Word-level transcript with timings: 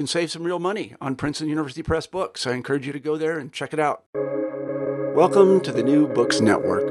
can 0.00 0.06
save 0.06 0.30
some 0.30 0.44
real 0.44 0.58
money 0.58 0.94
on 0.98 1.14
Princeton 1.14 1.50
University 1.50 1.82
Press 1.82 2.06
books. 2.06 2.46
I 2.46 2.52
encourage 2.52 2.86
you 2.86 2.92
to 2.94 2.98
go 2.98 3.18
there 3.18 3.38
and 3.38 3.52
check 3.52 3.74
it 3.74 3.78
out. 3.78 4.04
Welcome 5.14 5.60
to 5.60 5.72
the 5.72 5.82
New 5.82 6.08
Books 6.08 6.40
Network. 6.40 6.88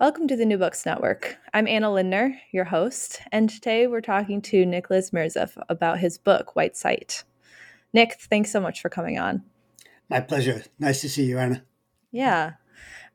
Welcome 0.00 0.26
to 0.28 0.34
the 0.34 0.46
New 0.46 0.56
Books 0.56 0.86
Network. 0.86 1.36
I'm 1.52 1.68
Anna 1.68 1.92
Lindner, 1.92 2.40
your 2.52 2.64
host, 2.64 3.20
and 3.32 3.50
today 3.50 3.86
we're 3.86 4.00
talking 4.00 4.40
to 4.40 4.64
Nicholas 4.64 5.10
Mirzoeff 5.10 5.62
about 5.68 5.98
his 5.98 6.16
book, 6.16 6.56
White 6.56 6.74
Sight. 6.74 7.22
Nick, 7.92 8.14
thanks 8.14 8.50
so 8.50 8.58
much 8.58 8.80
for 8.80 8.88
coming 8.88 9.18
on. 9.18 9.42
My 10.08 10.20
pleasure. 10.20 10.64
Nice 10.78 11.02
to 11.02 11.10
see 11.10 11.24
you, 11.24 11.36
Anna. 11.36 11.64
Yeah. 12.12 12.52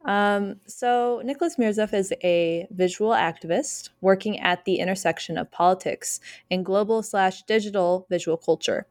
Um, 0.06 0.58
so, 0.68 1.22
Nicholas 1.24 1.56
Mirzoeff 1.56 1.94
is 1.94 2.14
a 2.24 2.68
visual 2.72 3.12
activist 3.12 3.90
working 4.02 4.40
at 4.40 4.66
the 4.66 4.76
intersection 4.76 5.38
of 5.38 5.52
politics 5.52 6.20
and 6.52 6.66
global 6.66 7.02
slash 7.04 7.44
digital 7.44 8.06
visual 8.10 8.38
culture. 8.38 8.86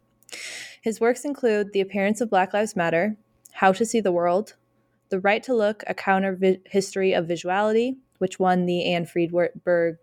His 0.80 1.00
works 1.00 1.24
include 1.24 1.72
The 1.72 1.80
Appearance 1.80 2.20
of 2.20 2.30
Black 2.30 2.54
Lives 2.54 2.74
Matter, 2.74 3.16
How 3.52 3.72
to 3.72 3.84
See 3.84 4.00
the 4.00 4.12
World, 4.12 4.54
the 5.10 5.20
Right 5.20 5.42
to 5.42 5.54
Look, 5.54 5.84
A 5.86 5.94
Counter 5.94 6.34
Vi- 6.34 6.60
History 6.64 7.12
of 7.12 7.26
Visuality, 7.26 7.96
which 8.18 8.38
won 8.38 8.64
the 8.64 8.86
Anne 8.86 9.04
Friedberg 9.04 9.98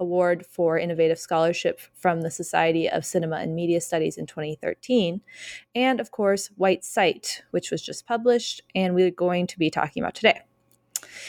Award 0.00 0.46
for 0.46 0.78
Innovative 0.78 1.18
Scholarship 1.18 1.80
from 1.94 2.22
the 2.22 2.30
Society 2.30 2.88
of 2.88 3.04
Cinema 3.04 3.36
and 3.36 3.54
Media 3.54 3.80
Studies 3.80 4.16
in 4.16 4.26
2013, 4.26 5.20
and 5.74 6.00
of 6.00 6.10
course, 6.10 6.48
White 6.56 6.84
Sight, 6.84 7.42
which 7.50 7.70
was 7.70 7.82
just 7.82 8.06
published 8.06 8.62
and 8.74 8.94
we're 8.94 9.10
going 9.10 9.46
to 9.46 9.58
be 9.58 9.70
talking 9.70 10.02
about 10.02 10.14
today. 10.14 10.40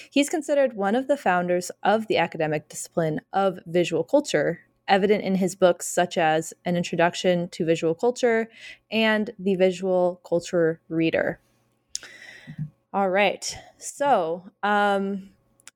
He's 0.09 0.29
considered 0.29 0.73
one 0.73 0.96
of 0.96 1.07
the 1.07 1.18
founders 1.18 1.72
of 1.84 2.07
the 2.07 2.18
academic 2.18 2.69
discipline 2.69 3.22
of 3.34 3.59
visual 3.66 4.03
culture, 4.03 4.62
evident 4.88 5.23
in 5.23 5.35
his 5.35 5.56
books 5.56 5.88
such 5.88 6.18
as 6.18 6.53
An 6.66 6.75
Introduction 6.75 7.50
to 7.50 7.66
Visual 7.66 7.96
Culture 7.96 8.50
and 8.91 9.31
The 9.40 9.56
Visual 9.56 10.22
Culture 10.28 10.81
Reader. 10.90 11.40
All 12.94 13.09
right. 13.09 13.57
So, 13.78 14.50
um, 14.63 15.29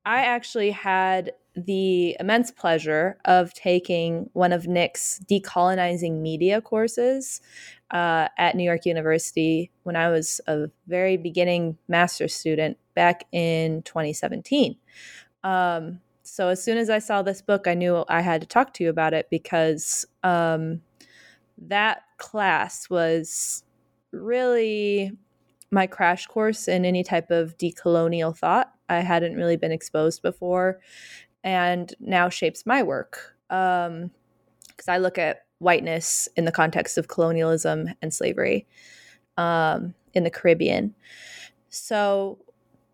I 0.06 0.22
actually 0.22 0.72
had 0.72 1.34
the 1.55 2.15
immense 2.19 2.51
pleasure 2.51 3.17
of 3.25 3.53
taking 3.53 4.29
one 4.33 4.53
of 4.53 4.67
Nick's 4.67 5.19
decolonizing 5.29 6.21
media 6.21 6.61
courses 6.61 7.41
uh, 7.91 8.27
at 8.37 8.55
New 8.55 8.63
York 8.63 8.85
University 8.85 9.71
when 9.83 9.95
I 9.95 10.09
was 10.09 10.39
a 10.47 10.69
very 10.87 11.17
beginning 11.17 11.77
master's 11.87 12.35
student 12.35 12.77
back 12.93 13.25
in 13.31 13.81
2017. 13.83 14.75
Um, 15.43 15.99
so 16.23 16.49
as 16.49 16.63
soon 16.63 16.77
as 16.77 16.89
I 16.89 16.99
saw 16.99 17.21
this 17.21 17.41
book, 17.41 17.67
I 17.67 17.73
knew 17.73 18.05
I 18.07 18.21
had 18.21 18.41
to 18.41 18.47
talk 18.47 18.73
to 18.75 18.83
you 18.83 18.89
about 18.89 19.13
it 19.13 19.27
because 19.31 20.05
um, 20.23 20.81
that 21.57 22.03
class 22.17 22.89
was 22.89 23.63
really 24.11 25.11
my 25.71 25.87
crash 25.87 26.27
course 26.27 26.67
in 26.67 26.85
any 26.85 27.03
type 27.03 27.31
of 27.31 27.57
decolonial 27.57 28.35
thought. 28.37 28.71
I 28.87 28.99
hadn't 28.99 29.35
really 29.35 29.55
been 29.55 29.71
exposed 29.71 30.21
before, 30.21 30.79
and 31.44 31.94
now 32.00 32.29
shapes 32.29 32.66
my 32.66 32.83
work. 32.83 33.35
Because 33.47 33.88
um, 33.88 34.11
I 34.88 34.97
look 34.97 35.17
at 35.17 35.45
whiteness 35.59 36.27
in 36.35 36.45
the 36.45 36.51
context 36.51 36.97
of 36.97 37.07
colonialism 37.07 37.89
and 38.01 38.13
slavery 38.13 38.67
um, 39.38 39.94
in 40.13 40.23
the 40.23 40.29
Caribbean. 40.29 40.95
So, 41.69 42.39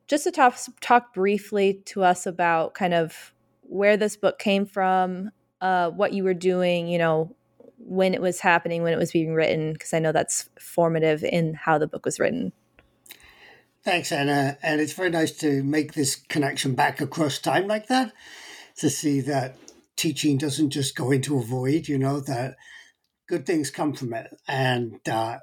just 0.07 0.23
to 0.25 0.31
talk, 0.31 0.57
talk 0.81 1.13
briefly 1.13 1.81
to 1.85 2.03
us 2.03 2.27
about 2.27 2.75
kind 2.75 2.93
of 2.93 3.33
where 3.61 3.97
this 3.97 4.15
book 4.15 4.37
came 4.37 4.65
from, 4.65 5.31
uh, 5.61 5.89
what 5.89 6.13
you 6.13 6.23
were 6.23 6.35
doing, 6.35 6.87
you 6.87 6.99
know, 6.99 7.35
when 7.77 8.13
it 8.13 8.21
was 8.21 8.39
happening, 8.39 8.83
when 8.83 8.93
it 8.93 8.99
was 8.99 9.11
being 9.11 9.33
written, 9.33 9.73
because 9.73 9.93
I 9.93 9.99
know 9.99 10.11
that's 10.11 10.49
formative 10.59 11.23
in 11.23 11.55
how 11.55 11.77
the 11.77 11.87
book 11.87 12.05
was 12.05 12.19
written. 12.19 12.51
Thanks, 13.85 14.11
Anna. 14.11 14.57
And 14.63 14.81
it's 14.81 14.93
very 14.93 15.11
nice 15.11 15.31
to 15.33 15.61
make 15.61 15.93
this 15.93 16.15
connection 16.15 16.73
back 16.73 17.01
across 17.01 17.37
time 17.37 17.67
like 17.67 17.85
that 17.87 18.13
to 18.77 18.89
see 18.89 19.21
that 19.21 19.57
teaching 19.95 20.39
doesn't 20.39 20.71
just 20.71 20.95
go 20.95 21.11
into 21.11 21.37
a 21.37 21.43
void, 21.43 21.87
you 21.87 21.99
know, 21.99 22.19
that 22.21 22.55
good 23.29 23.45
things 23.45 23.69
come 23.69 23.93
from 23.93 24.15
it. 24.15 24.35
And 24.47 25.07
uh, 25.07 25.37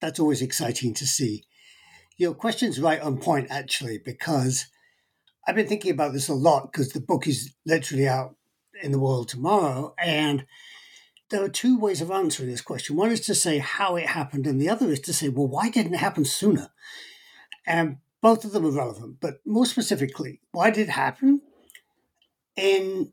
that's 0.00 0.20
always 0.20 0.40
exciting 0.40 0.94
to 0.94 1.04
see. 1.04 1.42
Your 2.16 2.32
question's 2.32 2.78
right 2.78 3.00
on 3.00 3.18
point, 3.18 3.48
actually, 3.50 3.98
because 3.98 4.66
I've 5.48 5.56
been 5.56 5.66
thinking 5.66 5.90
about 5.90 6.12
this 6.12 6.28
a 6.28 6.34
lot 6.34 6.70
because 6.70 6.90
the 6.90 7.00
book 7.00 7.26
is 7.26 7.52
literally 7.66 8.06
out 8.06 8.36
in 8.80 8.92
the 8.92 9.00
world 9.00 9.28
tomorrow. 9.28 9.96
And 9.98 10.46
there 11.30 11.42
are 11.42 11.48
two 11.48 11.76
ways 11.76 12.00
of 12.00 12.12
answering 12.12 12.50
this 12.50 12.60
question. 12.60 12.94
One 12.94 13.10
is 13.10 13.20
to 13.22 13.34
say 13.34 13.58
how 13.58 13.96
it 13.96 14.06
happened, 14.06 14.46
and 14.46 14.60
the 14.60 14.68
other 14.68 14.92
is 14.92 15.00
to 15.00 15.12
say, 15.12 15.28
well, 15.28 15.48
why 15.48 15.70
didn't 15.70 15.94
it 15.94 16.00
happen 16.00 16.24
sooner? 16.24 16.70
And 17.66 17.98
both 18.20 18.44
of 18.44 18.52
them 18.52 18.66
are 18.66 18.70
relevant. 18.70 19.16
But 19.20 19.40
more 19.46 19.66
specifically, 19.66 20.40
why 20.52 20.70
did 20.70 20.88
it 20.88 20.92
happen? 20.92 21.42
In 22.56 23.12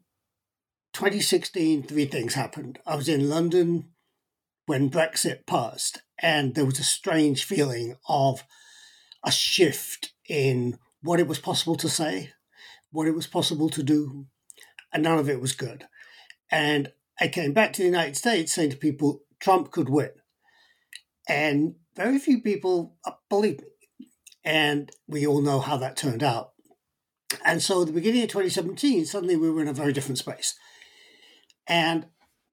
2016, 0.93 1.83
three 1.83 2.05
things 2.05 2.33
happened. 2.33 2.79
I 2.85 2.95
was 2.95 3.07
in 3.07 3.29
London 3.29 3.89
when 4.65 4.89
Brexit 4.89 5.45
passed, 5.45 6.01
and 6.19 6.55
there 6.55 6.65
was 6.65 6.79
a 6.79 6.83
strange 6.83 7.43
feeling 7.45 7.95
of 8.09 8.43
a 9.23 9.31
shift 9.31 10.13
in 10.27 10.77
what 11.01 11.19
it 11.19 11.27
was 11.27 11.39
possible 11.39 11.75
to 11.77 11.87
say, 11.87 12.31
what 12.91 13.07
it 13.07 13.15
was 13.15 13.27
possible 13.27 13.69
to 13.69 13.83
do, 13.83 14.25
and 14.91 15.03
none 15.03 15.19
of 15.19 15.29
it 15.29 15.39
was 15.39 15.53
good. 15.53 15.87
And 16.51 16.91
I 17.19 17.27
came 17.27 17.53
back 17.53 17.73
to 17.73 17.81
the 17.81 17.87
United 17.87 18.17
States 18.17 18.51
saying 18.53 18.71
to 18.71 18.77
people, 18.77 19.21
Trump 19.39 19.71
could 19.71 19.89
win. 19.89 20.11
And 21.29 21.75
very 21.95 22.19
few 22.19 22.41
people 22.41 22.95
believed 23.29 23.61
me. 23.61 23.67
And 24.47 24.89
we 25.09 25.27
all 25.27 25.41
know 25.41 25.59
how 25.59 25.75
that 25.75 25.97
turned 25.97 26.23
out. 26.23 26.51
And 27.43 27.61
so 27.61 27.81
at 27.81 27.87
the 27.87 27.93
beginning 27.93 28.23
of 28.23 28.29
2017, 28.29 29.05
suddenly 29.05 29.35
we 29.35 29.51
were 29.51 29.61
in 29.61 29.67
a 29.67 29.73
very 29.73 29.91
different 29.91 30.19
space. 30.19 30.55
And 31.67 32.05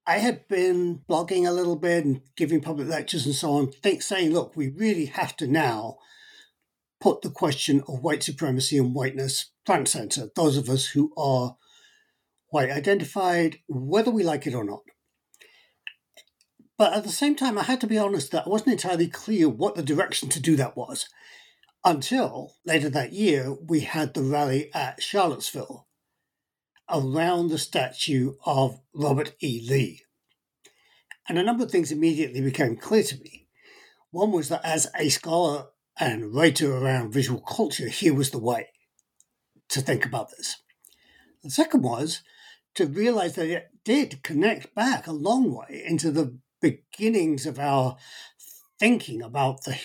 I 0.04 0.18
had 0.18 0.48
been 0.48 1.02
blogging 1.08 1.46
a 1.46 1.52
little 1.52 1.76
bit 1.76 2.04
and 2.04 2.22
giving 2.36 2.60
public 2.60 2.88
lectures 2.88 3.26
and 3.26 3.34
so 3.34 3.52
on, 3.52 3.70
think, 3.70 4.02
saying, 4.02 4.32
look, 4.32 4.56
we 4.56 4.70
really 4.70 5.04
have 5.04 5.36
to 5.36 5.46
now 5.46 5.98
put 7.00 7.22
the 7.22 7.30
question 7.30 7.84
of 7.86 8.02
white 8.02 8.24
supremacy 8.24 8.76
and 8.76 8.92
whiteness 8.92 9.52
front 9.64 9.86
center, 9.86 10.30
those 10.34 10.56
of 10.56 10.68
us 10.68 10.86
who 10.86 11.12
are 11.16 11.56
white 12.48 12.70
identified, 12.70 13.58
whether 13.68 14.10
we 14.10 14.24
like 14.24 14.48
it 14.48 14.54
or 14.54 14.64
not. 14.64 14.82
But 16.76 16.92
at 16.92 17.04
the 17.04 17.10
same 17.10 17.36
time, 17.36 17.56
I 17.56 17.62
had 17.62 17.80
to 17.82 17.86
be 17.86 17.98
honest 17.98 18.32
that 18.32 18.46
I 18.46 18.50
wasn't 18.50 18.72
entirely 18.72 19.06
clear 19.06 19.48
what 19.48 19.76
the 19.76 19.82
direction 19.84 20.28
to 20.30 20.40
do 20.40 20.56
that 20.56 20.76
was. 20.76 21.06
Until 21.84 22.54
later 22.64 22.88
that 22.90 23.12
year, 23.12 23.52
we 23.52 23.80
had 23.80 24.14
the 24.14 24.22
rally 24.22 24.72
at 24.74 25.02
Charlottesville 25.02 25.86
around 26.90 27.48
the 27.48 27.58
statue 27.58 28.34
of 28.44 28.80
Robert 28.94 29.34
E. 29.42 29.66
Lee. 29.68 30.02
And 31.28 31.38
a 31.38 31.42
number 31.42 31.64
of 31.64 31.70
things 31.70 31.92
immediately 31.92 32.40
became 32.40 32.76
clear 32.76 33.02
to 33.02 33.18
me. 33.20 33.48
One 34.10 34.32
was 34.32 34.48
that 34.48 34.64
as 34.64 34.90
a 34.98 35.08
scholar 35.08 35.66
and 35.98 36.34
writer 36.34 36.76
around 36.76 37.12
visual 37.12 37.40
culture, 37.40 37.88
here 37.88 38.14
was 38.14 38.30
the 38.30 38.38
way 38.38 38.68
to 39.70 39.80
think 39.80 40.04
about 40.04 40.30
this. 40.30 40.62
The 41.42 41.50
second 41.50 41.82
was 41.82 42.22
to 42.74 42.86
realize 42.86 43.34
that 43.34 43.48
it 43.48 43.70
did 43.84 44.22
connect 44.22 44.74
back 44.74 45.06
a 45.06 45.12
long 45.12 45.52
way 45.52 45.82
into 45.86 46.10
the 46.10 46.38
beginnings 46.60 47.46
of 47.46 47.58
our 47.58 47.96
thinking 48.78 49.22
about 49.22 49.64
the 49.64 49.78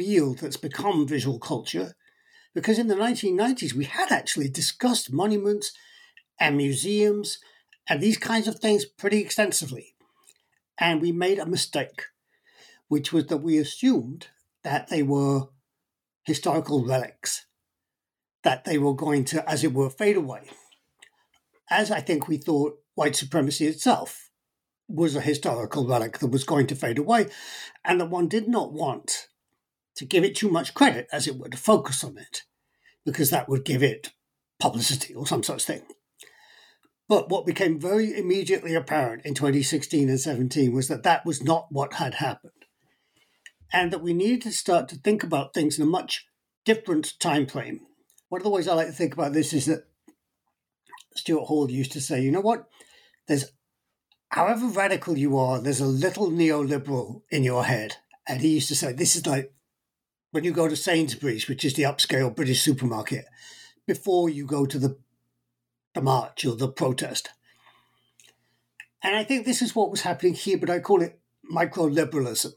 field 0.00 0.38
that's 0.38 0.56
become 0.56 1.06
visual 1.06 1.38
culture. 1.38 1.94
Because 2.54 2.78
in 2.78 2.88
the 2.88 2.94
1990s, 2.94 3.74
we 3.74 3.84
had 3.84 4.10
actually 4.10 4.48
discussed 4.48 5.12
monuments 5.12 5.72
and 6.40 6.56
museums 6.56 7.38
and 7.86 8.00
these 8.00 8.16
kinds 8.16 8.48
of 8.48 8.58
things 8.58 8.86
pretty 8.86 9.18
extensively. 9.18 9.94
And 10.78 11.02
we 11.02 11.12
made 11.12 11.38
a 11.38 11.44
mistake, 11.44 12.04
which 12.88 13.12
was 13.12 13.26
that 13.26 13.42
we 13.42 13.58
assumed 13.58 14.28
that 14.64 14.88
they 14.88 15.02
were 15.02 15.48
historical 16.24 16.82
relics, 16.82 17.44
that 18.42 18.64
they 18.64 18.78
were 18.78 18.94
going 18.94 19.26
to, 19.26 19.46
as 19.46 19.64
it 19.64 19.74
were, 19.74 19.90
fade 19.90 20.16
away. 20.16 20.48
As 21.68 21.90
I 21.90 22.00
think 22.00 22.26
we 22.26 22.38
thought 22.38 22.78
white 22.94 23.16
supremacy 23.16 23.66
itself 23.66 24.30
was 24.88 25.14
a 25.14 25.20
historical 25.20 25.86
relic 25.86 26.20
that 26.20 26.28
was 26.28 26.44
going 26.44 26.66
to 26.68 26.74
fade 26.74 26.96
away, 26.96 27.26
and 27.84 28.00
that 28.00 28.08
one 28.08 28.28
did 28.28 28.48
not 28.48 28.72
want 28.72 29.26
to 29.96 30.04
give 30.04 30.24
it 30.24 30.34
too 30.34 30.50
much 30.50 30.74
credit, 30.74 31.06
as 31.12 31.26
it 31.26 31.36
were, 31.36 31.48
to 31.48 31.56
focus 31.56 32.04
on 32.04 32.16
it, 32.18 32.42
because 33.04 33.30
that 33.30 33.48
would 33.48 33.64
give 33.64 33.82
it 33.82 34.12
publicity 34.58 35.14
or 35.14 35.26
some 35.26 35.42
such 35.42 35.64
thing. 35.64 35.82
But 37.08 37.28
what 37.28 37.44
became 37.44 37.80
very 37.80 38.16
immediately 38.16 38.74
apparent 38.74 39.26
in 39.26 39.34
2016 39.34 40.08
and 40.08 40.20
17 40.20 40.72
was 40.72 40.86
that 40.86 41.02
that 41.02 41.26
was 41.26 41.42
not 41.42 41.66
what 41.70 41.94
had 41.94 42.14
happened. 42.14 42.52
And 43.72 43.92
that 43.92 44.02
we 44.02 44.14
needed 44.14 44.42
to 44.42 44.52
start 44.52 44.88
to 44.88 44.96
think 44.96 45.24
about 45.24 45.52
things 45.52 45.76
in 45.76 45.82
a 45.82 45.90
much 45.90 46.26
different 46.64 47.18
time 47.18 47.46
frame. 47.46 47.80
One 48.28 48.40
of 48.40 48.44
the 48.44 48.50
ways 48.50 48.68
I 48.68 48.74
like 48.74 48.86
to 48.86 48.92
think 48.92 49.12
about 49.12 49.32
this 49.32 49.52
is 49.52 49.66
that 49.66 49.88
Stuart 51.16 51.46
Hall 51.46 51.68
used 51.68 51.90
to 51.92 52.00
say, 52.00 52.22
you 52.22 52.30
know 52.30 52.40
what? 52.40 52.68
There's 53.26 53.52
however 54.28 54.66
radical 54.66 55.18
you 55.18 55.36
are, 55.36 55.60
there's 55.60 55.80
a 55.80 55.86
little 55.86 56.30
neoliberal 56.30 57.22
in 57.30 57.42
your 57.42 57.64
head. 57.64 57.96
And 58.28 58.40
he 58.40 58.54
used 58.54 58.68
to 58.68 58.76
say, 58.76 58.92
this 58.92 59.16
is 59.16 59.26
like 59.26 59.52
when 60.30 60.44
you 60.44 60.52
go 60.52 60.68
to 60.68 60.76
Sainsbury's, 60.76 61.48
which 61.48 61.64
is 61.64 61.74
the 61.74 61.82
upscale 61.82 62.34
British 62.34 62.62
supermarket, 62.62 63.26
before 63.86 64.28
you 64.28 64.46
go 64.46 64.66
to 64.66 64.78
the, 64.78 64.96
the 65.94 66.00
march 66.00 66.44
or 66.44 66.54
the 66.54 66.68
protest. 66.68 67.30
And 69.02 69.16
I 69.16 69.24
think 69.24 69.44
this 69.44 69.62
is 69.62 69.74
what 69.74 69.90
was 69.90 70.02
happening 70.02 70.34
here, 70.34 70.58
but 70.58 70.70
I 70.70 70.78
call 70.78 71.02
it 71.02 71.18
micro 71.42 71.84
liberalism, 71.84 72.52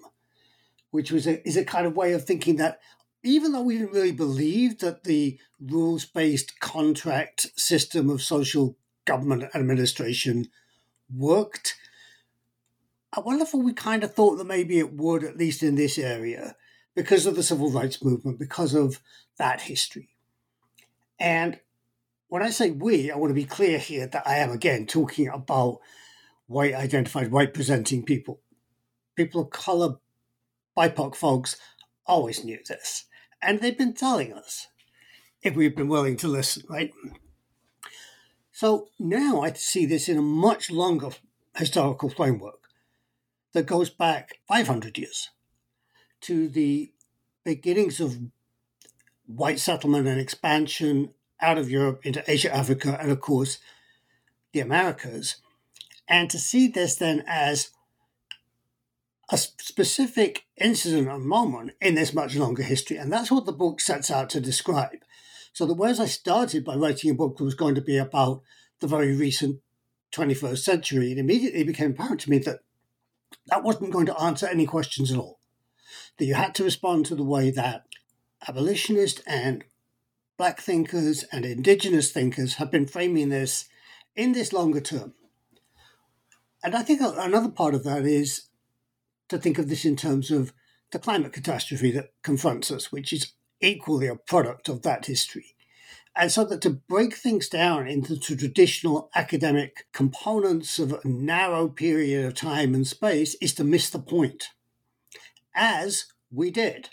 which 0.92 1.12
was 1.12 1.25
a, 1.25 1.46
is 1.48 1.58
a 1.58 1.66
kind 1.66 1.88
of 1.88 1.96
way 1.96 2.14
of 2.14 2.25
thinking 2.25 2.58
that 2.58 2.80
even 3.24 3.54
though 3.54 3.62
we 3.62 3.78
didn't 3.78 3.94
really 3.94 4.12
believe 4.12 4.80
that 4.80 5.06
the 5.06 5.40
rules 5.60 6.06
based 6.06 6.60
contract 6.60 7.48
system 7.56 8.10
of 8.10 8.22
social 8.22 8.78
government 9.06 9.46
administration 9.56 10.50
worked, 11.14 11.75
I 13.16 13.22
wonder 13.22 13.44
if 13.44 13.54
we 13.54 13.74
kind 13.74 14.04
of 14.04 14.14
thought 14.14 14.36
that 14.36 14.46
maybe 14.46 14.78
it 14.78 14.94
would, 14.94 15.24
at 15.24 15.38
least 15.38 15.64
in 15.64 15.75
this 15.75 15.98
area 15.98 16.56
because 16.95 17.25
of 17.25 17.36
the 17.36 17.44
civil 17.44 17.72
rights 17.72 18.04
movement, 18.04 18.40
because 18.40 18.74
of 18.74 19.00
that 19.38 19.62
history. 19.62 20.10
And 21.19 21.60
when 22.28 22.44
I 22.44 22.50
say 22.50 22.72
we, 22.72 23.12
I 23.12 23.16
want 23.16 23.31
to 23.31 23.36
be 23.36 23.45
clear 23.45 23.78
here 23.78 24.07
that 24.07 24.28
I 24.28 24.38
am 24.38 24.51
again 24.51 24.86
talking 24.86 25.28
about 25.28 25.80
white 26.48 26.74
identified, 26.74 27.31
white 27.31 27.54
presenting 27.54 28.04
people. 28.04 28.42
People 29.16 29.42
of 29.42 29.50
color, 29.51 29.95
BIPOC 30.78 31.16
folks 31.16 31.57
always 32.06 32.44
knew 32.44 32.60
this. 32.68 33.06
And 33.42 33.60
they've 33.60 33.78
been 33.78 33.94
telling 33.94 34.34
us 34.34 34.68
if 35.42 35.56
we've 35.56 35.75
been 35.75 35.88
willing 35.88 36.18
to 36.18 36.28
listen, 36.28 36.63
right? 36.69 36.92
So 38.51 38.89
now 39.00 39.42
I 39.42 39.51
see 39.54 39.86
this 39.86 40.07
in 40.07 40.18
a 40.18 40.22
much 40.22 40.72
longer 40.72 41.10
historical 41.56 42.10
framework 42.10 42.60
that 43.54 43.66
goes 43.66 43.89
back 43.89 44.36
500 44.48 44.98
years 44.98 45.30
to 46.24 46.48
the 46.48 46.92
beginnings 47.44 48.00
of 48.00 48.18
white 49.25 49.60
settlement 49.60 50.08
and 50.08 50.20
expansion 50.20 51.14
out 51.42 51.58
of 51.58 51.70
Europe 51.70 52.06
into 52.06 52.24
Asia, 52.30 52.54
Africa, 52.54 52.98
and 53.00 53.12
of 53.12 53.20
course 53.20 53.60
the 54.54 54.60
Americas. 54.60 55.38
And 56.08 56.30
to 56.30 56.40
see 56.40 56.68
this 56.68 56.96
then 56.96 57.24
as 57.28 57.72
a 59.30 59.38
specific 59.38 60.46
incident 60.58 61.08
or 61.08 61.18
moment 61.18 61.72
in 61.81 61.96
this 61.96 62.14
much 62.14 62.36
longer 62.36 62.64
history. 62.64 62.98
And 62.98 63.12
that's 63.12 63.31
what 63.31 63.46
the 63.46 63.54
book 63.54 63.81
sets 63.81 64.12
out 64.12 64.30
to 64.31 64.42
describe. 64.42 65.00
So, 65.54 65.66
the 65.66 65.74
whereas 65.74 66.00
I 66.00 66.08
started 66.08 66.66
by 66.66 66.75
writing 66.75 67.12
a 67.12 67.16
book 67.16 67.38
that 67.38 67.44
was 67.44 67.54
going 67.54 67.75
to 67.75 67.81
be 67.81 67.98
about 67.98 68.42
the 68.80 68.88
very 68.88 69.16
recent 69.16 69.62
21st 70.14 70.58
century, 70.60 71.12
it 71.12 71.18
immediately 71.18 71.64
became 71.64 71.92
apparent 71.92 72.22
to 72.22 72.30
me 72.30 72.38
that 72.40 72.60
that 73.48 73.64
wasn't 73.64 73.92
going 73.92 74.06
to 74.08 74.20
answer 74.20 74.48
any 74.48 74.66
questions 74.66 75.12
at 75.12 75.18
all 75.18 75.40
that 76.18 76.25
you 76.25 76.36
had 76.36 76.56
to 76.56 76.63
respond 76.63 77.06
to 77.06 77.15
the 77.15 77.24
way 77.24 77.51
that 77.51 77.86
abolitionist 78.48 79.21
and 79.25 79.63
black 80.38 80.60
thinkers 80.60 81.24
and 81.31 81.45
indigenous 81.45 82.12
thinkers 82.12 82.56
have 82.56 82.71
been 82.71 82.86
framing 82.86 83.30
this 83.30 83.65
in 84.15 84.33
this 84.33 84.54
longer 84.54 84.81
term. 84.81 85.13
And 86.63 86.75
I 86.75 86.81
think 86.81 87.01
another 87.01 87.50
part 87.50 87.75
of 87.75 87.83
that 87.83 88.06
is 88.06 88.44
to 89.30 89.38
think 89.38 89.57
of 89.57 89.69
this 89.69 89.86
in 89.86 89.95
terms 89.95 90.31
of 90.31 90.54
the 90.92 91.00
climate 91.00 91.33
catastrophe 91.33 91.92
that 91.92 92.13
confronts 92.24 92.71
us, 92.71 92.92
which 92.92 93.12
is 93.12 93.33
equally 93.60 94.07
a 94.07 94.15
product 94.15 94.69
of 94.69 94.83
that 94.83 95.06
history. 95.06 95.56
And 96.15 96.31
so 96.31 96.45
that 96.45 96.62
to 96.62 96.69
break 96.69 97.15
things 97.15 97.50
down 97.50 97.88
into 97.88 98.18
traditional 98.18 99.10
academic 99.15 99.88
components 99.94 100.77
of 100.77 100.94
a 100.94 101.07
narrow 101.07 101.68
period 101.68 102.25
of 102.25 102.36
time 102.36 102.75
and 102.75 102.86
space 102.86 103.36
is 103.42 103.54
to 103.56 103.63
miss 103.63 103.89
the 103.89 104.00
point 104.00 104.50
as 105.55 106.05
we 106.31 106.51
did, 106.51 106.89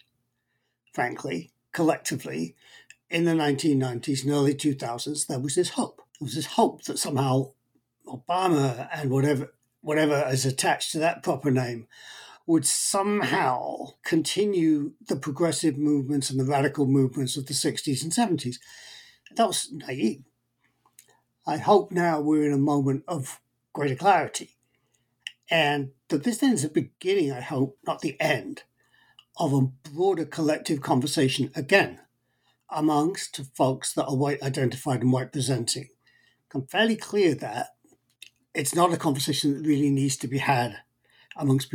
frankly, 0.92 1.50
collectively, 1.72 2.56
in 3.08 3.24
the 3.24 3.32
1990s 3.32 4.22
and 4.22 4.32
early 4.32 4.54
2000s, 4.54 5.26
there 5.26 5.40
was 5.40 5.54
this 5.54 5.70
hope. 5.70 6.02
There 6.19 6.26
was 6.26 6.34
this 6.34 6.46
hope 6.46 6.84
that 6.84 6.98
somehow 6.98 7.52
Obama 8.06 8.88
and 8.93 9.10
whatever 9.10 9.52
whatever 9.82 10.26
is 10.29 10.44
attached 10.44 10.93
to 10.93 10.98
that 10.98 11.22
proper 11.22 11.50
name 11.50 11.86
would 12.46 12.67
somehow 12.67 13.86
continue 14.05 14.93
the 15.08 15.17
progressive 15.17 15.79
movements 15.79 16.29
and 16.31 16.38
the 16.38 16.44
radical 16.44 16.86
movements 16.86 17.36
of 17.36 17.46
the 17.46 17.55
60s 17.55 18.02
and 18.02 18.12
70s. 18.12 18.56
That 19.36 19.46
was 19.46 19.70
naive. 19.72 20.24
I 21.46 21.56
hope 21.56 21.93
now 21.93 22.20
we're 22.20 22.44
in 22.44 22.52
a 22.52 22.58
moment 22.58 23.05
of 23.08 23.40
greater 23.72 23.94
clarity 23.94 24.56
and 25.50 25.90
that 26.08 26.22
this 26.22 26.38
then 26.38 26.52
is 26.52 26.62
the 26.62 26.69
beginning, 26.69 27.32
I 27.32 27.40
hope, 27.40 27.78
not 27.86 28.00
the 28.00 28.20
end, 28.20 28.62
of 29.36 29.52
a 29.52 29.62
broader 29.90 30.24
collective 30.24 30.80
conversation 30.80 31.50
again 31.54 32.00
amongst 32.70 33.40
folks 33.54 33.92
that 33.94 34.06
are 34.06 34.16
white 34.16 34.42
identified 34.42 35.00
and 35.00 35.12
white 35.12 35.32
presenting. 35.32 35.88
I'm 36.54 36.66
fairly 36.66 36.96
clear 36.96 37.34
that 37.36 37.69
it's 38.54 38.74
not 38.74 38.92
a 38.92 38.96
conversation 38.96 39.54
that 39.54 39.69
really 39.69 39.90
needs 39.90 40.16
to 40.19 40.28
be 40.28 40.38
had 40.38 40.78
amongst 41.36 41.72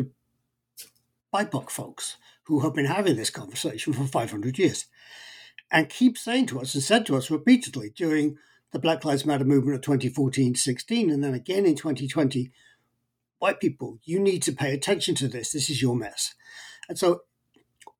BIPOC 1.33 1.69
folks 1.69 2.17
who 2.45 2.61
have 2.61 2.73
been 2.73 2.85
having 2.85 3.15
this 3.15 3.29
conversation 3.29 3.93
for 3.93 4.05
500 4.05 4.57
years 4.57 4.85
and 5.71 5.89
keep 5.89 6.17
saying 6.17 6.45
to 6.47 6.59
us 6.59 6.73
and 6.75 6.83
said 6.83 7.05
to 7.05 7.15
us 7.15 7.31
repeatedly 7.31 7.91
during 7.95 8.37
the 8.71 8.79
Black 8.79 9.03
Lives 9.05 9.25
Matter 9.25 9.45
movement 9.45 9.75
of 9.75 9.81
2014 9.81 10.55
16 10.55 11.09
and 11.09 11.23
then 11.23 11.33
again 11.33 11.65
in 11.65 11.75
2020 11.75 12.51
white 13.39 13.59
people, 13.59 13.99
you 14.03 14.19
need 14.19 14.41
to 14.43 14.51
pay 14.51 14.73
attention 14.73 15.15
to 15.15 15.27
this. 15.27 15.51
This 15.51 15.69
is 15.69 15.81
your 15.81 15.95
mess. 15.95 16.33
And 16.87 16.97
so, 16.97 17.21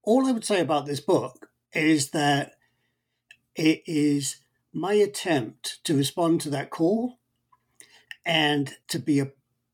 all 0.04 0.28
I 0.28 0.32
would 0.32 0.46
say 0.46 0.60
about 0.60 0.86
this 0.86 1.00
book 1.00 1.50
is 1.74 2.12
that 2.12 2.54
it 3.56 3.82
is 3.86 4.38
my 4.72 4.94
attempt 4.94 5.80
to 5.86 5.96
respond 5.96 6.42
to 6.42 6.50
that 6.52 6.70
call 6.70 7.20
and 8.26 8.76
to 8.88 9.00
be 9.00 9.20
a 9.20 9.32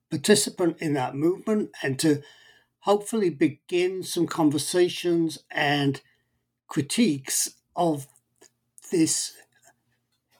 participant 0.10 0.78
in 0.80 0.94
that 0.94 1.16
movement 1.16 1.72
and 1.82 1.98
to 2.00 2.22
hopefully 2.82 3.30
begin 3.30 4.04
some 4.04 4.28
conversations 4.28 5.40
and 5.50 6.02
critiques 6.68 7.56
of 7.76 8.08
this 8.92 9.34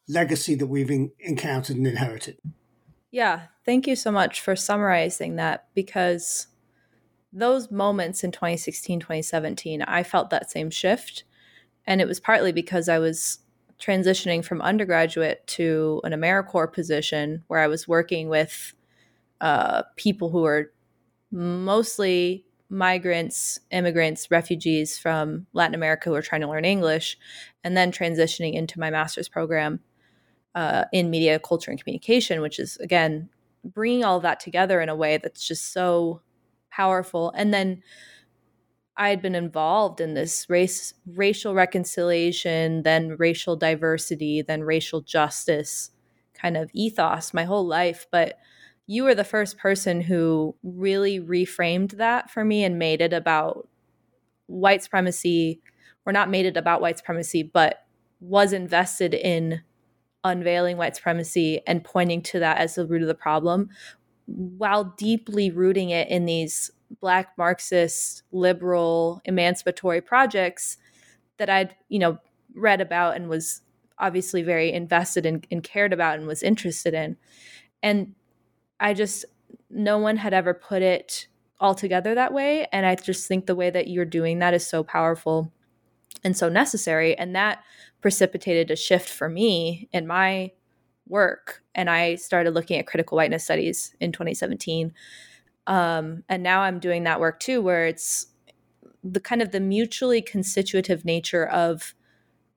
legacy 0.08 0.56
that 0.56 0.68
we've 0.68 1.10
encountered 1.20 1.78
and 1.78 1.88
inherited. 1.88 2.38
Yeah, 3.12 3.48
thank 3.66 3.88
you 3.88 3.96
so 3.96 4.12
much 4.12 4.40
for 4.40 4.56
summarizing 4.56 5.36
that 5.36 5.68
because 5.76 6.48
those 7.34 7.70
moments 7.70 8.24
in 8.24 8.32
2016, 8.32 9.02
2017, 9.02 9.82
I 9.82 10.04
felt 10.04 10.30
that 10.30 10.50
same 10.50 10.70
shift. 10.70 11.26
And 11.86 12.00
it 12.00 12.08
was 12.08 12.20
partly 12.20 12.54
because 12.54 12.88
I 12.88 13.00
was 13.00 13.40
transitioning 13.80 14.46
from 14.46 14.62
undergraduate 14.62 15.46
to 15.48 16.02
an 16.04 16.14
AmeriCorps 16.14 16.74
position 16.74 17.44
where 17.48 17.60
I 17.60 17.68
was 17.68 17.88
working 17.88 18.30
with 18.30 18.74
uh, 19.42 19.84
people 19.98 20.30
who 20.30 20.42
were 20.42 20.72
mostly 21.32 22.46
migrants, 22.70 23.60
immigrants, 23.72 24.30
refugees 24.32 24.98
from 24.98 25.48
Latin 25.52 25.76
America 25.76 26.10
who 26.10 26.16
are 26.16 26.22
trying 26.22 26.42
to 26.42 26.48
learn 26.48 26.64
English, 26.64 27.18
and 27.64 27.76
then 27.76 27.92
transitioning 27.92 28.54
into 28.54 28.80
my 28.80 28.90
master's 28.90 29.28
program 29.28 29.82
uh, 30.56 30.86
in 30.92 31.10
media, 31.10 31.40
culture, 31.40 31.72
and 31.72 31.82
communication, 31.82 32.42
which 32.42 32.60
is 32.60 32.78
again 32.78 33.30
bringing 33.64 34.04
all 34.04 34.20
that 34.20 34.40
together 34.40 34.82
in 34.82 34.90
a 34.90 34.96
way 34.96 35.18
that's 35.18 35.48
just 35.48 35.72
so 35.72 36.22
powerful. 36.72 37.32
And 37.36 37.54
then 37.54 37.84
I 38.98 39.10
had 39.10 39.22
been 39.22 39.36
involved 39.36 40.02
in 40.02 40.14
this 40.14 40.48
race, 40.50 40.94
racial 41.06 41.54
reconciliation, 41.54 42.84
then 42.84 43.16
racial 43.18 43.56
diversity, 43.56 44.42
then 44.42 44.64
racial 44.64 45.02
justice 45.02 45.92
kind 46.34 46.58
of 46.58 46.70
ethos 46.74 47.34
my 47.34 47.44
whole 47.44 47.66
life. 47.66 48.08
But 48.12 48.38
you 48.88 49.04
were 49.04 49.16
the 49.16 49.24
first 49.24 49.58
person 49.58 50.02
who 50.02 50.56
really 50.64 51.20
reframed 51.20 51.98
that 51.98 52.30
for 52.30 52.44
me 52.44 52.64
and 52.64 52.78
made 52.80 53.00
it 53.00 53.14
about 53.14 53.68
white 54.48 54.84
supremacy, 54.84 55.62
or 56.06 56.12
not 56.12 56.30
made 56.30 56.46
it 56.46 56.58
about 56.58 56.82
white 56.82 56.98
supremacy, 56.98 57.44
but 57.44 57.86
was 58.20 58.54
invested 58.54 59.14
in 59.14 59.62
unveiling 60.24 60.78
white 60.78 60.96
supremacy 60.96 61.62
and 61.66 61.84
pointing 61.84 62.22
to 62.22 62.40
that 62.40 62.58
as 62.58 62.76
the 62.76 62.86
root 62.86 63.02
of 63.02 63.08
the 63.08 63.16
problem 63.16 63.70
while 64.26 64.84
deeply 64.98 65.50
rooting 65.50 65.90
it 65.90 66.08
in 66.10 66.26
these 66.26 66.72
black 67.00 67.30
marxist 67.38 68.24
liberal 68.32 69.22
emancipatory 69.26 70.02
projects 70.02 70.78
that 71.38 71.50
i'd 71.50 71.76
you 71.90 71.98
know 71.98 72.18
read 72.54 72.82
about 72.82 73.16
and 73.16 73.30
was 73.30 73.62
obviously 74.02 74.42
very 74.42 74.74
invested 74.74 75.26
in 75.26 75.44
and 75.52 75.64
cared 75.64 75.94
about 75.94 76.18
and 76.18 76.28
was 76.28 76.44
interested 76.44 76.94
in. 76.94 77.16
And 77.82 78.16
i 78.80 78.94
just 78.94 79.26
no 79.70 79.98
one 79.98 80.18
had 80.18 80.34
ever 80.34 80.54
put 80.54 80.82
it 80.82 81.28
all 81.60 81.76
together 81.76 82.16
that 82.16 82.34
way 82.34 82.66
and 82.74 82.86
i 82.86 82.96
just 82.96 83.28
think 83.28 83.46
the 83.46 83.56
way 83.56 83.70
that 83.70 83.88
you're 83.88 84.06
doing 84.06 84.40
that 84.40 84.54
is 84.54 84.66
so 84.66 84.84
powerful 84.84 85.54
and 86.24 86.36
so 86.36 86.50
necessary 86.50 87.16
and 87.18 87.36
that 87.36 87.64
precipitated 88.02 88.72
a 88.72 88.76
shift 88.76 89.10
for 89.10 89.30
me 89.30 89.88
in 89.92 90.08
my 90.08 90.52
work 91.08 91.64
and 91.76 91.90
i 91.90 92.16
started 92.16 92.54
looking 92.54 92.78
at 92.78 92.88
critical 92.88 93.16
whiteness 93.16 93.44
studies 93.44 93.96
in 94.00 94.12
2017 94.12 94.94
um, 95.68 96.24
and 96.30 96.44
now 96.44 96.62
i'm 96.62 96.80
doing 96.80 97.04
that 97.04 97.20
work 97.20 97.40
too 97.40 97.62
where 97.62 97.86
it's 97.86 98.28
the 99.04 99.20
kind 99.20 99.42
of 99.42 99.52
the 99.52 99.60
mutually 99.60 100.22
constitutive 100.22 101.06
nature 101.06 101.46
of 101.48 101.94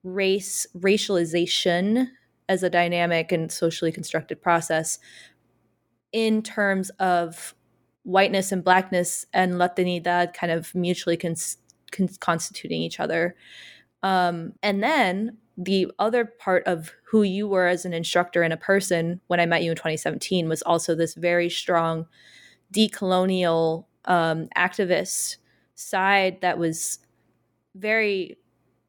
race 0.03 0.67
racialization 0.77 2.07
as 2.47 2.61
a 2.63 2.69
dynamic 2.69 3.31
and 3.31 3.51
socially 3.51 3.91
constructed 3.91 4.41
process 4.41 4.99
in 6.11 6.41
terms 6.41 6.89
of 6.91 7.55
whiteness 8.03 8.51
and 8.51 8.63
blackness 8.63 9.25
and 9.33 9.53
latinidad 9.53 10.33
kind 10.33 10.51
of 10.51 10.73
mutually 10.75 11.17
cons- 11.17 11.57
con- 11.91 12.09
constituting 12.19 12.81
each 12.81 12.99
other 12.99 13.35
um, 14.05 14.53
and 14.61 14.83
then 14.83 15.37
the 15.57 15.91
other 15.97 16.25
part 16.25 16.63
of 16.67 16.93
who 17.09 17.23
you 17.23 17.47
were 17.47 17.65
as 17.65 17.85
an 17.85 17.93
instructor 17.93 18.43
and 18.43 18.53
a 18.53 18.57
person 18.57 19.19
when 19.27 19.39
I 19.39 19.47
met 19.47 19.63
you 19.63 19.71
in 19.71 19.75
2017 19.75 20.47
was 20.47 20.61
also 20.61 20.93
this 20.93 21.15
very 21.15 21.49
strong 21.49 22.05
decolonial 22.71 23.85
um, 24.05 24.47
activist 24.55 25.37
side 25.73 26.41
that 26.41 26.59
was 26.59 26.99
very 27.73 28.37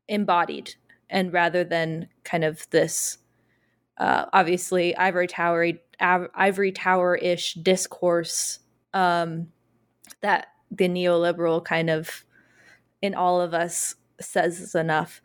embodied 0.06 0.75
and 1.08 1.32
rather 1.32 1.64
than 1.64 2.08
kind 2.25 2.44
of 2.44 2.68
this 2.68 3.16
uh, 3.96 4.26
obviously 4.35 4.94
ivory 4.96 5.28
tower 5.28 5.73
ivory 5.99 6.73
tower 6.73 7.16
ish 7.16 7.54
discourse 7.54 8.58
um, 8.92 9.46
that 10.20 10.49
the 10.70 10.90
neoliberal 10.90 11.64
kind 11.64 11.88
of 11.88 12.23
in 13.00 13.14
all 13.14 13.40
of 13.40 13.54
us 13.54 13.94
says 14.20 14.75
enough. 14.75 15.20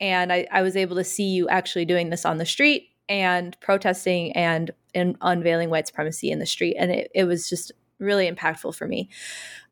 And 0.00 0.32
I, 0.32 0.46
I 0.52 0.62
was 0.62 0.76
able 0.76 0.96
to 0.96 1.04
see 1.04 1.28
you 1.28 1.48
actually 1.48 1.84
doing 1.84 2.10
this 2.10 2.24
on 2.24 2.38
the 2.38 2.46
street 2.46 2.90
and 3.08 3.58
protesting 3.60 4.32
and, 4.32 4.70
and 4.94 5.16
unveiling 5.20 5.70
white 5.70 5.86
supremacy 5.86 6.30
in 6.30 6.38
the 6.38 6.46
street. 6.46 6.76
And 6.78 6.90
it, 6.90 7.10
it 7.14 7.24
was 7.24 7.48
just 7.48 7.72
really 7.98 8.30
impactful 8.30 8.74
for 8.74 8.86
me. 8.86 9.08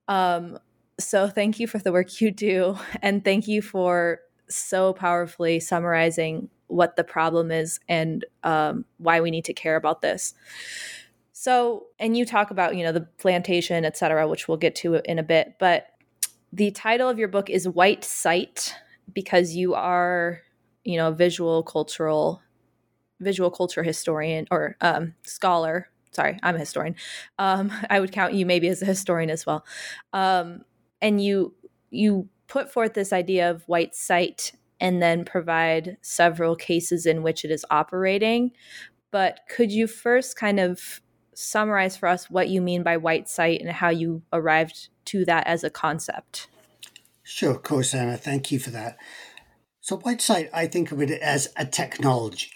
Um, 0.08 0.58
so 0.98 1.28
thank 1.28 1.60
you 1.60 1.66
for 1.66 1.78
the 1.78 1.92
work 1.92 2.20
you 2.20 2.30
do. 2.30 2.78
And 3.02 3.24
thank 3.24 3.46
you 3.46 3.62
for 3.62 4.20
so 4.48 4.92
powerfully 4.92 5.60
summarizing 5.60 6.48
what 6.68 6.96
the 6.96 7.04
problem 7.04 7.50
is 7.50 7.78
and 7.88 8.24
um, 8.42 8.84
why 8.98 9.20
we 9.20 9.30
need 9.30 9.44
to 9.44 9.52
care 9.52 9.76
about 9.76 10.02
this. 10.02 10.34
So, 11.32 11.86
and 11.98 12.16
you 12.16 12.24
talk 12.24 12.50
about, 12.50 12.76
you 12.76 12.82
know, 12.82 12.92
the 12.92 13.02
plantation, 13.18 13.84
et 13.84 13.96
cetera, 13.96 14.26
which 14.26 14.48
we'll 14.48 14.56
get 14.56 14.74
to 14.76 14.94
in 15.04 15.18
a 15.18 15.22
bit, 15.22 15.56
but 15.58 15.88
the 16.52 16.70
title 16.70 17.08
of 17.08 17.18
your 17.18 17.28
book 17.28 17.50
is 17.50 17.68
White 17.68 18.04
Sight 18.04 18.74
because 19.12 19.54
you 19.54 19.74
are, 19.74 20.40
you 20.84 20.96
know, 20.96 21.12
visual 21.12 21.62
cultural 21.62 22.42
visual 23.20 23.50
culture 23.50 23.82
historian 23.82 24.46
or 24.50 24.76
um, 24.80 25.14
scholar. 25.22 25.88
Sorry, 26.10 26.38
I'm 26.42 26.56
a 26.56 26.58
historian. 26.58 26.96
Um, 27.38 27.72
I 27.90 28.00
would 28.00 28.12
count 28.12 28.34
you 28.34 28.46
maybe 28.46 28.68
as 28.68 28.82
a 28.82 28.86
historian 28.86 29.30
as 29.30 29.46
well. 29.46 29.64
Um, 30.12 30.62
and 31.00 31.22
you 31.22 31.54
you 31.90 32.28
put 32.48 32.72
forth 32.72 32.94
this 32.94 33.12
idea 33.12 33.50
of 33.50 33.62
white 33.66 33.94
sight 33.94 34.52
and 34.80 35.02
then 35.02 35.24
provide 35.24 35.96
several 36.02 36.54
cases 36.54 37.06
in 37.06 37.22
which 37.22 37.44
it 37.44 37.50
is 37.50 37.64
operating. 37.70 38.52
But 39.10 39.40
could 39.48 39.72
you 39.72 39.86
first 39.86 40.36
kind 40.36 40.60
of 40.60 41.00
summarize 41.34 41.96
for 41.96 42.08
us 42.08 42.30
what 42.30 42.48
you 42.48 42.60
mean 42.60 42.82
by 42.82 42.96
white 42.96 43.28
sight 43.28 43.60
and 43.60 43.70
how 43.70 43.88
you 43.88 44.22
arrived 44.32 44.88
to 45.06 45.24
that 45.24 45.46
as 45.46 45.64
a 45.64 45.70
concept? 45.70 46.48
Sure, 47.22 47.52
of 47.52 47.62
course, 47.62 47.94
Anna. 47.94 48.16
Thank 48.16 48.52
you 48.52 48.58
for 48.58 48.70
that. 48.70 48.96
So, 49.80 49.96
white 49.96 50.20
sight, 50.20 50.50
I 50.52 50.66
think 50.66 50.92
of 50.92 51.00
it 51.00 51.10
as 51.10 51.52
a 51.56 51.64
technology. 51.64 52.52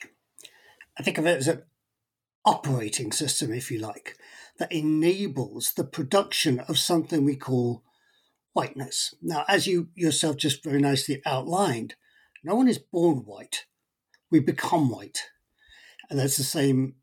I 0.99 1.02
think 1.02 1.19
of 1.19 1.26
it 1.26 1.38
as 1.38 1.49
an 1.49 1.62
operating 2.45 3.12
system, 3.12 3.52
if 3.52 3.71
you 3.71 3.78
like, 3.78 4.16
that 4.59 4.73
enables 4.73 5.73
the 5.73 5.85
production 5.85 6.61
of 6.61 6.78
something 6.78 7.25
we 7.25 7.37
call 7.37 7.83
whiteness. 8.52 9.14
Now, 9.23 9.45
as 9.49 9.66
you 9.66 9.88
yourself 9.95 10.37
just 10.37 10.62
very 10.62 10.80
nicely 10.80 11.23
outlined, 11.25 11.95
no 12.42 12.54
one 12.54 12.69
is 12.69 12.78
born 12.78 13.19
white. 13.19 13.66
We 14.30 14.40
become 14.40 14.90
white. 14.90 15.28
And 16.09 16.19
that's 16.19 16.37
the 16.37 16.42
same 16.42 16.97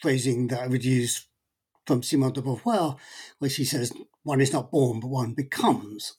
phrasing 0.00 0.48
that 0.48 0.60
I 0.60 0.66
would 0.66 0.84
use 0.84 1.26
from 1.86 2.02
Simone 2.02 2.32
de 2.32 2.42
Beauvoir, 2.42 2.96
where 3.38 3.50
she 3.50 3.64
says, 3.64 3.92
one 4.22 4.40
is 4.40 4.52
not 4.52 4.70
born, 4.70 5.00
but 5.00 5.08
one 5.08 5.34
becomes 5.34 6.14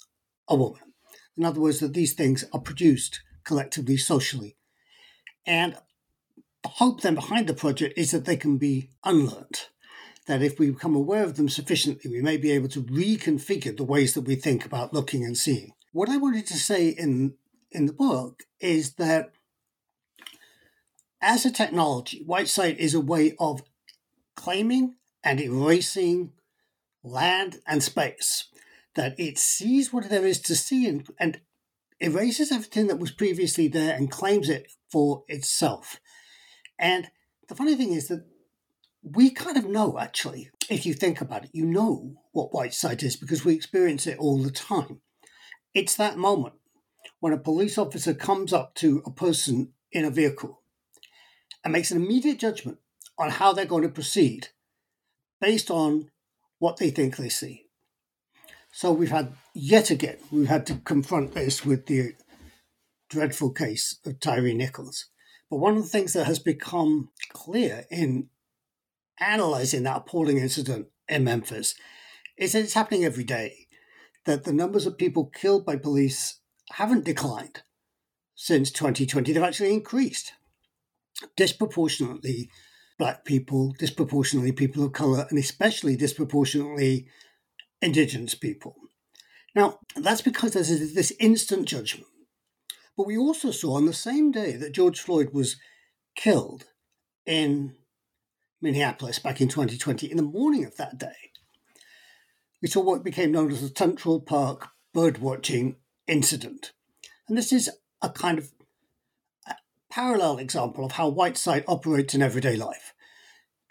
a 0.47 0.55
woman. 0.55 0.93
In 1.37 1.45
other 1.45 1.61
words, 1.61 1.79
that 1.79 1.93
these 1.93 2.13
things 2.13 2.45
are 2.53 2.59
produced 2.59 3.21
collectively, 3.43 3.97
socially. 3.97 4.55
And 5.45 5.75
the 6.63 6.69
hope 6.69 7.01
then 7.01 7.15
behind 7.15 7.47
the 7.47 7.53
project 7.53 7.97
is 7.97 8.11
that 8.11 8.25
they 8.25 8.37
can 8.37 8.57
be 8.57 8.89
unlearned. 9.03 9.67
That 10.27 10.41
if 10.41 10.57
we 10.57 10.71
become 10.71 10.95
aware 10.95 11.23
of 11.23 11.35
them 11.35 11.49
sufficiently, 11.49 12.09
we 12.09 12.21
may 12.21 12.37
be 12.37 12.51
able 12.51 12.69
to 12.69 12.83
reconfigure 12.83 13.75
the 13.75 13.83
ways 13.83 14.13
that 14.13 14.21
we 14.21 14.35
think 14.35 14.65
about 14.65 14.93
looking 14.93 15.25
and 15.25 15.37
seeing. 15.37 15.73
What 15.91 16.09
I 16.09 16.17
wanted 16.17 16.47
to 16.47 16.57
say 16.57 16.89
in, 16.89 17.35
in 17.71 17.87
the 17.87 17.93
book 17.93 18.43
is 18.59 18.93
that 18.93 19.31
as 21.21 21.45
a 21.45 21.51
technology, 21.51 22.23
white 22.25 22.47
sight 22.47 22.79
is 22.79 22.93
a 22.93 23.01
way 23.01 23.35
of 23.39 23.63
claiming 24.35 24.95
and 25.23 25.39
erasing 25.39 26.31
land 27.03 27.59
and 27.67 27.83
space 27.83 28.47
that 28.95 29.19
it 29.19 29.37
sees 29.37 29.91
what 29.91 30.09
there 30.09 30.25
is 30.25 30.39
to 30.41 30.55
see 30.55 30.87
and, 30.87 31.07
and 31.19 31.41
erases 31.99 32.51
everything 32.51 32.87
that 32.87 32.99
was 32.99 33.11
previously 33.11 33.67
there 33.67 33.95
and 33.95 34.11
claims 34.11 34.49
it 34.49 34.71
for 34.91 35.23
itself. 35.27 35.99
And 36.77 37.09
the 37.47 37.55
funny 37.55 37.75
thing 37.75 37.93
is 37.93 38.07
that 38.09 38.25
we 39.01 39.31
kind 39.31 39.57
of 39.57 39.65
know, 39.65 39.97
actually, 39.99 40.49
if 40.69 40.85
you 40.85 40.93
think 40.93 41.21
about 41.21 41.45
it, 41.45 41.49
you 41.53 41.65
know 41.65 42.13
what 42.31 42.53
white 42.53 42.73
sight 42.73 43.03
is 43.03 43.15
because 43.15 43.43
we 43.43 43.53
experience 43.53 44.07
it 44.07 44.17
all 44.17 44.41
the 44.41 44.51
time. 44.51 45.01
It's 45.73 45.95
that 45.95 46.17
moment 46.17 46.55
when 47.19 47.33
a 47.33 47.37
police 47.37 47.77
officer 47.77 48.13
comes 48.13 48.53
up 48.53 48.75
to 48.75 49.01
a 49.05 49.11
person 49.11 49.73
in 49.91 50.05
a 50.05 50.11
vehicle 50.11 50.61
and 51.63 51.73
makes 51.73 51.91
an 51.91 52.01
immediate 52.01 52.39
judgment 52.39 52.77
on 53.17 53.29
how 53.29 53.53
they're 53.53 53.65
going 53.65 53.83
to 53.83 53.89
proceed 53.89 54.49
based 55.43 55.69
on 55.69 56.09
what 56.57 56.77
they 56.77 56.89
think 56.89 57.17
they 57.17 57.27
see. 57.27 57.65
So 58.71 58.93
we've 58.93 59.11
had 59.11 59.33
yet 59.53 59.89
again, 59.89 60.15
we've 60.31 60.47
had 60.47 60.65
to 60.67 60.75
confront 60.75 61.33
this 61.33 61.65
with 61.65 61.87
the 61.87 62.13
dreadful 63.09 63.51
case 63.51 63.99
of 64.05 64.21
Tyre 64.21 64.53
Nichols. 64.53 65.07
But 65.49 65.57
one 65.57 65.75
of 65.75 65.83
the 65.83 65.89
things 65.89 66.13
that 66.13 66.27
has 66.27 66.39
become 66.39 67.09
clear 67.33 67.83
in 67.91 68.29
analyzing 69.19 69.83
that 69.83 69.97
appalling 69.97 70.37
incident 70.37 70.87
in 71.09 71.25
Memphis 71.25 71.75
is 72.37 72.53
that 72.53 72.61
it's 72.61 72.73
happening 72.73 73.03
every 73.03 73.25
day. 73.25 73.67
That 74.23 74.45
the 74.45 74.53
numbers 74.53 74.85
of 74.85 74.97
people 74.97 75.25
killed 75.25 75.65
by 75.65 75.75
police 75.75 76.39
haven't 76.71 77.03
declined. 77.03 77.63
since 78.33 78.71
2020, 78.71 79.33
they've 79.33 79.43
actually 79.43 79.73
increased. 79.73 80.33
Disproportionately, 81.35 82.49
black 82.97 83.25
people, 83.25 83.73
disproportionately 83.77 84.51
people 84.51 84.83
of 84.83 84.93
color, 84.93 85.25
and 85.29 85.39
especially 85.39 85.95
disproportionately 85.95 87.07
indigenous 87.81 88.35
people. 88.35 88.75
Now, 89.55 89.79
that's 89.95 90.21
because 90.21 90.53
there's 90.53 90.93
this 90.93 91.13
instant 91.19 91.67
judgment. 91.67 92.07
But 92.95 93.07
we 93.07 93.17
also 93.17 93.51
saw 93.51 93.75
on 93.75 93.85
the 93.85 93.93
same 93.93 94.31
day 94.31 94.55
that 94.55 94.73
George 94.73 94.99
Floyd 94.99 95.29
was 95.33 95.57
killed 96.15 96.65
in 97.25 97.75
Minneapolis 98.61 99.19
back 99.19 99.41
in 99.41 99.49
2020, 99.49 100.09
in 100.09 100.17
the 100.17 100.23
morning 100.23 100.63
of 100.65 100.77
that 100.77 100.97
day, 100.97 101.31
we 102.61 102.69
saw 102.69 102.81
what 102.81 103.03
became 103.03 103.31
known 103.31 103.51
as 103.51 103.61
the 103.61 103.73
Central 103.75 104.21
Park 104.21 104.69
birdwatching 104.95 105.75
incident. 106.07 106.71
And 107.27 107.37
this 107.37 107.51
is 107.51 107.69
a 108.01 108.09
kind 108.09 108.37
of 108.37 108.51
parallel 109.93 110.39
example 110.39 110.83
of 110.83 110.93
how 110.93 111.07
white 111.07 111.37
sight 111.37 111.63
operates 111.67 112.15
in 112.15 112.21
everyday 112.23 112.55
life. 112.55 112.95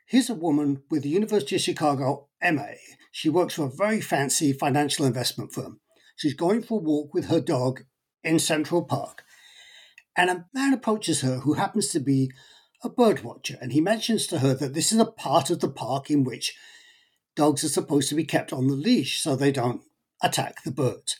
Here's 0.06 0.30
a 0.30 0.34
woman 0.34 0.84
with 0.88 1.02
the 1.02 1.08
University 1.08 1.56
of 1.56 1.62
Chicago 1.62 2.28
MA. 2.40 2.74
She 3.10 3.28
works 3.28 3.54
for 3.54 3.64
a 3.64 3.76
very 3.76 4.00
fancy 4.00 4.52
financial 4.52 5.04
investment 5.04 5.52
firm. 5.52 5.80
She's 6.14 6.34
going 6.34 6.62
for 6.62 6.78
a 6.78 6.82
walk 6.82 7.12
with 7.12 7.24
her 7.24 7.40
dog 7.40 7.80
in 8.22 8.38
Central 8.38 8.84
Park. 8.84 9.24
And 10.16 10.30
a 10.30 10.46
man 10.54 10.72
approaches 10.72 11.22
her 11.22 11.40
who 11.40 11.54
happens 11.54 11.88
to 11.88 11.98
be 11.98 12.30
a 12.84 12.88
bird 12.88 13.24
watcher. 13.24 13.58
And 13.60 13.72
he 13.72 13.80
mentions 13.80 14.28
to 14.28 14.38
her 14.38 14.54
that 14.54 14.74
this 14.74 14.92
is 14.92 15.00
a 15.00 15.06
part 15.06 15.50
of 15.50 15.58
the 15.58 15.70
park 15.70 16.08
in 16.08 16.22
which 16.22 16.56
dogs 17.34 17.64
are 17.64 17.68
supposed 17.68 18.08
to 18.10 18.14
be 18.14 18.24
kept 18.24 18.52
on 18.52 18.68
the 18.68 18.74
leash 18.74 19.20
so 19.20 19.34
they 19.34 19.50
don't 19.50 19.82
attack 20.22 20.62
the 20.62 20.70
birds. 20.70 21.18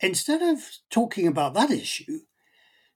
Instead 0.00 0.42
of 0.42 0.58
talking 0.90 1.26
about 1.26 1.54
that 1.54 1.70
issue, 1.70 2.18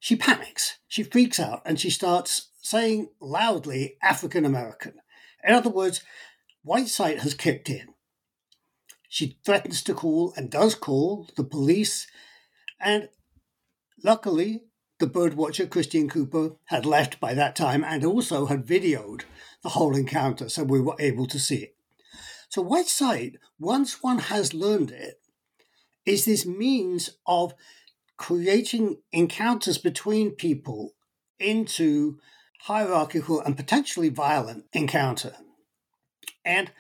she 0.03 0.17
panics, 0.17 0.79
she 0.89 1.05
freaks 1.05 1.39
out, 1.39 1.63
and 1.65 1.79
she 1.79 1.89
starts 1.89 2.49
saying 2.61 3.11
loudly 3.21 3.99
African 4.03 4.45
American. 4.45 4.95
In 5.45 5.55
other 5.55 5.71
words, 5.71 6.03
white 6.65 6.89
sight 6.89 7.21
has 7.21 7.35
kicked 7.35 7.71
in. 7.71 7.95
She 9.09 9.39
threatens 9.45 9.81
to 9.85 9.95
call 9.95 10.35
and 10.37 10.51
does 10.51 10.75
call 10.75 11.31
the 11.37 11.45
police, 11.45 12.09
and 12.81 13.11
luckily, 14.03 14.65
the 14.99 15.07
birdwatcher 15.07 15.71
Christian 15.71 16.09
Cooper 16.09 16.57
had 16.65 16.85
left 16.85 17.21
by 17.21 17.33
that 17.35 17.55
time 17.55 17.85
and 17.85 18.05
also 18.05 18.47
had 18.47 18.67
videoed 18.67 19.23
the 19.63 19.69
whole 19.69 19.95
encounter, 19.95 20.49
so 20.49 20.65
we 20.65 20.81
were 20.81 20.97
able 20.99 21.29
to 21.29 21.39
see 21.39 21.59
it. 21.59 21.77
So, 22.49 22.61
white 22.61 22.89
sight, 22.89 23.37
once 23.57 24.03
one 24.03 24.19
has 24.19 24.53
learned 24.53 24.91
it, 24.91 25.21
is 26.05 26.25
this 26.25 26.45
means 26.45 27.11
of 27.25 27.55
creating 28.23 28.99
encounters 29.11 29.79
between 29.79 30.31
people 30.31 30.93
into 31.41 32.21
hierarchical 32.61 33.41
and 33.41 33.57
potentially 33.57 34.09
violent 34.09 34.65
encounter. 34.73 35.35
And 36.45 36.71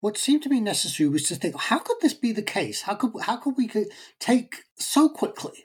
what 0.00 0.18
seemed 0.18 0.42
to 0.42 0.48
be 0.48 0.60
necessary 0.60 1.08
was 1.08 1.22
to 1.28 1.36
think, 1.36 1.56
how 1.56 1.78
could 1.78 1.98
this 2.00 2.12
be 2.12 2.32
the 2.32 2.42
case? 2.42 2.82
How 2.82 2.96
could 2.96 3.12
how 3.22 3.36
could 3.36 3.54
we 3.56 3.70
take 4.18 4.64
so 4.74 5.08
quickly 5.08 5.64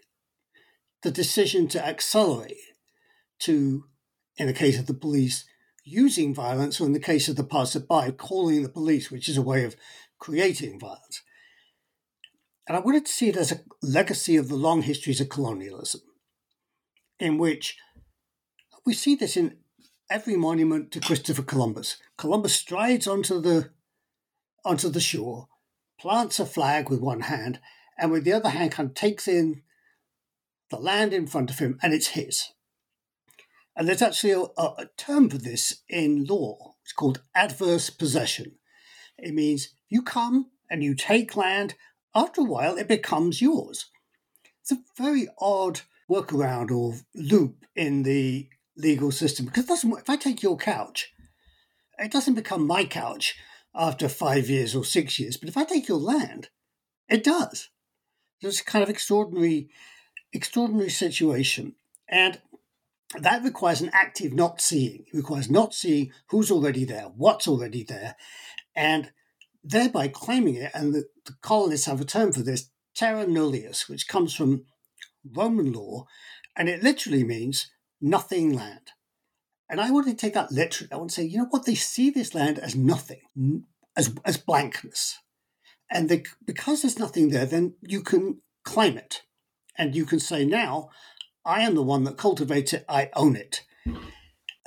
the 1.02 1.10
decision 1.10 1.68
to 1.70 1.84
accelerate 1.84 2.58
to, 3.40 3.86
in 4.38 4.46
the 4.46 4.54
case 4.54 4.78
of 4.78 4.86
the 4.86 4.94
police, 4.94 5.44
using 5.84 6.36
violence, 6.36 6.80
or 6.80 6.86
in 6.86 6.94
the 6.94 7.00
case 7.00 7.28
of 7.28 7.36
the 7.36 7.44
passerby, 7.44 8.12
calling 8.16 8.62
the 8.62 8.70
police, 8.70 9.10
which 9.10 9.28
is 9.28 9.38
a 9.38 9.42
way 9.42 9.64
of 9.64 9.76
creating 10.20 10.80
violence. 10.80 11.24
And 12.68 12.78
I 12.78 12.80
wanted 12.80 13.06
to 13.06 13.12
see 13.12 13.30
it 13.30 13.38
as 13.38 13.52
a 13.52 13.62
legacy 13.82 14.38
of 14.38 14.48
the 14.48 14.56
long 14.56 14.84
histories 14.84 15.20
of 15.20 15.30
colonialism, 15.30 16.02
in 17.20 17.38
which 17.38 17.78
we 18.86 18.94
see 18.94 19.16
this 19.16 19.36
in 19.36 19.58
every 20.10 20.36
monument 20.36 20.92
to 20.92 21.00
Christopher 21.00 21.44
Columbus. 21.44 21.98
Columbus 22.18 22.54
strides 22.54 23.08
onto 23.08 23.40
the 23.40 23.72
onto 24.64 24.90
the 24.90 25.00
shore, 25.00 25.48
plants 26.00 26.40
a 26.40 26.46
flag 26.46 26.90
with 26.90 27.00
one 27.00 27.22
hand, 27.22 27.60
and 27.98 28.12
with 28.12 28.24
the 28.24 28.34
other 28.34 28.50
hand 28.50 28.72
kind 28.72 28.90
of 28.90 28.96
takes 28.96 29.28
in 29.28 29.64
the 30.70 30.78
land 30.78 31.14
in 31.14 31.28
front 31.28 31.50
of 31.50 31.60
him, 31.60 31.80
and 31.82 31.94
it's 31.94 32.10
his. 32.10 32.50
And 33.76 33.88
there's 33.88 34.02
actually 34.02 34.32
a, 34.32 34.62
a 34.62 34.90
term 34.98 35.30
for 35.30 35.38
this 35.38 35.82
in 35.90 36.26
law. 36.26 36.76
It's 36.84 36.94
called 36.94 37.22
adverse 37.34 37.90
possession. 37.90 38.54
It 39.18 39.34
means 39.34 39.70
you 39.90 40.02
come 40.02 40.52
and 40.70 40.84
you 40.84 40.94
take 40.96 41.36
land, 41.36 41.76
after 42.14 42.42
a 42.42 42.46
while 42.46 42.78
it 42.78 42.88
becomes 42.88 43.42
yours. 43.42 43.86
It's 44.62 44.72
a 44.72 44.84
very 44.98 45.28
odd 45.40 45.82
workaround 46.10 46.72
or 46.72 46.96
loop 47.16 47.66
in 47.76 48.04
the 48.04 48.50
legal 48.78 49.12
system 49.12 49.46
because 49.46 49.66
it 49.66 49.68
doesn't 49.68 49.98
if 49.98 50.10
I 50.10 50.16
take 50.16 50.44
your 50.44 50.58
couch, 50.58 51.14
it 51.98 52.12
doesn't 52.12 52.36
become 52.36 52.66
my 52.66 52.86
couch 52.86 53.36
after 53.76 54.10
five 54.10 54.50
years 54.50 54.76
or 54.76 54.84
six 54.84 55.20
years. 55.20 55.38
But 55.38 55.50
if 55.50 55.58
I 55.58 55.64
take 55.64 55.88
your 55.88 56.00
land, 56.00 56.50
it 57.10 57.24
does. 57.24 57.70
It's 58.42 58.62
a 58.62 58.66
kind 58.66 58.84
of 58.84 58.90
extraordinary, 58.90 59.70
extraordinary 60.34 60.90
situation. 60.90 61.76
And 62.10 62.42
that 63.20 63.44
requires 63.44 63.82
an 63.82 63.92
active 63.94 64.34
not 64.34 64.62
seeing. 64.62 65.06
It 65.14 65.18
requires 65.18 65.50
not 65.50 65.74
seeing 65.74 66.12
who's 66.30 66.52
already 66.52 66.86
there, 66.86 67.12
what's 67.16 67.48
already 67.48 67.84
there, 67.84 68.16
and 68.76 69.12
thereby 69.64 70.08
claiming 70.08 70.56
it. 70.56 70.72
And 70.74 70.94
the, 70.94 71.06
the 71.26 71.34
colonists 71.42 71.88
have 71.88 72.02
a 72.02 72.06
term 72.06 72.34
for 72.34 72.42
this, 72.42 72.70
terra 72.96 73.26
nullius, 73.26 73.88
which 73.88 74.08
comes 74.08 74.34
from 74.36 74.66
Roman 75.24 75.72
law, 75.72 76.06
and 76.56 76.68
it 76.68 76.84
literally 76.84 77.24
means 77.24 77.72
nothing 78.02 78.54
land. 78.54 78.92
And 79.70 79.80
I 79.80 79.92
want 79.92 80.08
to 80.08 80.14
take 80.14 80.34
that 80.34 80.52
literally. 80.52 80.92
I 80.92 80.98
want 80.98 81.12
to 81.12 81.16
say, 81.16 81.24
you 81.24 81.38
know 81.38 81.48
what? 81.50 81.66
They 81.66 81.76
see 81.76 82.10
this 82.10 82.36
land 82.36 82.60
as 82.60 82.76
nothing, 82.76 83.66
as, 83.96 84.14
as 84.26 84.36
blankness. 84.38 85.20
And 85.90 86.10
they, 86.10 86.24
because 86.46 86.82
there's 86.82 87.00
nothing 87.00 87.30
there, 87.30 87.46
then 87.46 87.76
you 87.82 88.02
can 88.02 88.42
claim 88.66 88.98
it. 88.98 89.22
And 89.78 89.96
you 89.96 90.06
can 90.06 90.20
say, 90.20 90.44
now, 90.44 90.90
I 91.46 91.62
am 91.62 91.76
the 91.76 91.84
one 91.84 92.04
that 92.04 92.18
cultivates 92.18 92.74
it, 92.74 92.86
I 92.90 93.10
own 93.16 93.36
it. 93.36 93.64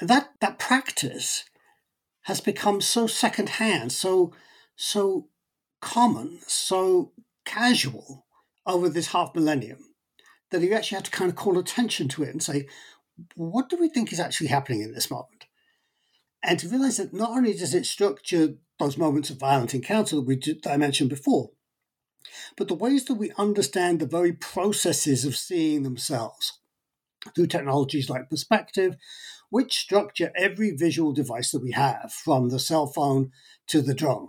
That, 0.00 0.30
that 0.40 0.59
practice 0.59 1.44
has 2.22 2.40
become 2.40 2.80
so 2.80 3.07
secondhand, 3.07 3.92
so, 3.92 4.33
so 4.76 5.28
common, 5.80 6.40
so 6.46 7.12
casual 7.44 8.26
over 8.66 8.88
this 8.88 9.08
half 9.08 9.34
millennium 9.34 9.78
that 10.50 10.62
you 10.62 10.72
actually 10.72 10.96
have 10.96 11.04
to 11.04 11.10
kind 11.10 11.30
of 11.30 11.37
call 11.37 11.58
attention 11.58 12.08
to 12.08 12.22
it 12.22 12.30
and 12.30 12.42
say, 12.42 12.66
what 13.34 13.68
do 13.68 13.76
we 13.78 13.88
think 13.88 14.12
is 14.12 14.20
actually 14.20 14.48
happening 14.48 14.82
in 14.82 14.92
this 14.92 15.10
moment? 15.10 15.46
And 16.42 16.58
to 16.58 16.68
realize 16.68 16.98
that 16.98 17.14
not 17.14 17.30
only 17.30 17.52
does 17.52 17.74
it 17.74 17.87
structure 17.87 18.54
those 18.78 18.98
moments 18.98 19.30
of 19.30 19.38
violent 19.38 19.74
encounter 19.74 20.16
that, 20.16 20.22
we, 20.22 20.37
that 20.37 20.70
I 20.70 20.76
mentioned 20.76 21.10
before, 21.10 21.50
but 22.56 22.68
the 22.68 22.74
ways 22.74 23.04
that 23.04 23.14
we 23.14 23.32
understand 23.38 24.00
the 24.00 24.06
very 24.06 24.32
processes 24.32 25.24
of 25.24 25.37
seeing 25.37 25.82
themselves 25.82 26.60
through 27.34 27.46
technologies 27.46 28.10
like 28.10 28.30
perspective, 28.30 28.96
which 29.50 29.78
structure 29.78 30.32
every 30.37 30.70
visual 30.72 31.12
device 31.12 31.50
that 31.52 31.62
we 31.62 31.72
have, 31.72 32.12
from 32.12 32.48
the 32.48 32.58
cell 32.58 32.87
phone 32.87 33.30
to 33.68 33.80
the 33.80 33.94
drone, 33.94 34.28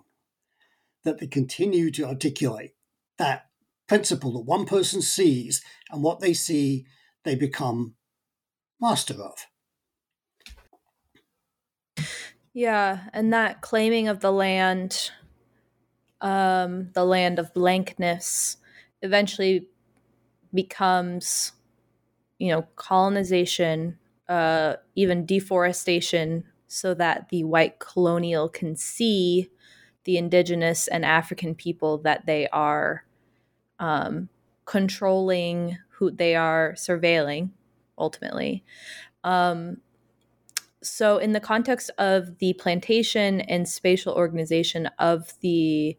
that 1.05 1.19
they 1.19 1.27
continue 1.27 1.89
to 1.91 2.05
articulate 2.05 2.75
that 3.17 3.49
principle 3.87 4.33
that 4.33 4.41
one 4.41 4.65
person 4.65 5.01
sees 5.01 5.63
and 5.89 6.03
what 6.03 6.19
they 6.19 6.33
see, 6.33 6.85
they 7.23 7.35
become 7.35 7.95
master 8.81 9.15
of. 9.21 9.47
Yeah, 12.53 13.09
and 13.13 13.33
that 13.33 13.61
claiming 13.61 14.07
of 14.07 14.21
the 14.21 14.31
land, 14.31 15.11
um, 16.21 16.91
the 16.93 17.05
land 17.05 17.37
of 17.37 17.53
blankness, 17.53 18.57
eventually 19.01 19.67
becomes, 20.53 21.51
you 22.39 22.49
know, 22.49 22.63
colonization, 22.75 23.99
uh, 24.29 24.75
even 24.95 25.25
deforestation, 25.25 26.45
so 26.67 26.93
that 26.93 27.29
the 27.29 27.43
white 27.43 27.79
colonial 27.79 28.49
can 28.49 28.75
see 28.75 29.49
the 30.05 30.17
indigenous 30.17 30.87
and 30.87 31.03
African 31.03 31.53
people 31.53 31.97
that 31.99 32.25
they 32.25 32.47
are 32.49 33.05
um, 33.79 34.29
controlling, 34.65 35.77
who 35.89 36.11
they 36.11 36.35
are 36.35 36.73
surveilling, 36.73 37.49
ultimately. 37.97 38.63
Um, 39.23 39.77
so, 40.81 41.17
in 41.17 41.33
the 41.33 41.39
context 41.39 41.89
of 41.97 42.37
the 42.37 42.53
plantation 42.53 43.41
and 43.41 43.67
spatial 43.67 44.13
organization 44.13 44.87
of 44.99 45.33
the 45.41 45.97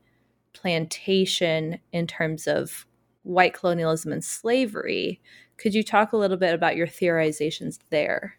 plantation 0.53 1.81
in 1.93 2.07
terms 2.07 2.47
of 2.47 2.87
white 3.25 3.53
colonialism 3.53 4.13
and 4.13 4.25
slavery, 4.25 5.21
could 5.59 5.75
you 5.75 5.83
talk 5.83 6.13
a 6.13 6.17
little 6.17 6.37
bit 6.37 6.55
about 6.55 6.77
your 6.77 6.87
theorizations 6.87 7.81
there? 7.91 8.39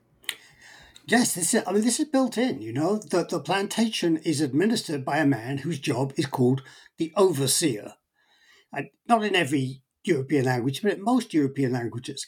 Yes, 1.09 1.35
this 1.35 1.53
is, 1.53 1.63
I 1.65 1.71
mean, 1.71 1.83
this 1.83 2.01
is 2.01 2.09
built 2.09 2.37
in, 2.37 2.61
you 2.61 2.73
know, 2.73 2.97
that 2.97 3.29
the 3.29 3.39
plantation 3.39 4.17
is 4.17 4.41
administered 4.41 5.05
by 5.05 5.19
a 5.19 5.25
man 5.25 5.59
whose 5.59 5.79
job 5.79 6.11
is 6.17 6.25
called 6.25 6.61
the 6.97 7.13
overseer. 7.15 7.93
And 8.73 8.89
not 9.07 9.23
in 9.23 9.33
every 9.33 9.83
European 10.03 10.43
language, 10.43 10.81
but 10.81 10.91
in 10.91 11.03
most 11.03 11.33
European 11.33 11.71
languages, 11.71 12.27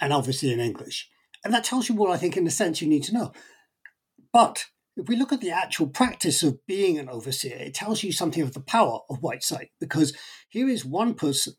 and 0.00 0.12
obviously 0.12 0.52
in 0.52 0.60
English. 0.60 1.08
And 1.44 1.52
that 1.52 1.64
tells 1.64 1.88
you 1.88 1.96
what 1.96 2.12
I 2.12 2.16
think, 2.16 2.36
in 2.36 2.46
a 2.46 2.50
sense, 2.50 2.80
you 2.80 2.86
need 2.86 3.02
to 3.04 3.12
know. 3.12 3.32
But 4.32 4.66
if 4.96 5.08
we 5.08 5.16
look 5.16 5.32
at 5.32 5.40
the 5.40 5.50
actual 5.50 5.88
practice 5.88 6.44
of 6.44 6.64
being 6.66 6.96
an 6.96 7.08
overseer, 7.08 7.56
it 7.56 7.74
tells 7.74 8.04
you 8.04 8.12
something 8.12 8.42
of 8.42 8.54
the 8.54 8.60
power 8.60 9.00
of 9.10 9.20
white 9.20 9.42
sight, 9.42 9.70
because 9.80 10.16
here 10.48 10.68
is 10.68 10.84
one 10.84 11.14
person 11.14 11.54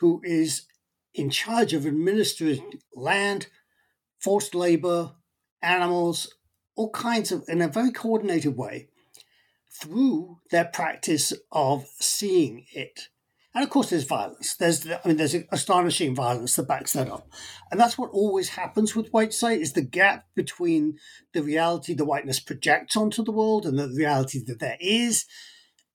who 0.00 0.20
is 0.24 0.66
in 1.14 1.30
charge 1.30 1.72
of 1.72 1.86
administering 1.86 2.80
land, 2.94 3.46
forced 4.20 4.54
labor, 4.54 5.12
animals, 5.64 6.34
all 6.76 6.90
kinds 6.90 7.32
of, 7.32 7.44
in 7.48 7.62
a 7.62 7.68
very 7.68 7.90
coordinated 7.90 8.56
way, 8.56 8.88
through 9.70 10.38
their 10.50 10.64
practice 10.66 11.32
of 11.50 11.86
seeing 11.98 12.66
it. 12.72 13.08
And 13.54 13.62
of 13.62 13.70
course, 13.70 13.90
there's 13.90 14.04
violence. 14.04 14.56
There's, 14.56 14.88
I 14.88 15.00
mean, 15.04 15.16
there's 15.16 15.36
astonishing 15.52 16.14
violence 16.14 16.56
that 16.56 16.66
backs 16.66 16.92
that 16.94 17.08
up, 17.08 17.28
and 17.70 17.78
that's 17.78 17.96
what 17.96 18.10
always 18.10 18.50
happens 18.50 18.96
with 18.96 19.12
white 19.12 19.32
sight: 19.32 19.60
is 19.60 19.74
the 19.74 19.82
gap 19.82 20.26
between 20.34 20.98
the 21.32 21.42
reality 21.42 21.94
the 21.94 22.04
whiteness 22.04 22.40
projects 22.40 22.96
onto 22.96 23.22
the 23.22 23.30
world 23.30 23.64
and 23.64 23.78
the 23.78 23.88
reality 23.88 24.40
that 24.46 24.58
there 24.58 24.76
is 24.80 25.24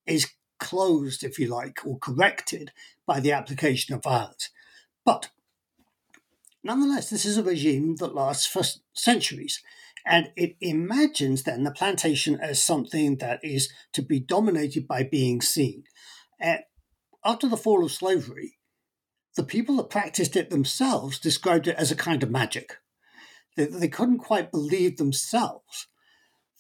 is 0.06 0.30
closed, 0.58 1.24
if 1.24 1.38
you 1.38 1.48
like, 1.48 1.86
or 1.86 1.98
corrected 2.00 2.72
by 3.06 3.20
the 3.20 3.34
application 3.34 3.94
of 3.94 4.04
violence. 4.04 4.50
But 5.04 5.30
nonetheless, 6.64 7.10
this 7.10 7.26
is 7.26 7.38
a 7.38 7.44
regime 7.44 7.96
that 7.98 8.16
lasts 8.16 8.46
for 8.46 8.64
centuries. 8.94 9.62
And 10.06 10.32
it 10.36 10.56
imagines 10.62 11.44
then 11.44 11.64
the 11.64 11.72
plantation 11.72 12.40
as 12.40 12.64
something 12.64 13.18
that 13.18 13.40
is 13.44 13.72
to 13.94 14.02
be 14.02 14.20
dominated 14.20 14.88
by 14.88 15.04
being 15.04 15.42
seen. 15.42 15.84
And 16.40 16.60
after 17.24 17.48
the 17.48 17.58
fall 17.58 17.84
of 17.84 17.92
slavery, 17.92 18.58
the 19.36 19.44
people 19.44 19.78
that 19.78 19.90
practiced 19.90 20.36
it 20.36 20.50
themselves 20.50 21.20
described 21.20 21.68
it 21.68 21.76
as 21.76 21.92
a 21.92 21.96
kind 21.96 22.24
of 22.24 22.32
magic. 22.32 22.78
They, 23.56 23.66
they 23.66 23.88
couldn't 23.88 24.20
quite 24.20 24.52
believe 24.52 24.98
themselves 24.98 25.88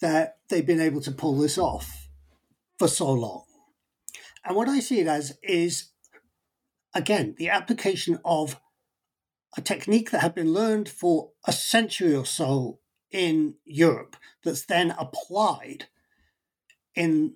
that 0.01 0.37
they'd 0.49 0.65
been 0.65 0.79
able 0.79 1.01
to 1.01 1.11
pull 1.11 1.37
this 1.37 1.57
off 1.57 2.07
for 2.77 2.87
so 2.87 3.11
long. 3.11 3.43
And 4.45 4.55
what 4.55 4.69
I 4.69 4.79
see 4.79 4.99
it 4.99 5.07
as 5.07 5.37
is, 5.43 5.89
again, 6.93 7.35
the 7.37 7.49
application 7.49 8.19
of 8.23 8.59
a 9.57 9.61
technique 9.61 10.11
that 10.11 10.21
had 10.21 10.35
been 10.35 10.53
learned 10.53 10.89
for 10.89 11.31
a 11.45 11.51
century 11.51 12.15
or 12.15 12.25
so 12.25 12.79
in 13.11 13.55
Europe 13.65 14.15
that's 14.43 14.65
then 14.65 14.95
applied 14.97 15.87
in 16.95 17.35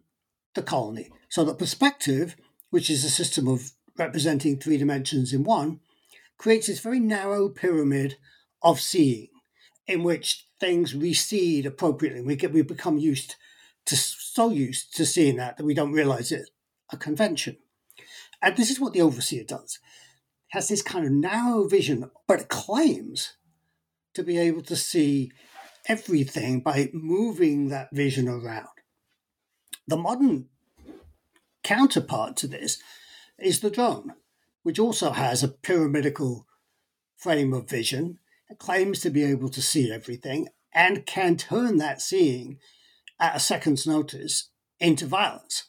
the 0.53 0.61
colony. 0.61 1.09
So 1.29 1.43
the 1.43 1.55
perspective 1.55 2.35
which 2.73 2.89
is 2.89 3.05
a 3.05 3.09
system 3.11 3.47
of 3.47 3.73
representing 3.99 4.57
three 4.57 4.77
dimensions 4.77 5.31
in 5.31 5.43
one, 5.43 5.79
creates 6.39 6.65
this 6.65 6.79
very 6.79 6.99
narrow 6.99 7.47
pyramid 7.47 8.17
of 8.63 8.79
seeing 8.79 9.27
in 9.85 10.01
which 10.01 10.47
things 10.59 10.95
recede 10.95 11.67
appropriately. 11.67 12.21
We 12.21 12.35
get 12.35 12.51
we 12.51 12.63
become 12.63 12.97
used 12.97 13.35
to 13.85 13.95
so 13.95 14.49
used 14.49 14.95
to 14.95 15.05
seeing 15.05 15.35
that 15.35 15.57
that 15.57 15.65
we 15.65 15.75
don't 15.75 15.91
realize 15.91 16.31
it 16.31 16.49
a 16.91 16.97
convention. 16.97 17.57
And 18.41 18.57
this 18.57 18.71
is 18.71 18.79
what 18.79 18.93
the 18.93 19.01
overseer 19.01 19.43
does. 19.43 19.77
Has 20.53 20.67
this 20.67 20.83
kind 20.83 21.03
of 21.03 21.11
narrow 21.11 21.67
vision, 21.67 22.11
but 22.27 22.47
claims 22.47 23.33
to 24.13 24.21
be 24.21 24.37
able 24.37 24.61
to 24.61 24.75
see 24.75 25.31
everything 25.87 26.59
by 26.59 26.91
moving 26.93 27.69
that 27.69 27.89
vision 27.91 28.27
around. 28.27 28.67
The 29.87 29.97
modern 29.97 30.49
counterpart 31.63 32.37
to 32.37 32.47
this 32.47 32.77
is 33.39 33.61
the 33.61 33.71
drone, 33.71 34.13
which 34.61 34.77
also 34.77 35.09
has 35.09 35.41
a 35.41 35.47
pyramidical 35.47 36.45
frame 37.17 37.51
of 37.51 37.67
vision, 37.67 38.19
claims 38.59 38.99
to 38.99 39.09
be 39.09 39.23
able 39.23 39.49
to 39.49 39.61
see 39.61 39.91
everything, 39.91 40.49
and 40.71 41.07
can 41.07 41.35
turn 41.35 41.77
that 41.77 41.99
seeing 41.99 42.59
at 43.19 43.35
a 43.35 43.39
second's 43.39 43.87
notice 43.87 44.51
into 44.79 45.07
violence. 45.07 45.63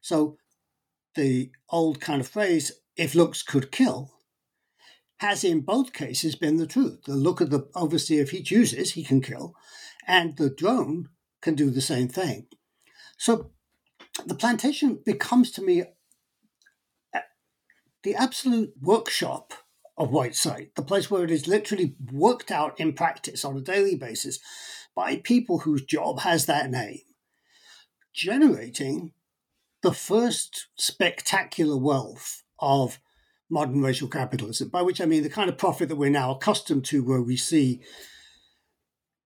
So 0.00 0.36
the 1.16 1.50
old 1.68 2.00
kind 2.00 2.20
of 2.20 2.28
phrase, 2.28 2.70
if 2.94 3.16
looks 3.16 3.42
could 3.42 3.72
kill, 3.72 4.12
has 5.20 5.44
in 5.44 5.60
both 5.60 5.92
cases 5.92 6.34
been 6.34 6.56
the 6.56 6.66
truth. 6.66 7.04
The 7.04 7.14
look 7.14 7.42
of 7.42 7.50
the 7.50 7.68
overseer, 7.74 8.22
if 8.22 8.30
he 8.30 8.42
chooses, 8.42 8.92
he 8.92 9.04
can 9.04 9.20
kill, 9.20 9.54
and 10.06 10.34
the 10.38 10.48
drone 10.48 11.10
can 11.42 11.54
do 11.54 11.70
the 11.70 11.82
same 11.82 12.08
thing. 12.08 12.46
So 13.18 13.50
the 14.24 14.34
plantation 14.34 14.98
becomes 15.04 15.50
to 15.52 15.62
me 15.62 15.84
the 18.02 18.14
absolute 18.14 18.72
workshop 18.80 19.52
of 19.98 20.10
white 20.10 20.34
sight, 20.34 20.74
the 20.74 20.82
place 20.82 21.10
where 21.10 21.22
it 21.22 21.30
is 21.30 21.46
literally 21.46 21.96
worked 22.10 22.50
out 22.50 22.80
in 22.80 22.94
practice 22.94 23.44
on 23.44 23.58
a 23.58 23.60
daily 23.60 23.96
basis 23.96 24.38
by 24.96 25.16
people 25.16 25.58
whose 25.58 25.84
job 25.84 26.20
has 26.20 26.46
that 26.46 26.70
name, 26.70 27.00
generating 28.14 29.12
the 29.82 29.92
first 29.92 30.68
spectacular 30.76 31.76
wealth 31.76 32.42
of 32.58 32.98
modern 33.50 33.82
racial 33.82 34.08
capitalism, 34.08 34.68
by 34.68 34.82
which 34.82 35.00
I 35.00 35.04
mean 35.04 35.22
the 35.22 35.28
kind 35.28 35.50
of 35.50 35.58
profit 35.58 35.88
that 35.88 35.96
we're 35.96 36.10
now 36.10 36.30
accustomed 36.30 36.84
to, 36.86 37.02
where 37.02 37.20
we 37.20 37.36
see 37.36 37.80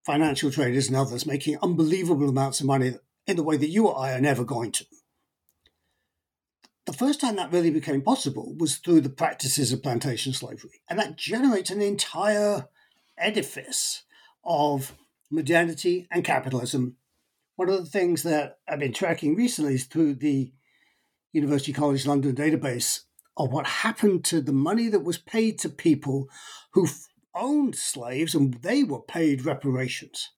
financial 0.05 0.51
traders 0.51 0.89
and 0.89 0.97
others 0.97 1.27
making 1.27 1.59
unbelievable 1.63 2.29
amounts 2.29 2.61
of 2.61 2.67
money 2.67 2.95
in 3.27 3.37
the 3.37 3.43
way 3.43 3.57
that 3.57 3.69
you 3.69 3.87
or 3.87 3.99
I 3.99 4.13
are 4.13 4.21
never 4.21 4.45
going 4.45 4.73
to. 4.73 4.87
The 6.87 6.93
first 6.93 7.21
time 7.21 7.37
that 7.37 7.53
really 7.53 7.71
became 7.71 8.03
possible 8.03 8.55
was 8.59 8.77
through 8.77 9.01
the 9.01 9.09
practices 9.09 9.73
of 9.73 9.83
plantation 9.83 10.35
slavery. 10.35 10.83
And 10.89 10.99
that 10.99 11.17
generates 11.17 11.71
an 11.71 11.81
entire 11.81 12.69
edifice 13.17 14.03
of 14.45 14.95
modernity 15.31 16.07
and 16.11 16.25
capitalism. 16.25 16.97
One 17.57 17.71
of 17.71 17.79
the 17.79 17.91
things 17.91 18.23
that 18.25 18.59
I've 18.69 18.81
been 18.81 18.93
tracking 18.93 19.35
recently 19.35 19.75
is 19.75 19.85
through 19.85 20.17
the 20.17 20.53
University 21.33 21.73
College 21.73 22.07
London 22.07 22.35
database 22.35 23.01
of 23.37 23.53
what 23.53 23.67
happened 23.67 24.25
to 24.25 24.41
the 24.41 24.53
money 24.53 24.89
that 24.89 25.05
was 25.05 25.19
paid 25.19 25.59
to 25.59 25.69
people 25.69 26.29
who 26.73 26.87
owned 27.35 27.75
slaves 27.75 28.35
and 28.35 28.55
they 28.63 28.85
were 28.85 29.01
paid 29.01 29.45
reparations. 29.45 30.31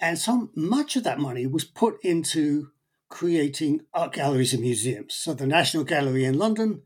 And 0.00 0.18
so 0.18 0.50
much 0.54 0.96
of 0.96 1.04
that 1.04 1.18
money 1.18 1.46
was 1.46 1.64
put 1.64 1.96
into 2.04 2.68
creating 3.08 3.80
art 3.94 4.12
galleries 4.12 4.52
and 4.52 4.62
museums. 4.62 5.14
So 5.14 5.32
the 5.34 5.46
National 5.46 5.84
Gallery 5.84 6.24
in 6.24 6.38
London, 6.38 6.82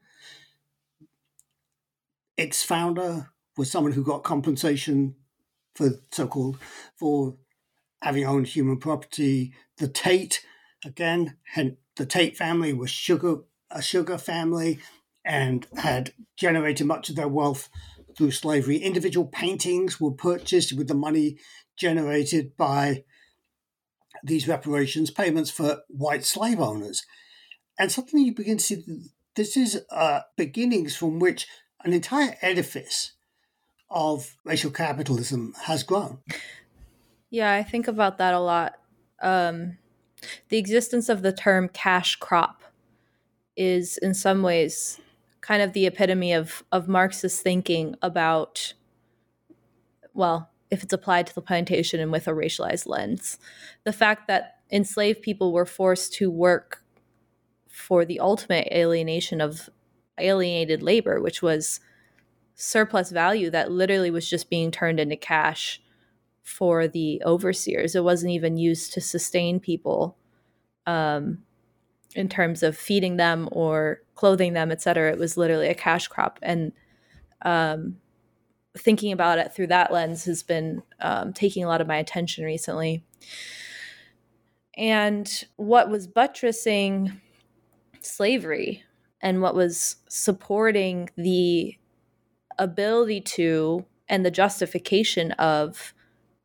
its 2.36 2.62
founder 2.62 3.30
was 3.56 3.70
someone 3.70 3.92
who 3.92 4.04
got 4.04 4.22
compensation 4.22 5.16
for 5.74 5.90
so-called 6.10 6.58
for 6.96 7.36
having 8.00 8.24
owned 8.24 8.46
human 8.46 8.78
property. 8.78 9.52
The 9.76 9.88
Tate, 9.88 10.44
again, 10.84 11.36
the 11.96 12.06
Tate 12.06 12.36
family 12.36 12.72
was 12.72 12.90
sugar 12.90 13.40
a 13.70 13.82
sugar 13.82 14.18
family 14.18 14.80
and 15.24 15.66
had 15.76 16.12
generated 16.36 16.86
much 16.86 17.08
of 17.08 17.16
their 17.16 17.28
wealth 17.28 17.68
through 18.16 18.30
slavery. 18.30 18.76
Individual 18.78 19.26
paintings 19.26 20.00
were 20.00 20.10
purchased 20.10 20.76
with 20.76 20.88
the 20.88 20.94
money 20.94 21.38
generated 21.76 22.56
by 22.56 23.04
these 24.22 24.48
reparations 24.48 25.10
payments 25.10 25.50
for 25.50 25.82
white 25.88 26.24
slave 26.24 26.60
owners. 26.60 27.04
And 27.78 27.90
suddenly 27.90 28.26
you 28.26 28.34
begin 28.34 28.58
to 28.58 28.64
see 28.64 28.84
this 29.36 29.56
is 29.56 29.82
uh, 29.90 30.20
beginnings 30.36 30.96
from 30.96 31.18
which 31.18 31.46
an 31.84 31.92
entire 31.92 32.36
edifice 32.42 33.12
of 33.88 34.36
racial 34.44 34.70
capitalism 34.70 35.54
has 35.62 35.82
grown. 35.82 36.18
Yeah, 37.30 37.52
I 37.54 37.62
think 37.62 37.88
about 37.88 38.18
that 38.18 38.34
a 38.34 38.40
lot. 38.40 38.74
Um, 39.22 39.78
the 40.48 40.58
existence 40.58 41.08
of 41.08 41.22
the 41.22 41.32
term 41.32 41.68
cash 41.68 42.16
crop 42.16 42.62
is, 43.56 43.96
in 43.98 44.14
some 44.14 44.42
ways, 44.42 45.00
kind 45.50 45.62
of 45.62 45.72
the 45.72 45.84
epitome 45.84 46.32
of 46.32 46.62
of 46.70 46.86
Marxist 46.86 47.42
thinking 47.42 47.96
about, 48.02 48.74
well, 50.14 50.48
if 50.70 50.84
it's 50.84 50.92
applied 50.92 51.26
to 51.26 51.34
the 51.34 51.42
plantation 51.42 51.98
and 51.98 52.12
with 52.12 52.28
a 52.28 52.30
racialized 52.30 52.86
lens. 52.86 53.36
The 53.82 53.92
fact 53.92 54.28
that 54.28 54.58
enslaved 54.70 55.22
people 55.22 55.52
were 55.52 55.66
forced 55.66 56.14
to 56.14 56.30
work 56.30 56.84
for 57.68 58.04
the 58.04 58.20
ultimate 58.20 58.68
alienation 58.70 59.40
of 59.40 59.68
alienated 60.18 60.84
labor, 60.84 61.20
which 61.20 61.42
was 61.42 61.80
surplus 62.54 63.10
value 63.10 63.50
that 63.50 63.72
literally 63.72 64.12
was 64.12 64.30
just 64.30 64.50
being 64.50 64.70
turned 64.70 65.00
into 65.00 65.16
cash 65.16 65.82
for 66.44 66.86
the 66.86 67.20
overseers. 67.26 67.96
It 67.96 68.04
wasn't 68.04 68.30
even 68.30 68.56
used 68.56 68.92
to 68.92 69.00
sustain 69.00 69.58
people 69.58 70.16
um, 70.86 71.42
in 72.14 72.28
terms 72.28 72.62
of 72.62 72.76
feeding 72.76 73.16
them 73.16 73.48
or 73.52 74.00
clothing 74.14 74.52
them, 74.52 74.70
et 74.70 74.82
cetera. 74.82 75.12
It 75.12 75.18
was 75.18 75.36
literally 75.36 75.68
a 75.68 75.74
cash 75.74 76.08
crop. 76.08 76.38
And 76.42 76.72
um, 77.42 77.96
thinking 78.76 79.12
about 79.12 79.38
it 79.38 79.52
through 79.52 79.68
that 79.68 79.92
lens 79.92 80.24
has 80.24 80.42
been 80.42 80.82
um, 81.00 81.32
taking 81.32 81.64
a 81.64 81.68
lot 81.68 81.80
of 81.80 81.86
my 81.86 81.96
attention 81.96 82.44
recently. 82.44 83.04
And 84.76 85.44
what 85.56 85.90
was 85.90 86.06
buttressing 86.06 87.20
slavery 88.00 88.82
and 89.20 89.42
what 89.42 89.54
was 89.54 89.96
supporting 90.08 91.10
the 91.16 91.76
ability 92.58 93.20
to 93.20 93.84
and 94.08 94.24
the 94.24 94.30
justification 94.30 95.32
of 95.32 95.94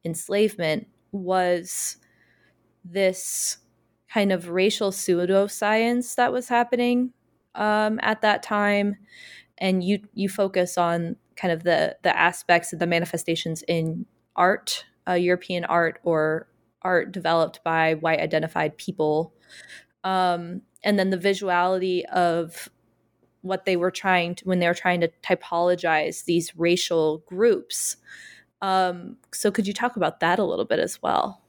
enslavement 0.03 0.87
was 1.11 1.97
this 2.83 3.57
kind 4.15 4.31
of 4.31 4.47
racial 4.47 4.91
pseudoscience 4.91 6.15
that 6.15 6.31
was 6.31 6.47
happening 6.47 7.11
um, 7.53 7.99
at 8.01 8.21
that 8.21 8.41
time, 8.41 8.95
and 9.57 9.83
you 9.83 9.99
you 10.13 10.29
focus 10.29 10.77
on 10.77 11.17
kind 11.35 11.51
of 11.51 11.63
the 11.63 11.97
the 12.01 12.17
aspects 12.17 12.71
of 12.71 12.79
the 12.79 12.87
manifestations 12.87 13.61
in 13.67 14.05
art, 14.37 14.85
uh, 15.05 15.13
European 15.13 15.65
art, 15.65 15.99
or 16.03 16.47
art 16.81 17.11
developed 17.11 17.61
by 17.65 17.95
white 17.95 18.21
identified 18.21 18.77
people, 18.77 19.33
um, 20.05 20.61
and 20.81 20.97
then 20.97 21.09
the 21.09 21.17
visuality 21.17 22.05
of 22.05 22.69
what 23.41 23.65
they 23.65 23.75
were 23.75 23.91
trying 23.91 24.33
to 24.33 24.45
when 24.45 24.59
they 24.59 24.67
were 24.67 24.73
trying 24.73 25.01
to 25.01 25.11
typologize 25.23 26.23
these 26.23 26.55
racial 26.55 27.17
groups. 27.25 27.97
Um, 28.61 29.17
so, 29.33 29.51
could 29.51 29.67
you 29.67 29.73
talk 29.73 29.97
about 29.97 30.21
that 30.21 30.39
a 30.39 30.45
little 30.45 30.63
bit 30.63 30.79
as 30.79 31.01
well? 31.01 31.41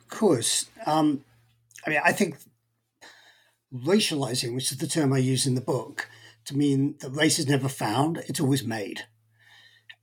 Of 0.00 0.08
course. 0.08 0.68
Um, 0.84 1.24
I 1.86 1.90
mean, 1.90 2.00
I 2.04 2.12
think 2.12 2.36
racializing, 3.72 4.54
which 4.54 4.72
is 4.72 4.78
the 4.78 4.86
term 4.86 5.12
I 5.12 5.18
use 5.18 5.46
in 5.46 5.54
the 5.54 5.60
book, 5.60 6.08
to 6.46 6.56
mean 6.56 6.96
that 7.00 7.10
race 7.10 7.38
is 7.38 7.48
never 7.48 7.68
found, 7.68 8.18
it's 8.28 8.40
always 8.40 8.64
made. 8.64 9.06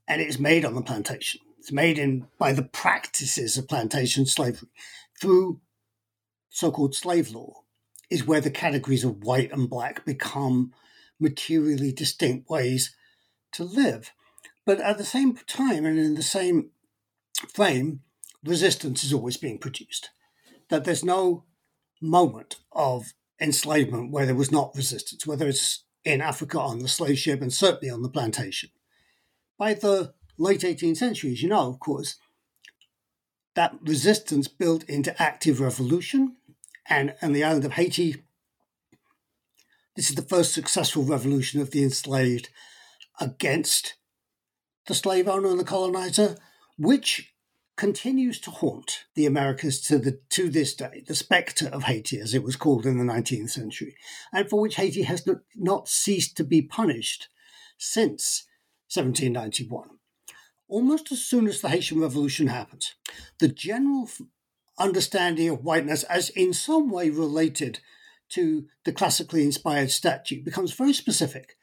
And 0.07 0.21
it 0.21 0.27
is 0.27 0.39
made 0.39 0.65
on 0.65 0.75
the 0.75 0.81
plantation. 0.81 1.41
It's 1.59 1.71
made 1.71 1.97
in 1.97 2.27
by 2.37 2.53
the 2.53 2.63
practices 2.63 3.57
of 3.57 3.67
plantation 3.67 4.25
slavery 4.25 4.69
through 5.19 5.61
so-called 6.49 6.95
slave 6.95 7.31
law 7.31 7.63
is 8.09 8.27
where 8.27 8.41
the 8.41 8.51
categories 8.51 9.03
of 9.03 9.23
white 9.23 9.51
and 9.51 9.69
black 9.69 10.05
become 10.05 10.73
materially 11.19 11.91
distinct 11.91 12.49
ways 12.49 12.95
to 13.53 13.63
live. 13.63 14.11
But 14.65 14.81
at 14.81 14.97
the 14.97 15.05
same 15.05 15.35
time 15.47 15.85
and 15.85 15.97
in 15.97 16.15
the 16.15 16.23
same 16.23 16.71
frame, 17.53 18.01
resistance 18.43 19.03
is 19.03 19.13
always 19.13 19.37
being 19.37 19.57
produced. 19.57 20.09
That 20.69 20.83
there's 20.83 21.03
no 21.03 21.45
moment 22.01 22.57
of 22.71 23.13
enslavement 23.39 24.11
where 24.11 24.25
there 24.25 24.35
was 24.35 24.51
not 24.51 24.75
resistance, 24.75 25.25
whether 25.25 25.47
it's 25.47 25.83
in 26.03 26.21
Africa 26.21 26.59
on 26.59 26.79
the 26.79 26.87
slave 26.87 27.17
ship 27.17 27.41
and 27.41 27.53
certainly 27.53 27.89
on 27.89 28.01
the 28.01 28.09
plantation. 28.09 28.69
By 29.57 29.73
the 29.73 30.13
late 30.37 30.61
18th 30.61 30.97
century, 30.97 31.31
as 31.31 31.41
you 31.41 31.49
know, 31.49 31.69
of 31.69 31.79
course, 31.79 32.17
that 33.55 33.75
resistance 33.81 34.47
built 34.47 34.83
into 34.85 35.19
active 35.21 35.59
revolution. 35.59 36.37
And 36.87 37.15
on 37.21 37.33
the 37.33 37.43
island 37.43 37.65
of 37.65 37.73
Haiti, 37.73 38.23
this 39.95 40.09
is 40.09 40.15
the 40.15 40.21
first 40.21 40.53
successful 40.53 41.03
revolution 41.03 41.61
of 41.61 41.71
the 41.71 41.83
enslaved 41.83 42.49
against 43.19 43.95
the 44.87 44.95
slave 44.95 45.27
owner 45.27 45.49
and 45.49 45.59
the 45.59 45.63
colonizer, 45.63 46.35
which 46.77 47.32
continues 47.75 48.39
to 48.39 48.51
haunt 48.51 49.05
the 49.15 49.25
Americas 49.25 49.81
to 49.81 49.97
the 49.97 50.19
to 50.29 50.49
this 50.49 50.75
day, 50.75 51.03
the 51.07 51.15
spectre 51.15 51.67
of 51.67 51.83
Haiti, 51.83 52.19
as 52.19 52.33
it 52.33 52.43
was 52.43 52.55
called 52.55 52.85
in 52.85 52.97
the 52.97 53.13
19th 53.13 53.49
century, 53.49 53.95
and 54.31 54.49
for 54.49 54.59
which 54.59 54.75
Haiti 54.75 55.03
has 55.03 55.25
not, 55.25 55.37
not 55.55 55.87
ceased 55.87 56.37
to 56.37 56.43
be 56.43 56.61
punished 56.61 57.29
since 57.77 58.45
1791. 58.93 59.89
Almost 60.67 61.11
as 61.11 61.21
soon 61.21 61.47
as 61.47 61.61
the 61.61 61.69
Haitian 61.69 61.99
Revolution 61.99 62.47
happened, 62.47 62.85
the 63.39 63.47
general 63.47 64.09
understanding 64.77 65.49
of 65.49 65.63
whiteness 65.63 66.03
as 66.03 66.29
in 66.29 66.53
some 66.53 66.89
way 66.89 67.09
related 67.09 67.79
to 68.29 68.65
the 68.85 68.91
classically 68.91 69.43
inspired 69.43 69.91
statue 69.91 70.43
becomes 70.43 70.73
very 70.73 70.93
specific. 70.93 71.57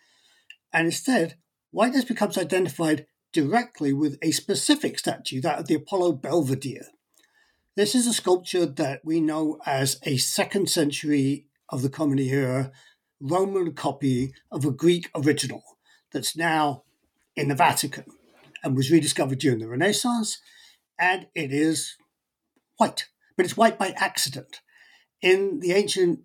And 0.73 0.87
instead, 0.87 1.37
whiteness 1.73 2.05
becomes 2.05 2.38
identified 2.38 3.07
directly 3.33 3.93
with 3.93 4.19
a 4.23 4.33
specific 4.33 4.99
statue, 4.99 5.40
that 5.40 5.59
of 5.59 5.66
the 5.66 5.75
Apollo 5.75 6.12
Belvedere. 6.12 6.87
This 7.77 7.95
is 7.95 8.07
a 8.07 8.12
sculpture 8.12 8.66
that 8.66 9.05
we 9.05 9.21
know 9.21 9.59
as 9.64 9.99
a 10.03 10.16
second 10.16 10.69
century 10.69 11.47
of 11.69 11.83
the 11.83 11.90
Common 11.90 12.19
Era 12.19 12.73
Roman 13.21 13.73
copy 13.75 14.35
of 14.51 14.64
a 14.64 14.71
Greek 14.71 15.11
original 15.14 15.62
that's 16.12 16.37
now 16.37 16.85
in 17.37 17.49
the 17.49 17.55
Vatican 17.55 18.05
and 18.62 18.77
was 18.77 18.90
rediscovered 18.90 19.38
during 19.38 19.61
the 19.61 19.69
Renaissance. 19.69 20.38
And 20.99 21.29
it 21.35 21.53
is 21.53 21.97
white, 22.77 23.09
but 23.37 23.47
it's 23.47 23.57
white 23.57 23.79
by 23.79 23.95
accident. 23.97 24.61
In 25.23 25.61
the 25.61 25.73
ancient 25.73 26.21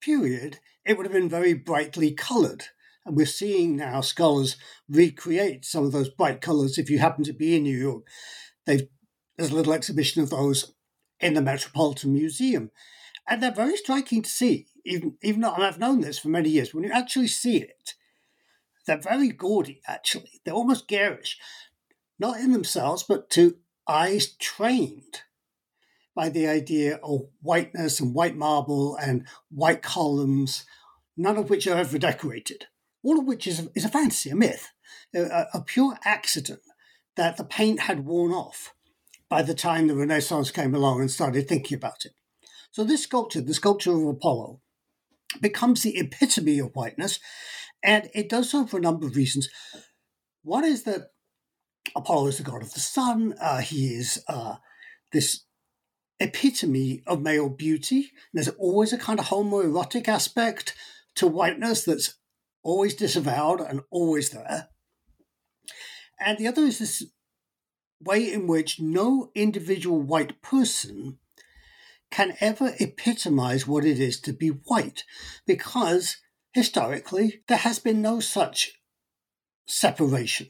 period, 0.00 0.58
it 0.84 0.96
would 0.96 1.06
have 1.06 1.12
been 1.12 1.28
very 1.28 1.54
brightly 1.54 2.12
colored. 2.12 2.64
And 3.04 3.16
we're 3.16 3.26
seeing 3.26 3.76
now 3.76 4.00
scholars 4.00 4.56
recreate 4.88 5.64
some 5.64 5.84
of 5.84 5.92
those 5.92 6.08
bright 6.08 6.40
colors. 6.40 6.78
If 6.78 6.88
you 6.88 6.98
happen 6.98 7.24
to 7.24 7.32
be 7.32 7.56
in 7.56 7.64
New 7.64 7.76
York, 7.76 8.04
there's 8.64 8.82
a 9.38 9.54
little 9.54 9.72
exhibition 9.72 10.22
of 10.22 10.30
those 10.30 10.74
in 11.18 11.34
the 11.34 11.42
Metropolitan 11.42 12.12
Museum. 12.12 12.70
And 13.28 13.42
they're 13.42 13.50
very 13.50 13.76
striking 13.76 14.22
to 14.22 14.30
see, 14.30 14.68
even, 14.84 15.16
even 15.22 15.40
though 15.40 15.52
I've 15.52 15.78
known 15.78 16.00
this 16.00 16.18
for 16.18 16.28
many 16.28 16.48
years. 16.48 16.74
When 16.74 16.84
you 16.84 16.92
actually 16.92 17.28
see 17.28 17.58
it, 17.58 17.94
they're 18.86 18.98
very 18.98 19.30
gaudy, 19.30 19.80
actually. 19.86 20.40
They're 20.44 20.54
almost 20.54 20.88
garish, 20.88 21.38
not 22.18 22.40
in 22.40 22.52
themselves, 22.52 23.04
but 23.04 23.30
to 23.30 23.56
eyes 23.88 24.32
trained 24.34 25.22
by 26.14 26.28
the 26.28 26.46
idea 26.46 26.96
of 26.96 27.28
whiteness 27.40 28.00
and 28.00 28.14
white 28.14 28.36
marble 28.36 28.96
and 28.96 29.26
white 29.50 29.82
columns, 29.82 30.64
none 31.16 31.36
of 31.36 31.48
which 31.48 31.66
are 31.66 31.78
ever 31.78 31.98
decorated 31.98 32.66
all 33.02 33.18
of 33.18 33.26
which 33.26 33.46
is, 33.46 33.68
is 33.74 33.84
a 33.84 33.88
fantasy, 33.88 34.30
a 34.30 34.36
myth, 34.36 34.68
a, 35.14 35.46
a 35.54 35.60
pure 35.60 35.98
accident 36.04 36.60
that 37.16 37.36
the 37.36 37.44
paint 37.44 37.80
had 37.80 38.06
worn 38.06 38.32
off 38.32 38.74
by 39.28 39.42
the 39.42 39.54
time 39.54 39.86
the 39.86 39.96
Renaissance 39.96 40.50
came 40.50 40.74
along 40.74 41.00
and 41.00 41.10
started 41.10 41.48
thinking 41.48 41.76
about 41.76 42.04
it. 42.04 42.12
So 42.70 42.84
this 42.84 43.02
sculpture, 43.02 43.40
the 43.40 43.54
sculpture 43.54 43.92
of 43.92 44.06
Apollo, 44.06 44.60
becomes 45.40 45.82
the 45.82 45.98
epitome 45.98 46.58
of 46.58 46.74
whiteness, 46.74 47.18
and 47.82 48.08
it 48.14 48.28
does 48.28 48.50
so 48.50 48.66
for 48.66 48.78
a 48.78 48.82
number 48.82 49.06
of 49.06 49.16
reasons. 49.16 49.48
One 50.42 50.64
is 50.64 50.84
that 50.84 51.08
Apollo 51.96 52.28
is 52.28 52.38
the 52.38 52.44
god 52.44 52.62
of 52.62 52.72
the 52.72 52.80
sun. 52.80 53.34
Uh, 53.40 53.60
he 53.60 53.94
is 53.94 54.22
uh, 54.28 54.56
this 55.12 55.44
epitome 56.20 57.02
of 57.06 57.22
male 57.22 57.48
beauty. 57.48 58.10
There's 58.32 58.48
always 58.48 58.92
a 58.92 58.98
kind 58.98 59.18
of 59.18 59.26
homoerotic 59.26 60.08
aspect 60.08 60.74
to 61.16 61.26
whiteness 61.26 61.84
that's 61.84 62.14
always 62.62 62.94
disavowed 62.94 63.60
and 63.60 63.80
always 63.90 64.30
there. 64.30 64.68
And 66.20 66.38
the 66.38 66.48
other 66.48 66.62
is 66.62 66.78
this 66.78 67.04
way 68.00 68.32
in 68.32 68.46
which 68.46 68.80
no 68.80 69.30
individual 69.34 70.00
white 70.00 70.42
person 70.42 71.18
can 72.10 72.34
ever 72.40 72.74
epitomize 72.78 73.66
what 73.66 73.84
it 73.84 73.98
is 73.98 74.20
to 74.20 74.32
be 74.32 74.48
white, 74.48 75.04
because 75.46 76.18
historically 76.52 77.42
there 77.48 77.58
has 77.58 77.78
been 77.78 78.02
no 78.02 78.20
such 78.20 78.72
separation. 79.66 80.48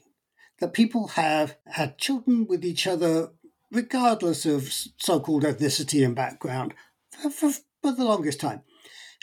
That 0.59 0.73
people 0.73 1.07
have 1.09 1.57
had 1.65 1.97
children 1.97 2.45
with 2.47 2.63
each 2.63 2.85
other 2.85 3.31
regardless 3.71 4.45
of 4.45 4.71
so 4.97 5.19
called 5.19 5.43
ethnicity 5.43 6.05
and 6.05 6.15
background 6.15 6.73
for, 7.11 7.29
for, 7.29 7.51
for 7.81 7.91
the 7.91 8.05
longest 8.05 8.39
time. 8.39 8.61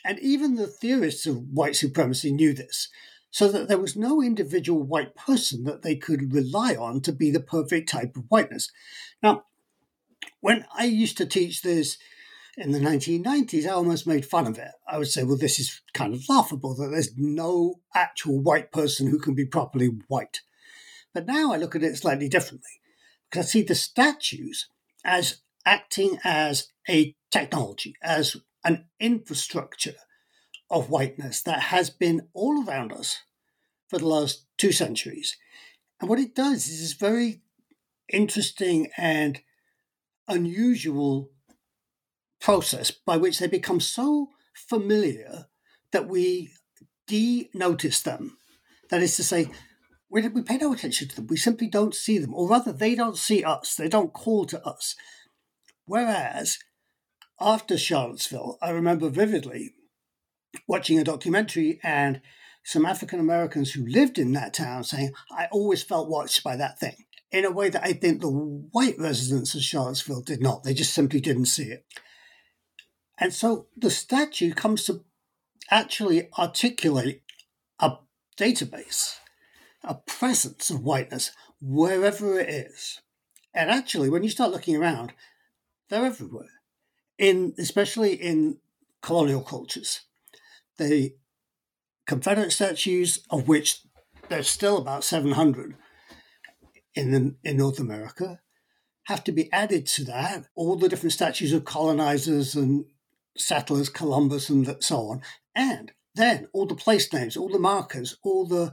And 0.05 0.19
even 0.21 0.55
the 0.55 0.67
theorists 0.67 1.27
of 1.27 1.49
white 1.53 1.77
supremacy 1.77 2.33
knew 2.33 2.53
this, 2.53 2.89
so 3.31 3.49
that 3.49 3.69
there 3.69 3.79
was 3.79 3.97
no 3.97 4.23
individual 4.23 4.83
white 4.83 5.15
person 5.15 5.65
that 5.65 5.83
they 5.83 5.95
could 5.95 6.33
rely 6.33 6.75
on 6.75 7.01
to 7.03 7.13
be 7.13 7.31
the 7.31 7.41
perfect 7.41 7.89
type 7.89 8.17
of 8.17 8.25
whiteness. 8.29 8.71
Now, 9.23 9.45
when 10.41 10.65
I 10.77 10.85
used 10.85 11.17
to 11.19 11.27
teach 11.27 11.63
this 11.63 11.99
in 12.57 12.73
the 12.73 12.81
1990s, 12.81 13.67
I 13.67 13.71
almost 13.71 14.07
made 14.07 14.27
fun 14.27 14.47
of 14.47 14.59
it. 14.59 14.73
I 14.89 14.99
would 14.99 15.09
say, 15.09 15.23
well, 15.23 15.37
this 15.37 15.59
is 15.59 15.81
kind 15.95 16.15
of 16.15 16.29
laughable 16.29 16.75
that 16.75 16.89
there's 16.89 17.17
no 17.17 17.81
actual 17.95 18.41
white 18.41 18.73
person 18.73 19.07
who 19.07 19.19
can 19.19 19.35
be 19.35 19.47
properly 19.47 19.91
white. 20.09 20.41
But 21.15 21.27
now 21.27 21.53
I 21.53 21.57
look 21.57 21.75
at 21.75 21.83
it 21.83 21.97
slightly 21.97 22.29
differently 22.29 22.81
because 23.31 23.47
I 23.47 23.49
see 23.49 23.63
the 23.63 23.75
statues 23.75 24.69
as 25.05 25.41
acting 25.65 26.19
as 26.25 26.69
a 26.89 27.15
technology, 27.31 27.95
as 28.03 28.37
an 28.64 28.87
infrastructure 28.99 29.96
of 30.70 30.90
whiteness 30.90 31.42
that 31.42 31.61
has 31.61 31.90
been 31.90 32.29
all 32.33 32.64
around 32.64 32.92
us 32.92 33.18
for 33.88 33.99
the 33.99 34.07
last 34.07 34.46
two 34.57 34.73
centuries. 34.73 35.37
And 36.01 36.09
what 36.09 36.18
it 36.18 36.35
does 36.35 36.68
is 36.68 36.81
this 36.81 36.92
very 36.92 37.42
interesting 38.12 38.88
and 38.96 39.40
unusual 40.29 41.31
process 42.40 42.90
by 42.90 43.16
which 43.16 43.38
they 43.38 43.49
become 43.49 43.81
so 43.81 44.29
familiar 44.55 45.46
that 45.92 46.09
we 46.09 46.53
de-notice 47.07 48.03
them. 48.03 48.37
That 48.90 49.03
is 49.03 49.16
to 49.16 49.25
say, 49.25 49.51
we, 50.09 50.27
we 50.29 50.42
pay 50.42 50.57
no 50.57 50.73
attention 50.73 51.09
to 51.09 51.16
them. 51.16 51.27
We 51.27 51.37
simply 51.37 51.68
don't 51.68 51.94
see 51.94 52.18
them, 52.18 52.35
or 52.35 52.49
rather, 52.49 52.73
they 52.73 52.94
don't 52.94 53.16
see 53.16 53.44
us. 53.44 53.75
They 53.75 53.88
don't 53.88 54.12
call 54.12 54.44
to 54.46 54.64
us. 54.64 54.94
Whereas 55.85 56.59
after 57.40 57.79
Charlottesville, 57.79 58.59
I 58.61 58.70
remember 58.70 59.09
vividly 59.09 59.74
watching 60.66 60.98
a 60.98 61.05
documentary 61.05 61.81
and 61.83 62.20
some 62.64 62.85
African 62.85 63.20
Americans 63.20 63.72
who 63.72 63.87
lived 63.87 64.18
in 64.18 64.33
that 64.33 64.53
town 64.53 64.85
saying, 64.85 65.12
I 65.31 65.46
always 65.50 65.83
felt 65.83 66.11
watched 66.11 66.44
by 66.44 66.57
that 66.57 66.79
thing 66.79 66.96
in 67.31 67.44
a 67.44 67.50
way 67.50 67.70
that 67.70 67.85
I 67.85 67.92
think 67.92 68.20
the 68.20 68.29
white 68.29 68.98
residents 68.98 69.55
of 69.55 69.62
Charlottesville 69.62 70.22
did 70.22 70.42
not. 70.42 70.62
They 70.62 70.74
just 70.74 70.92
simply 70.92 71.20
didn't 71.20 71.46
see 71.46 71.64
it. 71.64 71.87
And 73.18 73.33
so 73.33 73.66
the 73.76 73.90
statue 73.90 74.53
comes 74.53 74.85
to 74.85 75.05
actually 75.70 76.29
articulate 76.38 77.22
a 77.79 77.92
database, 78.37 79.16
a 79.85 79.94
presence 79.94 80.70
of 80.70 80.83
whiteness 80.83 81.31
wherever 81.61 82.38
it 82.38 82.48
is. 82.48 83.00
And 83.55 83.70
actually, 83.70 84.09
when 84.09 84.22
you 84.22 84.31
start 84.31 84.53
looking 84.53 84.76
around, 84.76 85.12
they're 85.88 86.05
everywhere. 86.05 86.60
In 87.20 87.54
especially 87.59 88.14
in 88.14 88.56
colonial 89.02 89.42
cultures, 89.42 90.00
the 90.78 91.14
Confederate 92.06 92.50
statues, 92.50 93.18
of 93.28 93.46
which 93.46 93.83
there's 94.30 94.48
still 94.48 94.78
about 94.78 95.04
700 95.04 95.76
in 96.94 97.11
the, 97.12 97.35
in 97.44 97.59
North 97.59 97.78
America, 97.78 98.40
have 99.04 99.22
to 99.24 99.33
be 99.33 99.52
added 99.52 99.87
to 99.88 100.04
that. 100.04 100.46
All 100.54 100.76
the 100.76 100.88
different 100.88 101.12
statues 101.12 101.52
of 101.52 101.66
colonizers 101.66 102.54
and 102.54 102.87
settlers, 103.37 103.90
Columbus, 103.90 104.48
and 104.48 104.83
so 104.83 105.11
on, 105.11 105.20
and 105.54 105.92
then 106.14 106.48
all 106.54 106.64
the 106.64 106.74
place 106.74 107.12
names, 107.12 107.37
all 107.37 107.50
the 107.50 107.59
markers, 107.59 108.16
all 108.22 108.46
the 108.46 108.72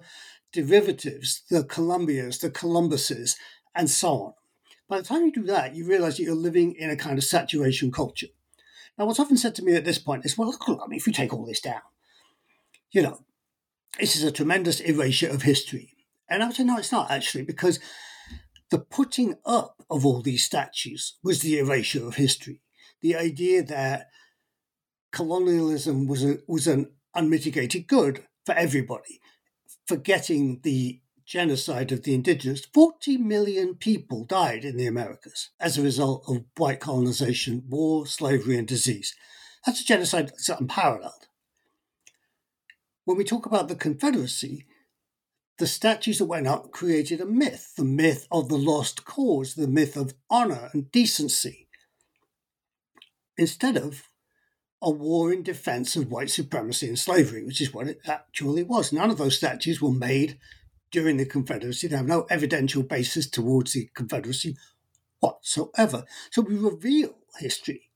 derivatives, 0.54 1.44
the 1.50 1.66
Columbias, 1.66 2.40
the 2.40 2.50
Columbuses, 2.50 3.36
and 3.76 3.90
so 3.90 4.10
on. 4.10 4.34
By 4.88 5.00
the 5.00 5.04
time 5.04 5.26
you 5.26 5.34
do 5.34 5.44
that, 5.44 5.76
you 5.76 5.86
realize 5.86 6.16
that 6.16 6.24
you're 6.24 6.34
living 6.34 6.76
in 6.76 6.90
a 6.90 6.96
kind 6.96 7.18
of 7.18 7.26
saturation 7.26 7.92
culture. 7.92 8.28
Now, 8.98 9.06
what's 9.06 9.20
often 9.20 9.38
said 9.38 9.54
to 9.56 9.64
me 9.64 9.76
at 9.76 9.86
this 9.86 10.00
point 10.00 10.26
is, 10.26 10.38
well, 10.38 10.50
look, 10.50 10.68
I 10.68 10.88
mean, 10.88 10.98
if 10.98 11.06
you 11.06 11.14
take 11.14 11.34
all 11.34 11.46
this 11.46 11.62
down, 11.62 11.82
you 12.92 13.02
know, 13.02 13.20
this 14.00 14.16
is 14.16 14.24
a 14.24 14.32
tremendous 14.32 14.80
erasure 14.80 15.30
of 15.30 15.44
history. 15.44 15.94
And 16.30 16.42
I 16.42 16.48
would 16.48 16.56
say, 16.56 16.64
no, 16.64 16.78
it's 16.78 16.92
not 16.92 17.12
actually, 17.12 17.44
because 17.44 17.80
the 18.72 18.80
putting 18.80 19.36
up 19.46 19.84
of 19.90 20.06
all 20.06 20.22
these 20.22 20.44
statues 20.44 21.18
was 21.24 21.42
the 21.42 21.60
erasure 21.60 22.06
of 22.08 22.16
history. 22.16 22.62
The 23.02 23.16
idea 23.16 23.64
that 23.64 24.08
colonialism 25.12 26.08
was 26.08 26.24
a, 26.24 26.40
was 26.48 26.68
an 26.68 26.92
unmitigated 27.16 27.88
good 27.88 28.24
for 28.46 28.54
everybody, 28.56 29.22
forgetting 29.86 30.62
the 30.64 31.02
genocide 31.28 31.92
of 31.92 32.04
the 32.04 32.14
indigenous. 32.14 32.66
40 32.74 33.18
million 33.18 33.76
people 33.76 34.24
died 34.24 34.64
in 34.64 34.78
the 34.78 34.88
Americas 34.88 35.50
as 35.60 35.78
a 35.78 35.84
result 35.84 36.24
of 36.28 36.46
white 36.56 36.80
colonization, 36.80 37.64
war, 37.68 38.08
slavery, 38.08 38.58
and 38.58 38.68
disease. 38.68 39.14
That's 39.66 39.82
a 39.82 39.86
genocide 39.86 40.30
that's 40.30 40.50
unparalleled. 40.50 41.28
When 43.04 43.18
we 43.18 43.26
talk 43.26 43.46
about 43.46 43.68
the 43.68 43.76
Confederacy, 43.76 44.66
the 45.60 45.68
statues 45.68 46.20
that 46.20 46.26
went 46.26 46.48
up 46.48 46.72
created 46.72 47.20
a 47.20 47.26
myth 47.26 47.74
the 47.76 47.84
myth 47.84 48.28
of 48.32 48.48
the 48.48 48.58
lost 48.58 49.06
cause, 49.06 49.56
the 49.56 49.68
myth 49.68 49.98
of 49.98 50.14
honor 50.30 50.70
and 50.72 50.92
decency, 50.92 51.68
instead 53.38 53.76
of 53.76 54.04
a 54.82 54.92
war 54.92 55.34
in 55.34 55.42
defense 55.42 55.96
of 55.96 56.12
white 56.12 56.30
supremacy 56.30 56.88
and 56.88 57.00
slavery, 57.00 57.44
which 57.44 57.60
is 57.60 57.74
what 57.74 57.88
it 57.88 58.00
actually 58.06 58.64
was. 58.64 58.94
None 58.94 59.10
of 59.10 59.18
those 59.18 59.36
statues 59.36 59.82
were 59.82 59.92
made 59.92 60.38
during 60.92 61.18
the 61.18 61.26
Confederacy. 61.26 61.88
They 61.88 61.98
have 61.98 62.08
no 62.08 62.26
evidential 62.30 62.84
basis 62.84 63.30
towards 63.30 63.74
the 63.74 63.90
Confederacy 63.94 64.56
whatsoever. 65.20 66.06
So 66.32 66.42
we 66.42 66.56
reveal 66.56 67.16
history 67.40 67.90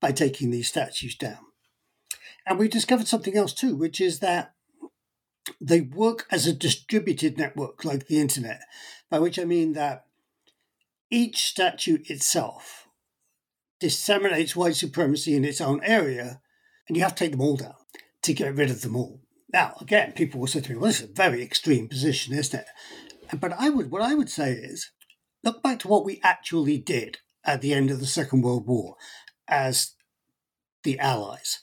by 0.00 0.12
taking 0.12 0.50
these 0.50 0.68
statues 0.68 1.16
down. 1.16 1.38
And 2.46 2.58
we 2.58 2.68
discovered 2.68 3.08
something 3.08 3.36
else 3.36 3.52
too, 3.52 3.74
which 3.74 4.00
is 4.00 4.20
that 4.20 4.54
they 5.60 5.80
work 5.80 6.26
as 6.30 6.46
a 6.46 6.52
distributed 6.52 7.38
network 7.38 7.84
like 7.84 8.06
the 8.06 8.20
internet, 8.20 8.62
by 9.10 9.18
which 9.18 9.38
I 9.38 9.44
mean 9.44 9.72
that 9.72 10.06
each 11.10 11.46
statue 11.46 11.98
itself 12.06 12.88
disseminates 13.78 14.56
white 14.56 14.76
supremacy 14.76 15.34
in 15.34 15.44
its 15.44 15.60
own 15.60 15.80
area, 15.84 16.40
and 16.88 16.96
you 16.96 17.02
have 17.02 17.14
to 17.14 17.24
take 17.24 17.32
them 17.32 17.40
all 17.40 17.56
down 17.56 17.74
to 18.22 18.34
get 18.34 18.54
rid 18.54 18.70
of 18.70 18.82
them 18.82 18.96
all. 18.96 19.20
Now, 19.56 19.74
again, 19.80 20.12
people 20.12 20.38
will 20.38 20.48
say 20.48 20.60
to 20.60 20.70
me, 20.70 20.76
well, 20.76 20.88
this 20.88 21.00
is 21.00 21.08
a 21.08 21.14
very 21.14 21.42
extreme 21.42 21.88
position, 21.88 22.34
isn't 22.34 22.60
it? 22.60 22.66
But 23.40 23.54
I 23.58 23.70
would 23.70 23.90
what 23.90 24.02
I 24.02 24.14
would 24.14 24.28
say 24.28 24.52
is 24.52 24.90
look 25.42 25.62
back 25.62 25.78
to 25.78 25.88
what 25.88 26.04
we 26.04 26.20
actually 26.22 26.76
did 26.76 27.20
at 27.42 27.62
the 27.62 27.72
end 27.72 27.90
of 27.90 27.98
the 27.98 28.06
Second 28.06 28.42
World 28.42 28.66
War 28.66 28.96
as 29.48 29.94
the 30.82 30.98
Allies. 30.98 31.60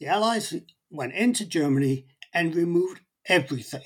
The 0.00 0.06
Allies 0.06 0.54
went 0.88 1.12
into 1.12 1.44
Germany 1.44 2.06
and 2.32 2.56
removed 2.56 3.02
everything. 3.26 3.84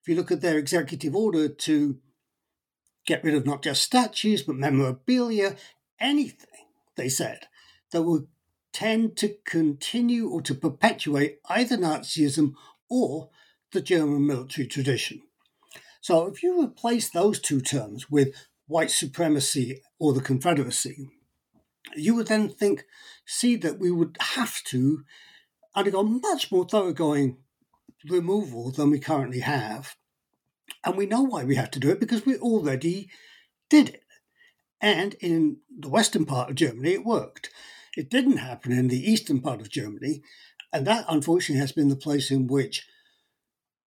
If 0.00 0.06
you 0.06 0.14
look 0.14 0.30
at 0.30 0.40
their 0.40 0.56
executive 0.56 1.16
order 1.16 1.48
to 1.48 1.98
get 3.04 3.24
rid 3.24 3.34
of 3.34 3.44
not 3.44 3.64
just 3.64 3.82
statues, 3.82 4.44
but 4.44 4.54
memorabilia, 4.54 5.56
anything 5.98 6.68
they 6.94 7.08
said, 7.08 7.48
that 7.90 8.02
would 8.02 8.28
tend 8.72 9.16
to 9.18 9.36
continue 9.44 10.28
or 10.28 10.42
to 10.42 10.54
perpetuate 10.54 11.40
either 11.48 11.76
Nazism 11.76 12.54
or 12.88 13.30
the 13.72 13.80
German 13.80 14.26
military 14.26 14.66
tradition. 14.66 15.22
So 16.00 16.26
if 16.26 16.42
you 16.42 16.62
replace 16.62 17.10
those 17.10 17.40
two 17.40 17.60
terms 17.60 18.10
with 18.10 18.34
white 18.66 18.90
supremacy 18.90 19.82
or 19.98 20.12
the 20.12 20.20
Confederacy, 20.20 21.10
you 21.94 22.14
would 22.14 22.28
then 22.28 22.48
think, 22.48 22.84
see 23.26 23.56
that 23.56 23.78
we 23.78 23.90
would 23.90 24.16
have 24.20 24.62
to 24.64 25.04
undergo 25.74 26.02
much 26.02 26.50
more 26.50 26.64
thoroughgoing 26.64 27.36
removal 28.08 28.70
than 28.70 28.90
we 28.90 28.98
currently 28.98 29.40
have. 29.40 29.96
And 30.84 30.96
we 30.96 31.06
know 31.06 31.22
why 31.22 31.44
we 31.44 31.56
have 31.56 31.70
to 31.72 31.80
do 31.80 31.90
it 31.90 32.00
because 32.00 32.24
we 32.24 32.36
already 32.36 33.10
did 33.68 33.88
it. 33.90 34.04
And 34.80 35.14
in 35.20 35.58
the 35.78 35.88
western 35.88 36.24
part 36.24 36.48
of 36.48 36.56
Germany, 36.56 36.92
it 36.92 37.04
worked. 37.04 37.50
It 38.00 38.08
didn't 38.08 38.38
happen 38.38 38.72
in 38.72 38.88
the 38.88 39.10
eastern 39.12 39.42
part 39.42 39.60
of 39.60 39.68
Germany, 39.68 40.22
and 40.72 40.86
that 40.86 41.04
unfortunately 41.06 41.60
has 41.60 41.72
been 41.72 41.90
the 41.90 41.96
place 41.96 42.30
in 42.30 42.46
which 42.46 42.88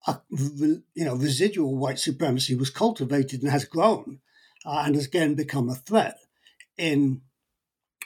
a, 0.06 0.20
you 0.30 0.84
know 0.94 1.16
residual 1.16 1.76
white 1.76 1.98
supremacy 1.98 2.54
was 2.54 2.70
cultivated 2.70 3.42
and 3.42 3.50
has 3.50 3.64
grown, 3.64 4.20
uh, 4.64 4.84
and 4.86 4.94
has 4.94 5.06
again 5.06 5.34
become 5.34 5.68
a 5.68 5.74
threat 5.74 6.16
in 6.78 7.22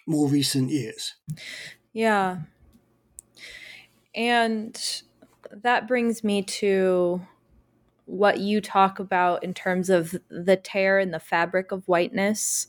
more 0.06 0.28
recent 0.28 0.70
years. 0.70 1.16
Yeah, 1.92 2.38
and 4.14 5.02
that 5.52 5.86
brings 5.86 6.24
me 6.24 6.40
to 6.42 7.20
what 8.06 8.38
you 8.38 8.62
talk 8.62 8.98
about 8.98 9.44
in 9.44 9.52
terms 9.52 9.90
of 9.90 10.16
the 10.30 10.56
tear 10.56 10.98
in 10.98 11.10
the 11.10 11.20
fabric 11.20 11.70
of 11.70 11.86
whiteness 11.86 12.68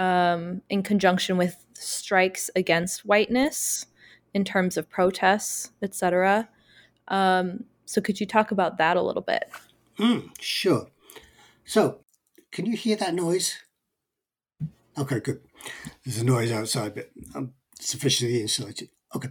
um, 0.00 0.62
in 0.70 0.82
conjunction 0.82 1.36
with 1.36 1.64
strikes 1.74 2.50
against 2.56 3.04
whiteness 3.04 3.86
in 4.32 4.44
terms 4.44 4.76
of 4.76 4.88
protests, 4.88 5.70
etc. 5.82 6.48
Um, 7.08 7.64
so, 7.84 8.00
could 8.00 8.18
you 8.18 8.26
talk 8.26 8.50
about 8.50 8.78
that 8.78 8.96
a 8.96 9.02
little 9.02 9.22
bit? 9.22 9.50
Mm, 9.98 10.30
sure. 10.40 10.88
So, 11.64 12.00
can 12.50 12.64
you 12.64 12.76
hear 12.76 12.96
that 12.96 13.14
noise? 13.14 13.58
Okay, 14.96 15.20
good. 15.20 15.40
There's 16.04 16.18
a 16.18 16.24
noise 16.24 16.50
outside, 16.50 16.94
but 16.94 17.10
I'm 17.34 17.52
sufficiently 17.78 18.40
insulated. 18.40 18.88
Okay. 19.14 19.28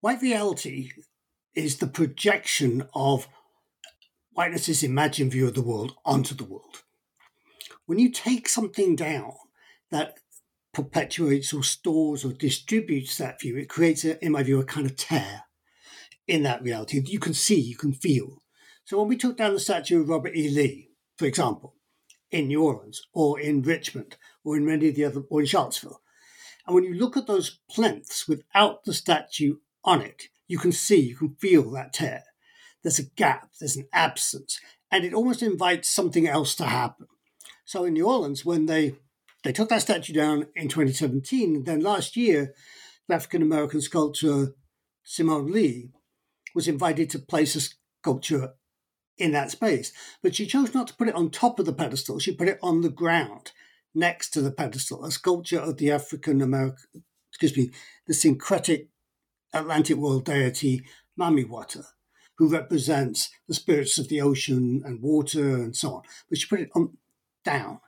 White 0.00 0.22
reality 0.22 0.92
is 1.54 1.76
the 1.76 1.86
projection 1.86 2.88
of 2.94 3.28
whiteness's 4.32 4.82
imagined 4.82 5.32
view 5.32 5.46
of 5.46 5.54
the 5.54 5.62
world 5.62 5.94
onto 6.04 6.34
the 6.34 6.44
world. 6.44 6.84
When 7.86 7.98
you 7.98 8.10
take 8.10 8.48
something 8.48 8.96
down, 8.96 9.32
that 9.90 10.18
perpetuates 10.72 11.52
or 11.52 11.62
stores 11.62 12.24
or 12.24 12.32
distributes 12.32 13.18
that 13.18 13.40
view, 13.40 13.56
it 13.56 13.68
creates, 13.68 14.04
a, 14.04 14.22
in 14.24 14.32
my 14.32 14.42
view, 14.42 14.60
a 14.60 14.64
kind 14.64 14.86
of 14.86 14.96
tear 14.96 15.44
in 16.26 16.42
that 16.42 16.62
reality 16.62 17.00
that 17.00 17.10
you 17.10 17.18
can 17.18 17.34
see, 17.34 17.58
you 17.58 17.76
can 17.76 17.92
feel. 17.92 18.42
So 18.84 18.98
when 18.98 19.08
we 19.08 19.16
took 19.16 19.36
down 19.36 19.54
the 19.54 19.60
statue 19.60 20.00
of 20.00 20.08
Robert 20.08 20.36
E. 20.36 20.48
Lee, 20.48 20.90
for 21.16 21.26
example, 21.26 21.74
in 22.30 22.48
New 22.48 22.62
Orleans 22.62 23.02
or 23.12 23.40
in 23.40 23.62
Richmond 23.62 24.16
or 24.44 24.56
in 24.56 24.66
many 24.66 24.88
of 24.88 24.94
the 24.94 25.04
other, 25.04 25.22
or 25.30 25.40
in 25.40 25.46
Charlottesville, 25.46 26.00
and 26.66 26.74
when 26.74 26.84
you 26.84 26.94
look 26.94 27.16
at 27.16 27.26
those 27.26 27.60
plinths 27.70 28.28
without 28.28 28.84
the 28.84 28.92
statue 28.92 29.56
on 29.84 30.02
it, 30.02 30.24
you 30.46 30.58
can 30.58 30.72
see, 30.72 31.00
you 31.00 31.16
can 31.16 31.34
feel 31.34 31.70
that 31.70 31.94
tear. 31.94 32.24
There's 32.82 32.98
a 32.98 33.04
gap, 33.04 33.50
there's 33.58 33.76
an 33.76 33.88
absence, 33.92 34.60
and 34.90 35.04
it 35.04 35.14
almost 35.14 35.42
invites 35.42 35.88
something 35.88 36.28
else 36.28 36.54
to 36.56 36.64
happen. 36.64 37.06
So 37.64 37.84
in 37.84 37.94
New 37.94 38.06
Orleans, 38.06 38.44
when 38.44 38.66
they 38.66 38.96
they 39.48 39.52
took 39.52 39.70
that 39.70 39.80
statue 39.80 40.12
down 40.12 40.48
in 40.54 40.68
2017. 40.68 41.64
Then 41.64 41.80
last 41.80 42.18
year, 42.18 42.52
the 43.08 43.14
African 43.14 43.40
American 43.40 43.80
sculptor 43.80 44.48
Simone 45.04 45.50
Leigh 45.50 45.88
was 46.54 46.68
invited 46.68 47.08
to 47.08 47.18
place 47.18 47.56
a 47.56 47.62
sculpture 48.02 48.50
in 49.16 49.32
that 49.32 49.50
space. 49.50 49.90
But 50.22 50.34
she 50.34 50.44
chose 50.44 50.74
not 50.74 50.88
to 50.88 50.94
put 50.96 51.08
it 51.08 51.14
on 51.14 51.30
top 51.30 51.58
of 51.58 51.64
the 51.64 51.72
pedestal, 51.72 52.18
she 52.18 52.34
put 52.34 52.48
it 52.48 52.58
on 52.62 52.82
the 52.82 52.90
ground 52.90 53.52
next 53.94 54.34
to 54.34 54.42
the 54.42 54.52
pedestal, 54.52 55.02
a 55.02 55.10
sculpture 55.10 55.60
of 55.60 55.78
the 55.78 55.92
African 55.92 56.42
American, 56.42 57.04
excuse 57.30 57.56
me, 57.56 57.70
the 58.06 58.12
syncretic 58.12 58.90
Atlantic 59.54 59.96
world 59.96 60.26
deity 60.26 60.84
Mami 61.18 61.48
Wata, 61.48 61.84
who 62.36 62.50
represents 62.50 63.30
the 63.48 63.54
spirits 63.54 63.96
of 63.96 64.10
the 64.10 64.20
ocean 64.20 64.82
and 64.84 65.00
water 65.00 65.54
and 65.54 65.74
so 65.74 65.94
on. 65.94 66.02
But 66.28 66.36
she 66.36 66.46
put 66.46 66.60
it 66.60 66.68
on 66.74 66.98
down. 67.46 67.80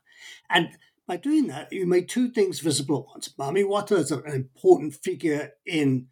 And 0.48 0.70
by 1.10 1.16
doing 1.16 1.48
that, 1.48 1.72
you 1.72 1.88
made 1.88 2.08
two 2.08 2.30
things 2.30 2.60
visible 2.60 3.00
at 3.00 3.14
once. 3.14 3.34
Mami 3.36 3.64
Wata 3.64 3.98
is 3.98 4.12
an 4.12 4.22
important 4.26 4.94
figure 4.94 5.54
in 5.66 6.06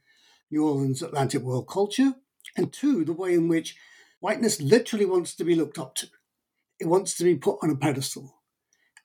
New 0.50 0.66
Orleans 0.66 1.02
Atlantic 1.02 1.40
world 1.42 1.68
culture, 1.68 2.14
and 2.56 2.72
two, 2.72 3.04
the 3.04 3.12
way 3.12 3.34
in 3.34 3.46
which 3.46 3.76
whiteness 4.18 4.60
literally 4.60 5.04
wants 5.04 5.36
to 5.36 5.44
be 5.44 5.54
looked 5.54 5.78
up 5.78 5.94
to. 5.94 6.08
It 6.80 6.88
wants 6.88 7.16
to 7.16 7.22
be 7.22 7.36
put 7.36 7.58
on 7.62 7.70
a 7.70 7.76
pedestal. 7.76 8.40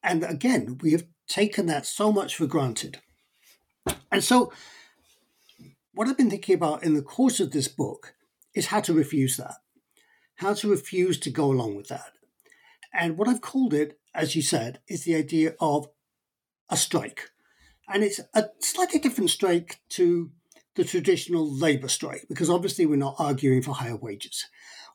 And 0.01 0.23
again, 0.23 0.79
we 0.81 0.93
have 0.93 1.05
taken 1.27 1.67
that 1.67 1.85
so 1.85 2.11
much 2.11 2.35
for 2.35 2.47
granted. 2.47 2.97
And 4.11 4.23
so, 4.23 4.51
what 5.93 6.07
I've 6.07 6.17
been 6.17 6.31
thinking 6.31 6.55
about 6.55 6.81
in 6.83 6.95
the 6.95 7.03
course 7.03 7.39
of 7.39 7.51
this 7.51 7.67
book 7.67 8.15
is 8.55 8.65
how 8.65 8.81
to 8.81 8.93
refuse 8.93 9.37
that, 9.37 9.57
how 10.37 10.55
to 10.55 10.71
refuse 10.71 11.19
to 11.19 11.29
go 11.29 11.51
along 11.51 11.75
with 11.75 11.89
that. 11.89 12.13
And 12.93 13.17
what 13.17 13.27
I've 13.27 13.41
called 13.41 13.73
it, 13.73 13.99
as 14.13 14.35
you 14.35 14.41
said, 14.41 14.79
is 14.87 15.03
the 15.03 15.15
idea 15.15 15.55
of 15.59 15.87
a 16.69 16.77
strike. 16.77 17.29
And 17.87 18.03
it's 18.03 18.19
a 18.33 18.45
slightly 18.59 18.99
different 18.99 19.29
strike 19.29 19.79
to 19.89 20.31
the 20.75 20.83
traditional 20.83 21.51
labour 21.51 21.87
strike, 21.87 22.25
because 22.29 22.49
obviously 22.49 22.85
we're 22.85 22.95
not 22.95 23.15
arguing 23.19 23.61
for 23.61 23.75
higher 23.75 23.95
wages 23.95 24.45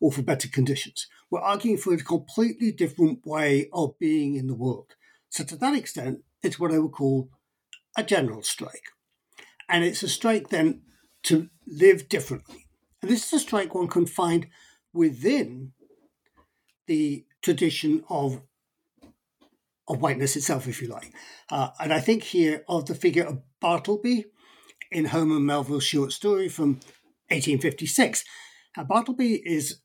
or 0.01 0.11
for 0.11 0.23
better 0.23 0.49
conditions. 0.49 1.07
We're 1.31 1.41
arguing 1.41 1.77
for 1.77 1.93
a 1.93 1.99
completely 1.99 2.73
different 2.73 3.21
way 3.25 3.69
of 3.73 3.99
being 3.99 4.35
in 4.37 4.47
the 4.47 4.55
world. 4.55 4.95
So, 5.31 5.45
to 5.45 5.57
that 5.57 5.75
extent, 5.75 6.21
it's 6.43 6.59
what 6.59 6.73
I 6.73 6.79
would 6.79 6.93
call 6.93 7.31
a 7.97 8.03
general 8.03 8.43
strike. 8.43 8.89
And 9.69 9.85
it's 9.85 10.03
a 10.03 10.09
strike 10.09 10.49
then 10.49 10.83
to 11.25 11.49
live 11.67 12.09
differently. 12.09 12.67
And 13.03 13.11
this 13.11 13.27
is 13.27 13.33
a 13.35 13.39
strike 13.41 13.75
one 13.75 13.89
can 13.89 14.07
find 14.07 14.49
within 14.93 15.73
the 16.87 17.25
tradition 17.43 18.05
of 18.09 18.43
of 19.89 20.03
whiteness 20.03 20.37
itself, 20.37 20.69
if 20.69 20.83
you 20.83 20.89
like. 20.89 21.13
Uh, 21.51 21.71
and 21.81 21.93
I 21.93 22.01
think 22.01 22.23
here 22.23 22.63
of 22.69 22.87
the 22.87 22.95
figure 22.95 23.25
of 23.25 23.41
Bartleby 23.59 24.27
in 24.91 25.07
Herman 25.07 25.47
Melville's 25.47 25.85
short 25.85 26.13
story 26.13 26.49
from 26.49 26.75
1856. 27.31 28.25
Now, 28.77 28.85
Bartleby 28.85 29.43
is 29.47 29.81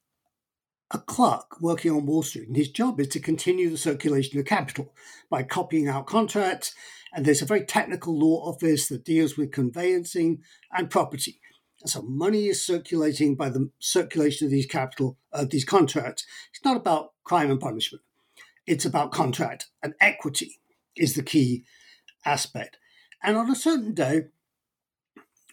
a 0.91 0.99
clerk 0.99 1.61
working 1.61 1.91
on 1.91 2.05
Wall 2.05 2.23
Street, 2.23 2.47
and 2.47 2.55
his 2.55 2.69
job 2.69 2.99
is 2.99 3.07
to 3.09 3.19
continue 3.19 3.69
the 3.69 3.77
circulation 3.77 4.39
of 4.39 4.45
capital 4.45 4.93
by 5.29 5.43
copying 5.43 5.87
out 5.87 6.05
contracts. 6.05 6.75
And 7.13 7.25
there's 7.25 7.41
a 7.41 7.45
very 7.45 7.65
technical 7.65 8.17
law 8.17 8.49
office 8.49 8.89
that 8.89 9.05
deals 9.05 9.37
with 9.37 9.51
conveyancing 9.51 10.41
and 10.71 10.89
property. 10.89 11.39
So 11.85 12.01
money 12.01 12.47
is 12.47 12.65
circulating 12.65 13.35
by 13.35 13.49
the 13.49 13.69
circulation 13.79 14.45
of 14.45 14.51
these 14.51 14.65
capital, 14.65 15.17
uh, 15.31 15.45
these 15.49 15.65
contracts. 15.65 16.25
It's 16.53 16.63
not 16.63 16.77
about 16.77 17.13
crime 17.23 17.51
and 17.51 17.59
punishment. 17.59 18.03
It's 18.65 18.85
about 18.85 19.11
contract 19.11 19.67
and 19.81 19.93
equity 19.99 20.59
is 20.95 21.15
the 21.15 21.23
key 21.23 21.65
aspect. 22.25 22.77
And 23.21 23.35
on 23.37 23.49
a 23.49 23.55
certain 23.55 23.93
day, 23.93 24.27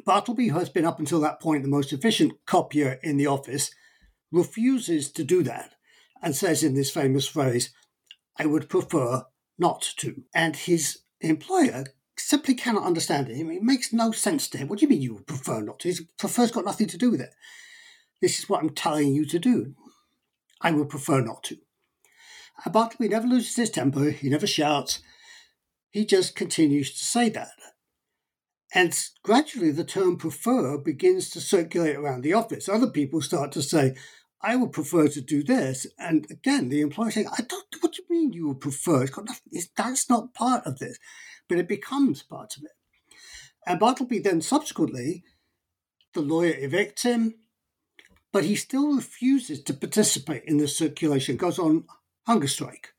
Bartleby, 0.05 0.49
who 0.49 0.59
has 0.59 0.69
been 0.69 0.87
up 0.87 0.99
until 0.99 1.21
that 1.21 1.41
point 1.41 1.63
the 1.63 1.69
most 1.69 1.93
efficient 1.93 2.33
copier 2.47 2.99
in 3.03 3.17
the 3.17 3.27
office, 3.27 3.71
refuses 4.33 5.11
to 5.13 5.25
do 5.25 5.43
that 5.43 5.75
and 6.23 6.35
says 6.37 6.63
in 6.63 6.75
this 6.75 6.91
famous 6.91 7.27
phrase, 7.27 7.73
I 8.39 8.47
would 8.47 8.69
prefer 8.69 9.25
not 9.59 9.83
to. 9.99 10.23
And 10.35 10.57
his 10.57 11.01
employer 11.21 11.85
simply 12.21 12.55
cannot 12.55 12.85
understand 12.85 13.29
it. 13.29 13.39
it 13.39 13.63
makes 13.63 13.93
no 13.93 14.13
sense 14.13 14.49
to 14.49 14.59
him. 14.59 14.69
What 14.69 14.79
do 14.79 14.85
you 14.85 14.89
mean 14.89 15.03
you 15.03 15.15
would 15.15 15.27
prefer 15.27 15.61
not 15.61 15.81
to? 15.81 15.89
His 15.89 16.03
prefer's 16.19 16.51
got 16.51 16.65
nothing 16.65 16.89
to 16.89 16.99
do 16.99 17.11
with 17.11 17.21
it. 17.21 17.35
This 18.21 18.39
is 18.39 18.49
what 18.49 18.63
I'm 18.63 18.71
telling 18.71 19.15
you 19.15 19.25
to 19.27 19.39
do. 19.39 19.75
I 20.61 20.73
would 20.73 20.89
prefer 20.89 21.21
not 21.21 21.43
to. 21.45 21.57
Uh, 22.65 22.71
but 22.71 22.95
he 22.99 23.09
never 23.09 23.27
loses 23.27 23.57
his 23.57 23.71
temper, 23.71 24.11
he 24.11 24.29
never 24.29 24.47
shouts, 24.47 25.01
he 25.91 26.05
just 26.05 26.37
continues 26.37 26.93
to 26.93 27.05
say 27.05 27.29
that. 27.31 27.53
And 28.73 28.97
gradually 29.23 29.73
the 29.73 29.85
term 29.85 30.17
prefer 30.17 30.79
begins 30.79 31.31
to 31.31 31.41
circulate 31.41 31.97
around 31.97 32.23
the 32.23 32.35
office. 32.35 32.69
Other 32.69 32.89
people 32.89 33.21
start 33.21 33.53
to 33.53 33.63
say, 33.63 33.97
I 34.43 34.57
would 34.57 34.73
prefer 34.73 35.09
to 35.09 35.21
do 35.21 35.43
this. 35.43 35.87
And 35.99 36.27
again, 36.31 36.69
the 36.69 36.81
employer 36.81 37.11
saying, 37.11 37.29
I 37.33 37.43
don't, 37.43 37.67
what 37.81 37.93
do 37.93 38.03
you 38.03 38.15
mean 38.15 38.33
you 38.33 38.49
would 38.49 38.61
prefer? 38.61 39.03
It's 39.03 39.11
got 39.11 39.27
nothing, 39.27 39.53
it's, 39.53 39.69
that's 39.77 40.09
not 40.09 40.35
part 40.35 40.67
of 40.67 40.79
this. 40.79 40.99
But 41.51 41.59
it 41.59 41.69
becomes 41.69 42.23
part 42.23 42.57
of 42.57 42.63
it. 42.63 42.71
And 43.67 43.81
Bartleby 43.81 44.21
then 44.21 44.41
subsequently, 44.41 45.25
the 46.15 46.21
lawyer 46.21 46.55
evicts 46.55 47.03
him, 47.03 47.35
but 48.33 48.45
he 48.45 48.55
still 48.55 48.95
refuses 48.95 49.61
to 49.65 49.75
participate 49.75 50.45
in 50.45 50.59
the 50.59 50.69
circulation, 50.69 51.37
goes 51.37 51.59
on 51.59 51.87
hunger 52.25 52.47
strike. 52.47 52.95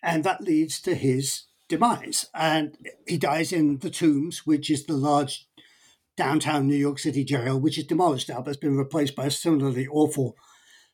And 0.00 0.22
that 0.22 0.40
leads 0.40 0.80
to 0.82 0.94
his 0.94 1.46
demise. 1.68 2.26
And 2.32 2.78
he 3.04 3.18
dies 3.18 3.52
in 3.52 3.78
the 3.78 3.90
Tombs, 3.90 4.46
which 4.46 4.70
is 4.70 4.86
the 4.86 4.94
large 4.94 5.48
downtown 6.16 6.68
New 6.68 6.76
York 6.76 7.00
City 7.00 7.24
jail, 7.24 7.58
which 7.58 7.78
is 7.78 7.84
demolished 7.84 8.28
now, 8.28 8.36
but 8.36 8.46
has 8.46 8.56
been 8.56 8.76
replaced 8.76 9.16
by 9.16 9.26
a 9.26 9.30
similarly 9.32 9.88
awful 9.88 10.36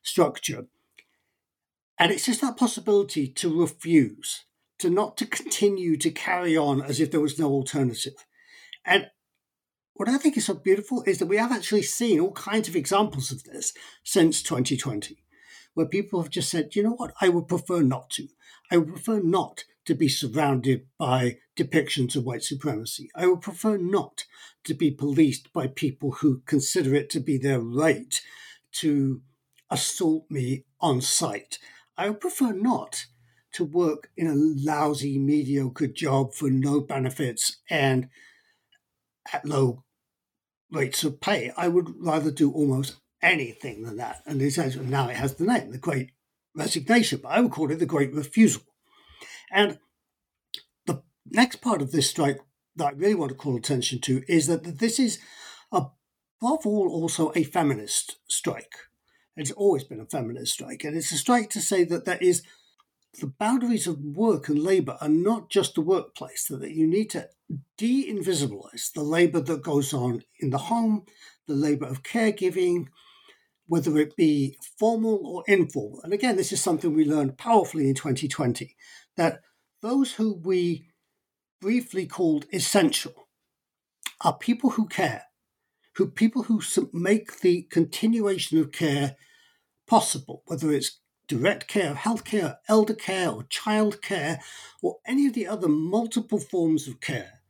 structure. 0.03 0.69
And 1.99 2.11
it's 2.11 2.25
just 2.25 2.41
that 2.41 2.57
possibility 2.57 3.29
to 3.29 3.61
refuse, 3.61 4.47
to 4.79 4.91
not 4.91 5.17
to 5.19 5.27
continue 5.27 5.97
to 5.97 6.11
carry 6.11 6.57
on 6.57 6.83
as 6.83 7.01
if 7.01 7.11
there 7.11 7.21
was 7.21 7.39
no 7.39 7.51
alternative. 7.51 8.15
And 8.85 9.07
what 9.95 10.09
I 10.09 10.19
think 10.19 10.37
is 10.37 10.47
so 10.47 10.55
beautiful 10.55 11.03
is 11.07 11.19
that 11.19 11.27
we 11.27 11.37
have 11.37 11.53
actually 11.53 11.83
seen 11.83 12.21
all 12.21 12.33
kinds 12.33 12.69
of 12.69 12.77
examples 12.77 13.31
of 13.31 13.45
this 13.45 13.73
since 14.03 14.43
2020, 14.43 15.19
where 15.75 15.87
people 15.87 16.21
have 16.21 16.31
just 16.31 16.51
said, 16.51 16.75
you 16.75 16.83
know 16.83 16.95
what, 16.95 17.15
I 17.21 17.29
would 17.29 17.49
prefer 17.49 17.83
not 17.83 18.11
to. 18.11 18.29
I 18.71 18.79
would 18.79 18.89
prefer 18.89 19.21
not 19.21 19.65
to 19.85 19.95
be 19.95 20.09
surrounded 20.09 20.87
by 20.99 21.39
depictions 21.57 22.17
of 22.17 22.25
white 22.25 22.43
supremacy. 22.43 23.11
I 23.15 23.27
would 23.27 23.43
prefer 23.43 23.77
not 23.77 24.25
to 24.65 24.75
be 24.75 24.91
policed 24.91 25.53
by 25.53 25.69
people 25.69 26.13
who 26.13 26.43
consider 26.47 26.95
it 26.95 27.11
to 27.11 27.21
be 27.21 27.39
their 27.39 27.61
right 27.61 28.21
to 28.73 29.23
assault 29.71 30.25
me 30.31 30.65
on 30.81 31.01
sight. 31.01 31.59
I 31.97 32.09
would 32.09 32.21
prefer 32.21 32.53
not 32.53 33.07
to 33.55 33.65
work 33.65 34.11
in 34.17 34.27
a 34.27 34.35
lousy, 34.35 35.19
mediocre 35.19 35.87
job 35.87 36.35
for 36.35 36.51
no 36.51 36.81
benefits 36.81 37.59
and 37.71 38.09
at 39.33 39.47
low 39.47 39.85
rates 40.71 41.05
of 41.05 41.21
pay. 41.21 41.53
I 41.57 41.69
would 41.69 41.95
rather 41.99 42.31
do 42.31 42.53
almost 42.53 42.97
anything 43.23 43.83
than 43.83 43.97
that. 43.97 44.23
And 44.27 44.41
this 44.41 44.57
has, 44.57 44.77
now 44.77 45.09
it 45.09 45.17
has 45.17 45.35
the 45.35 45.45
name, 45.45 45.71
the 45.71 45.79
Great 45.79 46.11
Resignation, 46.55 47.21
but 47.23 47.31
I 47.31 47.41
would 47.41 47.53
call 47.53 47.71
it 47.71 47.79
the 47.79 47.87
Great 47.87 48.13
Refusal. 48.13 48.63
And 49.51 49.79
the 50.87 51.03
next 51.31 51.57
part 51.57 51.81
of 51.81 51.93
this 51.93 52.11
strike 52.11 52.41
that 52.77 52.87
I 52.87 52.91
really 52.91 53.15
want 53.15 53.31
to 53.31 53.37
call 53.37 53.57
attention 53.57 54.01
to 54.03 54.23
is 54.29 54.47
that 54.49 54.79
this 54.79 54.99
is 54.99 55.21
above 55.73 55.93
all 56.67 56.89
also 56.91 57.33
a 57.35 57.45
feminist 57.45 58.17
strike. 58.29 58.75
It's 59.37 59.51
always 59.53 59.85
been 59.85 60.01
a 60.01 60.07
feminist 60.07 60.53
strike, 60.53 60.85
and 60.85 60.97
it's 60.97 61.11
a 61.11 61.17
strike 61.17 61.51
to 61.51 61.61
say 61.61 61.83
that 61.85 62.05
there 62.05 62.19
is 62.21 62.43
the 63.21 63.27
boundaries 63.27 63.87
of 63.87 64.01
work 64.01 64.49
and 64.49 64.63
labour 64.63 64.97
are 65.01 65.09
not 65.09 65.51
just 65.51 65.75
the 65.75 65.81
workplace, 65.81 66.47
that 66.49 66.73
you 66.73 66.87
need 66.87 67.11
to 67.11 67.29
de 67.77 68.11
invisibilize 68.11 68.93
the 68.93 69.03
labour 69.03 69.41
that 69.41 69.63
goes 69.63 69.93
on 69.93 70.23
in 70.41 70.51
the 70.51 70.59
home, 70.59 71.05
the 71.47 71.55
labour 71.55 71.87
of 71.87 72.03
caregiving, 72.03 72.87
whether 73.67 73.97
it 73.99 74.17
be 74.17 74.59
formal 74.79 75.21
or 75.25 75.45
informal. 75.47 76.01
And 76.03 76.13
again, 76.13 76.37
this 76.37 76.53
is 76.53 76.61
something 76.61 76.95
we 76.95 77.05
learned 77.05 77.39
powerfully 77.39 77.89
in 77.89 77.95
2020 77.95 78.77
that 79.17 79.41
those 79.81 80.15
who 80.15 80.35
we 80.35 80.89
briefly 81.61 82.07
called 82.07 82.47
essential 82.53 83.29
are 84.21 84.37
people 84.37 84.71
who 84.71 84.87
care, 84.87 85.25
who 85.97 86.11
people 86.11 86.45
who 86.45 86.61
make 86.93 87.41
the 87.41 87.63
continuation 87.71 88.59
of 88.59 88.73
care 88.73 89.17
possible, 89.87 90.43
whether 90.47 90.73
it's 90.73 91.01
direct 91.27 91.69
care, 91.69 91.95
healthcare, 91.95 92.59
elder 92.69 92.95
care, 92.95 93.31
or 93.31 93.45
child 93.45 94.03
care, 94.03 94.41
or 94.83 94.99
any 95.07 95.27
of 95.27 95.33
the 95.33 95.47
other 95.47 95.69
multiple 95.69 96.39
forms 96.39 96.87
of 96.87 97.01
care 97.01 97.41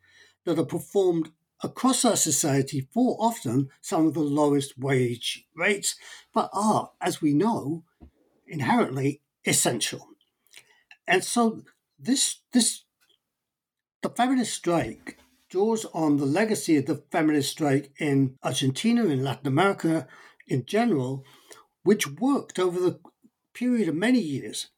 that 0.44 0.58
are 0.58 0.64
performed 0.64 1.30
across 1.62 2.04
our 2.04 2.16
society 2.16 2.88
for 2.92 3.16
often 3.18 3.70
some 3.80 4.06
of 4.06 4.14
the 4.14 4.20
lowest 4.20 4.78
wage 4.78 5.46
rates, 5.56 5.96
but 6.32 6.50
are, 6.52 6.90
as 7.00 7.22
we 7.22 7.32
know, 7.32 7.84
inherently 8.46 9.22
essential. 9.46 10.08
And 11.06 11.24
so 11.24 11.62
this 11.98 12.40
this 12.52 12.84
the 14.02 14.10
feminist 14.10 14.52
strike 14.52 15.18
draws 15.48 15.86
on 15.86 16.16
the 16.18 16.26
legacy 16.26 16.76
of 16.76 16.86
the 16.86 17.02
feminist 17.10 17.50
strike 17.50 17.92
in 17.98 18.36
Argentina, 18.42 19.04
in 19.04 19.22
Latin 19.22 19.46
America 19.46 20.06
in 20.46 20.64
general, 20.66 21.24
which 21.82 22.10
worked 22.10 22.58
over 22.58 22.78
the 22.80 22.98
period 23.54 23.88
of 23.88 23.94
many 23.94 24.20
years 24.20 24.68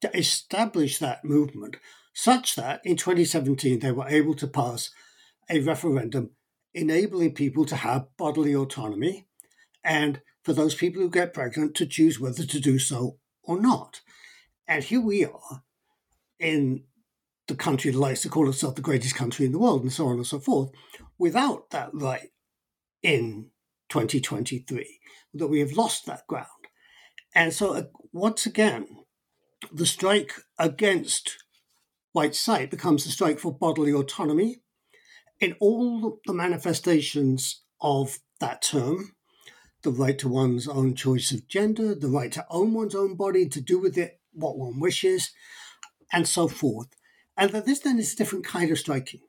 to 0.00 0.16
establish 0.16 0.98
that 0.98 1.24
movement, 1.24 1.76
such 2.12 2.54
that 2.54 2.80
in 2.84 2.96
2017 2.96 3.80
they 3.80 3.92
were 3.92 4.08
able 4.08 4.34
to 4.34 4.46
pass 4.46 4.90
a 5.50 5.60
referendum 5.60 6.30
enabling 6.74 7.34
people 7.34 7.64
to 7.64 7.76
have 7.76 8.06
bodily 8.16 8.54
autonomy 8.54 9.26
and 9.82 10.20
for 10.44 10.52
those 10.52 10.74
people 10.74 11.02
who 11.02 11.10
get 11.10 11.34
pregnant 11.34 11.74
to 11.74 11.86
choose 11.86 12.20
whether 12.20 12.44
to 12.44 12.60
do 12.60 12.78
so 12.78 13.18
or 13.42 13.60
not. 13.60 14.00
And 14.66 14.84
here 14.84 15.00
we 15.00 15.24
are 15.24 15.62
in 16.38 16.84
the 17.46 17.54
country 17.54 17.90
that 17.90 17.98
likes 17.98 18.22
to 18.22 18.28
call 18.28 18.48
itself 18.48 18.74
the 18.74 18.82
greatest 18.82 19.14
country 19.14 19.46
in 19.46 19.52
the 19.52 19.58
world 19.58 19.82
and 19.82 19.92
so 19.92 20.06
on 20.06 20.16
and 20.16 20.26
so 20.26 20.38
forth, 20.38 20.70
without 21.18 21.70
that 21.70 21.90
right 21.92 22.28
in 23.02 23.50
2023, 23.88 25.00
that 25.34 25.48
we 25.48 25.60
have 25.60 25.72
lost 25.72 26.06
that 26.06 26.26
ground. 26.26 26.46
And 27.34 27.52
so, 27.52 27.74
uh, 27.74 27.82
once 28.12 28.46
again, 28.46 28.86
the 29.72 29.86
strike 29.86 30.34
against 30.58 31.36
white 32.12 32.34
sight 32.34 32.70
becomes 32.70 33.04
the 33.04 33.10
strike 33.10 33.38
for 33.38 33.52
bodily 33.52 33.92
autonomy 33.92 34.62
in 35.40 35.54
all 35.60 36.20
the 36.26 36.32
manifestations 36.32 37.62
of 37.80 38.18
that 38.40 38.62
term 38.62 39.14
the 39.82 39.90
right 39.90 40.18
to 40.18 40.28
one's 40.28 40.66
own 40.66 40.94
choice 40.94 41.30
of 41.32 41.46
gender, 41.46 41.94
the 41.94 42.08
right 42.08 42.32
to 42.32 42.44
own 42.50 42.74
one's 42.74 42.94
own 42.94 43.14
body, 43.14 43.48
to 43.48 43.60
do 43.60 43.78
with 43.78 43.96
it 43.96 44.20
what 44.32 44.58
one 44.58 44.80
wishes, 44.80 45.30
and 46.12 46.26
so 46.26 46.48
forth. 46.48 46.88
And 47.36 47.50
that 47.52 47.66
this 47.66 47.80
then 47.80 47.98
is 47.98 48.12
a 48.12 48.16
different 48.16 48.44
kind 48.44 48.70
of 48.70 48.78
striking. 48.78 49.20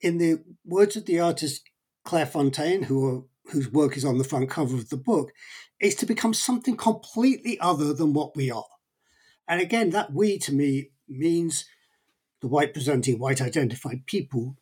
In 0.00 0.18
the 0.18 0.42
words 0.64 0.96
of 0.96 1.06
the 1.06 1.20
artist 1.20 1.62
Claire 2.04 2.26
Fontaine, 2.26 2.84
who 2.84 3.06
are, 3.06 3.22
whose 3.50 3.70
work 3.70 3.96
is 3.96 4.04
on 4.04 4.18
the 4.18 4.24
front 4.24 4.50
cover 4.50 4.74
of 4.74 4.88
the 4.88 4.96
book, 4.96 5.32
is 5.80 5.94
to 5.96 6.06
become 6.06 6.34
something 6.34 6.76
completely 6.76 7.58
other 7.60 7.92
than 7.92 8.12
what 8.12 8.36
we 8.36 8.50
are. 8.50 8.64
And 9.46 9.60
again, 9.60 9.90
that 9.90 10.12
we 10.12 10.38
to 10.38 10.52
me 10.52 10.90
means 11.08 11.66
the 12.40 12.48
white 12.48 12.72
presenting, 12.72 13.18
white 13.18 13.42
identified 13.42 14.06
people 14.06 14.56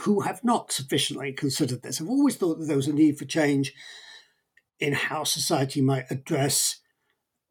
who 0.00 0.20
have 0.20 0.42
not 0.42 0.72
sufficiently 0.72 1.32
considered 1.32 1.82
this. 1.82 2.00
I've 2.00 2.08
always 2.08 2.36
thought 2.36 2.58
that 2.58 2.66
there 2.66 2.76
was 2.76 2.88
a 2.88 2.92
need 2.92 3.18
for 3.18 3.24
change 3.24 3.72
in 4.80 4.92
how 4.92 5.24
society 5.24 5.80
might 5.80 6.10
address 6.10 6.80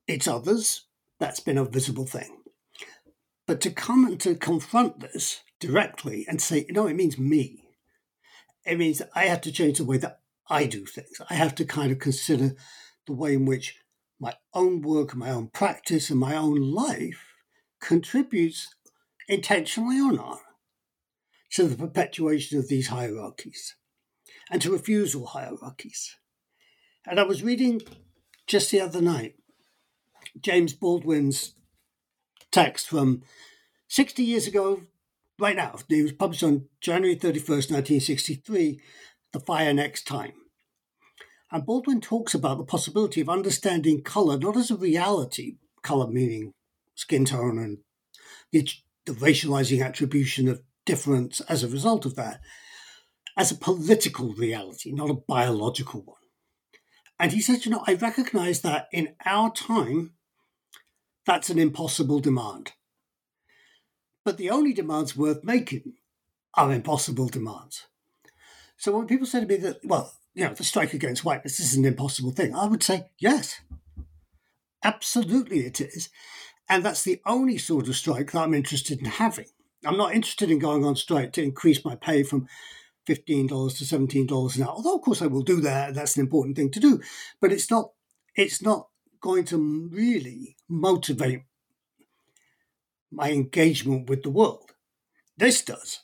its 0.08 0.28
others. 0.28 0.86
That's 1.20 1.40
been 1.40 1.58
a 1.58 1.66
visible 1.66 2.06
thing. 2.06 2.42
But 3.48 3.62
to 3.62 3.72
come 3.72 4.06
and 4.06 4.20
to 4.22 4.36
confront 4.36 5.00
this 5.00 5.42
directly 5.60 6.26
and 6.28 6.42
say, 6.42 6.66
no, 6.70 6.88
it 6.88 6.96
means 6.96 7.18
me. 7.18 7.64
It 8.66 8.78
means 8.78 9.02
I 9.16 9.26
have 9.26 9.42
to 9.42 9.52
change 9.52 9.78
the 9.78 9.86
way 9.86 9.98
that 9.98 10.20
I 10.50 10.66
do 10.66 10.86
things. 10.86 11.22
I 11.30 11.36
have 11.36 11.56
to 11.56 11.66
kind 11.66 11.92
of 11.92 12.00
consider 12.00 12.56
the 13.06 13.14
way 13.14 13.34
in 13.34 13.46
which 13.46 13.78
my 14.20 14.36
own 14.54 14.82
work 14.82 15.16
my 15.16 15.30
own 15.30 15.48
practice 15.48 16.10
and 16.10 16.20
my 16.20 16.36
own 16.36 16.72
life 16.74 17.34
contributes, 17.82 18.74
intentionally 19.28 20.00
or 20.00 20.14
not, 20.14 20.40
to 21.52 21.68
the 21.68 21.76
perpetuation 21.76 22.58
of 22.58 22.70
these 22.70 22.88
hierarchies 22.88 23.76
and 24.50 24.62
to 24.62 24.72
refusal 24.72 25.28
hierarchies. 25.28 26.16
And 27.06 27.20
I 27.20 27.24
was 27.24 27.44
reading 27.44 27.82
just 28.48 28.72
the 28.72 28.80
other 28.80 29.02
night 29.02 29.36
James 30.40 30.74
Baldwin's 30.74 31.56
text 32.52 32.88
from 32.88 33.24
60 33.88 34.24
years 34.24 34.48
ago, 34.48 34.84
right 35.40 35.56
now. 35.56 35.76
It 35.90 36.04
was 36.04 36.12
published 36.14 36.44
on 36.44 36.68
January 36.82 37.16
31st, 37.16 37.72
1963, 37.72 38.80
The 39.34 39.40
Fire 39.40 39.74
Next 39.74 40.08
Time. 40.08 40.34
And 41.52 41.66
Baldwin 41.66 42.02
talks 42.02 42.34
about 42.34 42.58
the 42.58 42.64
possibility 42.64 43.20
of 43.20 43.30
understanding 43.30 44.02
color 44.02 44.38
not 44.38 44.56
as 44.56 44.72
a 44.72 44.76
reality, 44.76 45.58
color 45.82 46.08
meaning 46.08 46.54
skin 46.96 47.26
tone 47.26 47.58
and 47.58 47.80
the, 48.52 48.68
the 49.06 49.14
racializing 49.14 49.84
attribution 49.84 50.48
of 50.48 50.62
difference 50.86 51.42
as 51.42 51.64
a 51.64 51.68
result 51.68 52.06
of 52.06 52.16
that 52.16 52.40
as 53.38 53.52
a 53.52 53.56
political 53.56 54.34
reality, 54.34 54.92
not 54.92 55.10
a 55.10 55.16
biological 55.16 56.02
one. 56.02 56.18
And 57.20 57.32
he 57.32 57.42
says, 57.42 57.66
you 57.66 57.72
know, 57.72 57.84
I 57.88 57.96
recognize 57.96 58.62
that 58.62 58.88
in 58.92 59.16
our 59.26 59.52
time, 59.52 60.14
that's 61.26 61.50
an 61.50 61.58
impossible 61.58 62.20
demand. 62.20 62.74
But 64.26 64.38
the 64.38 64.50
only 64.50 64.74
demands 64.74 65.16
worth 65.16 65.44
making 65.44 65.94
are 66.54 66.72
impossible 66.72 67.28
demands. 67.28 67.88
So 68.78 68.98
when 68.98 69.08
people 69.08 69.26
say 69.26 69.40
to 69.40 69.46
me 69.46 69.56
that, 69.58 69.80
well, 69.84 70.14
you 70.34 70.46
know, 70.46 70.54
the 70.54 70.64
strike 70.64 70.94
against 70.94 71.24
whiteness 71.24 71.60
is 71.60 71.76
an 71.76 71.86
impossible 71.86 72.32
thing, 72.32 72.56
I 72.56 72.66
would 72.66 72.84
say, 72.84 73.06
yes, 73.20 73.62
absolutely 74.84 75.60
it 75.60 75.80
is. 75.80 76.10
And 76.70 76.84
that's 76.84 77.04
the 77.04 77.22
only 77.26 77.58
sort 77.58 77.88
of 77.88 77.96
strike 77.96 78.32
that 78.32 78.42
I'm 78.42 78.54
interested 78.54 79.00
in 79.00 79.06
having. 79.06 79.48
I'm 79.86 79.98
not 79.98 80.16
interested 80.16 80.50
in 80.50 80.60
going 80.60 80.86
on 80.86 80.96
strike 80.96 81.34
to 81.34 81.44
increase 81.44 81.84
my 81.84 81.96
pay 81.96 82.24
from 82.24 82.48
$15 83.08 83.78
to 83.78 83.84
$17 83.84 84.56
an 84.56 84.64
hour. 84.64 84.70
Although, 84.70 84.96
of 84.96 85.02
course, 85.02 85.22
I 85.22 85.28
will 85.28 85.42
do 85.42 85.60
that. 85.62 85.94
That's 85.94 86.16
an 86.16 86.22
important 86.22 86.56
thing 86.56 86.72
to 86.72 86.80
do. 86.80 87.02
But 87.42 87.52
it's 87.52 87.70
not, 87.70 87.92
it's 88.36 88.62
not 88.62 88.88
going 89.22 89.46
to 89.46 89.90
really 89.92 90.56
motivate 90.70 91.44
my 93.12 93.32
engagement 93.32 94.10
with 94.10 94.24
the 94.24 94.30
world. 94.30 94.74
This 95.38 95.62
does. 95.62 96.02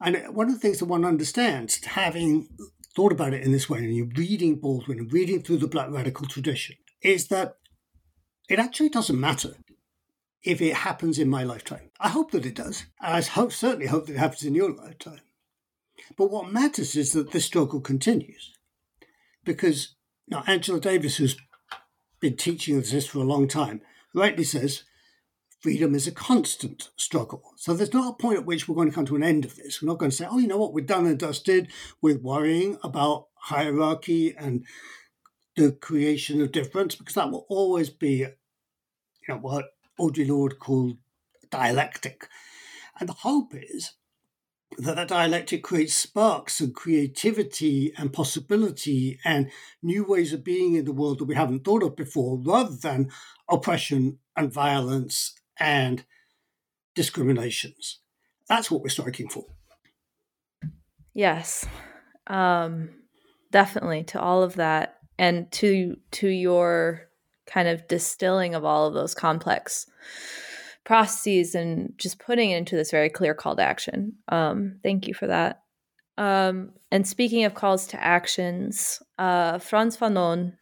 And 0.00 0.34
one 0.34 0.48
of 0.48 0.54
the 0.54 0.60
things 0.60 0.78
that 0.78 0.86
one 0.86 1.04
understands, 1.04 1.84
having 1.84 2.48
thought 2.96 3.12
about 3.12 3.34
it 3.34 3.42
in 3.42 3.52
this 3.52 3.68
way, 3.68 3.78
and 3.78 3.94
you're 3.94 4.08
reading 4.16 4.56
Baldwin 4.56 4.98
and 4.98 5.12
reading 5.12 5.42
through 5.42 5.58
the 5.58 5.68
Black 5.68 5.90
radical 5.90 6.26
tradition, 6.26 6.76
is 7.02 7.28
that 7.28 7.56
it 8.48 8.58
actually 8.58 8.88
doesn't 8.88 9.20
matter 9.20 9.56
if 10.42 10.60
it 10.62 10.74
happens 10.74 11.18
in 11.18 11.28
my 11.28 11.44
lifetime. 11.44 11.90
I 12.00 12.08
hope 12.08 12.30
that 12.30 12.46
it 12.46 12.54
does. 12.54 12.86
I 13.00 13.20
hope, 13.20 13.52
certainly 13.52 13.86
hope 13.86 14.06
that 14.06 14.14
it 14.14 14.18
happens 14.18 14.44
in 14.44 14.54
your 14.54 14.72
lifetime. 14.72 15.20
But 16.16 16.30
what 16.30 16.52
matters 16.52 16.96
is 16.96 17.12
that 17.12 17.32
this 17.32 17.44
struggle 17.44 17.80
continues. 17.80 18.52
Because 19.44 19.94
now 20.26 20.42
Angela 20.46 20.80
Davis, 20.80 21.18
who's 21.18 21.36
been 22.20 22.36
teaching 22.36 22.78
us 22.78 22.90
this 22.90 23.06
for 23.06 23.18
a 23.18 23.24
long 23.24 23.48
time, 23.48 23.82
rightly 24.14 24.44
says 24.44 24.84
freedom 25.60 25.94
is 25.94 26.06
a 26.06 26.12
constant 26.12 26.90
struggle. 26.96 27.52
So 27.56 27.74
there's 27.74 27.92
not 27.92 28.10
a 28.10 28.22
point 28.22 28.38
at 28.38 28.46
which 28.46 28.66
we're 28.66 28.74
going 28.74 28.88
to 28.88 28.94
come 28.94 29.06
to 29.06 29.16
an 29.16 29.22
end 29.22 29.44
of 29.44 29.56
this. 29.56 29.80
We're 29.80 29.88
not 29.88 29.98
going 29.98 30.10
to 30.10 30.16
say, 30.16 30.26
oh, 30.28 30.38
you 30.38 30.48
know 30.48 30.56
what, 30.56 30.72
we're 30.72 30.84
done 30.84 31.06
and 31.06 31.18
dusted 31.18 31.68
with 32.00 32.22
worrying 32.22 32.78
about 32.82 33.28
hierarchy 33.34 34.34
and 34.36 34.64
the 35.56 35.72
creation 35.72 36.40
of 36.40 36.52
difference, 36.52 36.94
because 36.94 37.14
that 37.14 37.30
will 37.30 37.46
always 37.48 37.90
be, 37.90 38.18
you 38.18 38.28
know, 39.28 39.36
what 39.36 39.66
Audre 40.00 40.26
Lorde 40.26 40.58
called 40.58 40.96
dialectic. 41.50 42.28
And 42.98 43.08
the 43.08 43.14
hope 43.14 43.52
is 43.54 43.92
that 44.78 44.96
that 44.96 45.08
dialectic 45.08 45.62
creates 45.62 45.94
sparks 45.94 46.60
and 46.60 46.74
creativity 46.74 47.92
and 47.98 48.12
possibility 48.12 49.18
and 49.24 49.50
new 49.82 50.04
ways 50.04 50.32
of 50.32 50.44
being 50.44 50.74
in 50.74 50.84
the 50.84 50.92
world 50.92 51.18
that 51.18 51.24
we 51.24 51.34
haven't 51.34 51.64
thought 51.64 51.82
of 51.82 51.96
before, 51.96 52.38
rather 52.38 52.76
than 52.76 53.10
oppression 53.50 54.20
and 54.36 54.52
violence 54.52 55.34
and 55.60 56.04
discriminations. 56.94 58.00
That's 58.48 58.70
what 58.70 58.82
we're 58.82 58.88
striking 58.88 59.28
for. 59.28 59.44
Yes, 61.14 61.66
um, 62.26 62.90
definitely 63.52 64.04
to 64.04 64.20
all 64.20 64.42
of 64.42 64.56
that, 64.56 64.96
and 65.18 65.50
to 65.52 65.96
to 66.12 66.28
your 66.28 67.08
kind 67.46 67.68
of 67.68 67.86
distilling 67.88 68.54
of 68.54 68.64
all 68.64 68.86
of 68.86 68.94
those 68.94 69.14
complex 69.14 69.86
processes 70.84 71.54
and 71.54 71.92
just 71.96 72.18
putting 72.18 72.50
it 72.50 72.58
into 72.58 72.76
this 72.76 72.90
very 72.90 73.10
clear 73.10 73.34
call 73.34 73.56
to 73.56 73.62
action. 73.62 74.14
Um, 74.28 74.78
thank 74.82 75.06
you 75.06 75.14
for 75.14 75.26
that. 75.26 75.62
Um, 76.16 76.72
and 76.90 77.06
speaking 77.06 77.44
of 77.44 77.54
calls 77.54 77.86
to 77.88 78.02
actions, 78.02 79.02
uh, 79.18 79.58
Frantz 79.58 79.96
Fanon, 79.96 80.54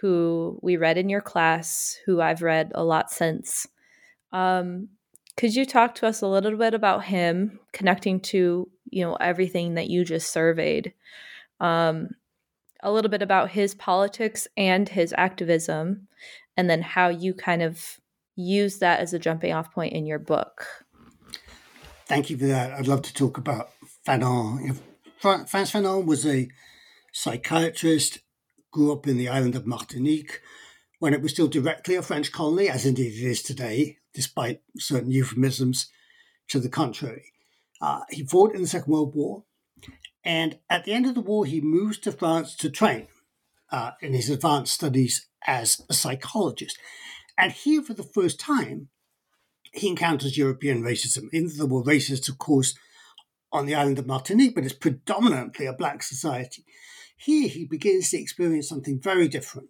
who 0.00 0.58
we 0.62 0.76
read 0.76 0.98
in 0.98 1.08
your 1.08 1.20
class, 1.20 1.96
who 2.06 2.20
I've 2.20 2.42
read 2.42 2.72
a 2.74 2.84
lot 2.84 3.10
since, 3.10 3.66
um, 4.32 4.88
could 5.36 5.54
you 5.54 5.64
talk 5.64 5.94
to 5.96 6.06
us 6.06 6.22
a 6.22 6.26
little 6.26 6.56
bit 6.56 6.74
about 6.74 7.04
him 7.04 7.60
connecting 7.72 8.20
to 8.20 8.68
you 8.90 9.04
know 9.04 9.14
everything 9.14 9.74
that 9.74 9.88
you 9.88 10.04
just 10.04 10.32
surveyed? 10.32 10.92
Um, 11.60 12.10
a 12.82 12.92
little 12.92 13.10
bit 13.10 13.22
about 13.22 13.50
his 13.50 13.74
politics 13.74 14.46
and 14.56 14.88
his 14.88 15.14
activism, 15.16 16.08
and 16.56 16.68
then 16.68 16.82
how 16.82 17.08
you 17.08 17.34
kind 17.34 17.62
of 17.62 17.98
use 18.36 18.78
that 18.78 19.00
as 19.00 19.12
a 19.12 19.18
jumping 19.18 19.52
off 19.52 19.72
point 19.72 19.92
in 19.92 20.06
your 20.06 20.18
book. 20.18 20.66
Thank 22.06 22.30
you 22.30 22.38
for 22.38 22.46
that. 22.46 22.72
I'd 22.72 22.86
love 22.86 23.02
to 23.02 23.14
talk 23.14 23.36
about 23.36 23.70
Fanon. 24.06 24.78
Frantz 25.20 25.52
Fanon 25.52 26.06
was 26.06 26.24
a 26.24 26.48
psychiatrist, 27.12 28.20
grew 28.70 28.92
up 28.92 29.06
in 29.06 29.18
the 29.18 29.28
island 29.28 29.56
of 29.56 29.66
Martinique 29.66 30.40
when 31.00 31.14
it 31.14 31.20
was 31.20 31.32
still 31.32 31.48
directly 31.48 31.94
a 31.94 32.02
French 32.02 32.32
colony, 32.32 32.68
as 32.68 32.86
indeed 32.86 33.12
it 33.12 33.26
is 33.26 33.42
today, 33.42 33.98
despite 34.18 34.60
certain 34.76 35.12
euphemisms 35.12 35.86
to 36.48 36.58
the 36.58 36.68
contrary. 36.68 37.26
Uh, 37.80 38.00
he 38.10 38.26
fought 38.26 38.52
in 38.52 38.62
the 38.62 38.66
Second 38.66 38.92
World 38.92 39.14
War, 39.14 39.44
and 40.24 40.58
at 40.68 40.82
the 40.84 40.92
end 40.92 41.06
of 41.06 41.14
the 41.14 41.20
war, 41.20 41.46
he 41.46 41.60
moves 41.60 41.98
to 41.98 42.10
France 42.10 42.56
to 42.56 42.68
train 42.68 43.06
uh, 43.70 43.92
in 44.02 44.14
his 44.14 44.28
advanced 44.28 44.74
studies 44.74 45.28
as 45.46 45.80
a 45.88 45.94
psychologist. 45.94 46.76
And 47.38 47.52
here, 47.52 47.80
for 47.80 47.94
the 47.94 48.02
first 48.02 48.40
time, 48.40 48.88
he 49.72 49.86
encounters 49.86 50.36
European 50.36 50.82
racism. 50.82 51.28
In 51.32 51.48
there 51.56 51.66
were 51.66 51.84
racists, 51.84 52.28
of 52.28 52.38
course, 52.38 52.74
on 53.52 53.66
the 53.66 53.76
island 53.76 54.00
of 54.00 54.08
Martinique, 54.08 54.56
but 54.56 54.64
it's 54.64 54.74
predominantly 54.74 55.66
a 55.66 55.72
black 55.72 56.02
society. 56.02 56.64
Here 57.16 57.46
he 57.46 57.64
begins 57.64 58.10
to 58.10 58.18
experience 58.18 58.68
something 58.68 58.98
very 59.00 59.28
different, 59.28 59.68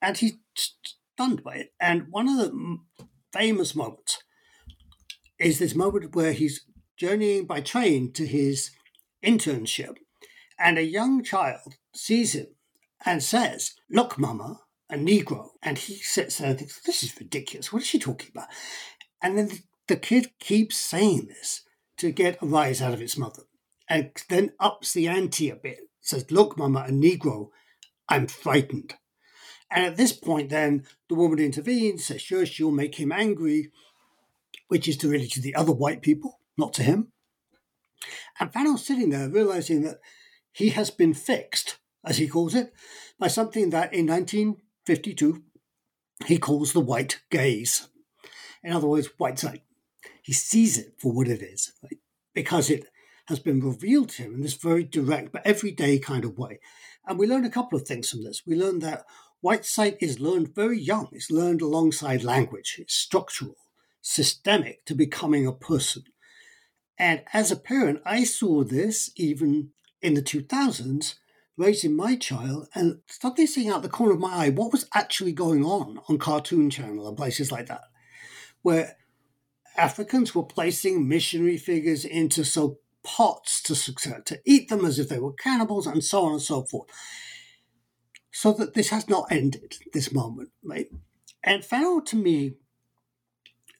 and 0.00 0.16
he's 0.16 0.38
stunned 0.54 1.44
by 1.44 1.56
it. 1.56 1.74
And 1.78 2.06
one 2.08 2.26
of 2.30 2.38
the 2.38 2.78
famous 3.32 3.74
moment 3.74 4.18
is 5.38 5.58
this 5.58 5.74
moment 5.74 6.14
where 6.14 6.32
he's 6.32 6.64
journeying 6.96 7.46
by 7.46 7.60
train 7.60 8.12
to 8.12 8.26
his 8.26 8.70
internship, 9.24 9.96
and 10.58 10.78
a 10.78 10.84
young 10.84 11.22
child 11.24 11.74
sees 11.94 12.34
him 12.34 12.46
and 13.04 13.22
says, 13.22 13.74
Look, 13.90 14.18
Mama, 14.18 14.60
a 14.88 14.96
Negro. 14.96 15.48
And 15.62 15.78
he 15.78 15.94
sits 15.94 16.38
there 16.38 16.50
and 16.50 16.58
thinks, 16.58 16.80
This 16.82 17.02
is 17.02 17.18
ridiculous. 17.18 17.72
What 17.72 17.82
is 17.82 17.88
she 17.88 17.98
talking 17.98 18.30
about? 18.34 18.48
And 19.20 19.36
then 19.36 19.50
the 19.88 19.96
kid 19.96 20.30
keeps 20.38 20.76
saying 20.76 21.26
this 21.28 21.62
to 21.98 22.12
get 22.12 22.42
a 22.42 22.46
rise 22.46 22.80
out 22.80 22.94
of 22.94 23.02
its 23.02 23.18
mother 23.18 23.42
and 23.88 24.10
then 24.28 24.52
ups 24.60 24.92
the 24.92 25.08
ante 25.08 25.50
a 25.50 25.56
bit. 25.56 25.80
Says, 26.00 26.30
Look, 26.30 26.56
Mama, 26.56 26.86
a 26.88 26.92
Negro, 26.92 27.48
I'm 28.08 28.26
frightened. 28.26 28.94
And 29.72 29.86
at 29.86 29.96
this 29.96 30.12
point, 30.12 30.50
then 30.50 30.84
the 31.08 31.14
woman 31.14 31.38
intervenes, 31.38 32.04
says, 32.04 32.20
Sure, 32.20 32.44
she'll 32.44 32.70
make 32.70 32.96
him 32.96 33.10
angry, 33.10 33.70
which 34.68 34.86
is 34.86 34.98
to 34.98 35.08
really 35.08 35.26
to 35.28 35.40
the 35.40 35.54
other 35.54 35.72
white 35.72 36.02
people, 36.02 36.40
not 36.58 36.74
to 36.74 36.82
him. 36.82 37.08
And 38.38 38.52
Fanon's 38.52 38.84
sitting 38.84 39.10
there 39.10 39.28
realizing 39.28 39.82
that 39.82 39.98
he 40.52 40.70
has 40.70 40.90
been 40.90 41.14
fixed, 41.14 41.78
as 42.04 42.18
he 42.18 42.28
calls 42.28 42.54
it, 42.54 42.74
by 43.18 43.28
something 43.28 43.70
that 43.70 43.94
in 43.94 44.06
1952 44.06 45.42
he 46.26 46.38
calls 46.38 46.72
the 46.72 46.80
white 46.80 47.22
gaze. 47.30 47.88
In 48.62 48.72
other 48.72 48.86
words, 48.86 49.08
white 49.16 49.38
sight. 49.38 49.62
He 50.22 50.32
sees 50.32 50.78
it 50.78 50.94
for 50.98 51.12
what 51.12 51.28
it 51.28 51.42
is, 51.42 51.72
right? 51.82 51.98
because 52.34 52.70
it 52.70 52.86
has 53.26 53.38
been 53.38 53.60
revealed 53.60 54.10
to 54.10 54.22
him 54.22 54.34
in 54.34 54.40
this 54.40 54.54
very 54.54 54.84
direct 54.84 55.32
but 55.32 55.46
everyday 55.46 55.98
kind 55.98 56.24
of 56.24 56.38
way. 56.38 56.60
And 57.06 57.18
we 57.18 57.26
learn 57.26 57.44
a 57.44 57.50
couple 57.50 57.78
of 57.78 57.86
things 57.86 58.10
from 58.10 58.22
this. 58.22 58.42
We 58.46 58.56
learn 58.56 58.80
that 58.80 59.04
white 59.42 59.66
sight 59.66 59.98
is 60.00 60.20
learned 60.20 60.54
very 60.54 60.78
young, 60.78 61.08
it's 61.12 61.30
learned 61.30 61.60
alongside 61.60 62.24
language, 62.24 62.76
it's 62.78 62.94
structural, 62.94 63.56
systemic 64.00 64.86
to 64.86 64.94
becoming 64.94 65.46
a 65.46 65.52
person. 65.52 66.04
And 66.96 67.22
as 67.34 67.50
a 67.50 67.56
parent, 67.56 68.00
I 68.06 68.24
saw 68.24 68.64
this 68.64 69.10
even 69.16 69.70
in 70.00 70.14
the 70.14 70.22
2000s, 70.22 71.16
raising 71.56 71.94
my 71.94 72.16
child 72.16 72.68
and 72.74 73.00
started 73.08 73.48
seeing 73.48 73.68
out 73.68 73.82
the 73.82 73.88
corner 73.88 74.14
of 74.14 74.20
my 74.20 74.32
eye 74.32 74.48
what 74.48 74.72
was 74.72 74.88
actually 74.94 75.32
going 75.32 75.64
on 75.64 76.00
on 76.08 76.18
Cartoon 76.18 76.70
Channel 76.70 77.06
and 77.06 77.16
places 77.16 77.52
like 77.52 77.66
that, 77.66 77.82
where 78.62 78.96
Africans 79.76 80.34
were 80.34 80.44
placing 80.44 81.08
missionary 81.08 81.58
figures 81.58 82.04
into 82.04 82.44
so 82.44 82.78
pots 83.02 83.60
to 83.62 83.74
to 84.24 84.40
eat 84.44 84.68
them 84.68 84.84
as 84.84 84.98
if 85.00 85.08
they 85.08 85.18
were 85.18 85.32
cannibals 85.32 85.86
and 85.86 86.04
so 86.04 86.24
on 86.24 86.32
and 86.32 86.42
so 86.42 86.62
forth. 86.62 86.88
So 88.32 88.52
that 88.54 88.74
this 88.74 88.88
has 88.88 89.08
not 89.08 89.30
ended, 89.30 89.76
this 89.92 90.12
moment, 90.12 90.50
right? 90.64 90.88
And 91.44 91.62
Fanon 91.62 92.04
to 92.06 92.16
me 92.16 92.54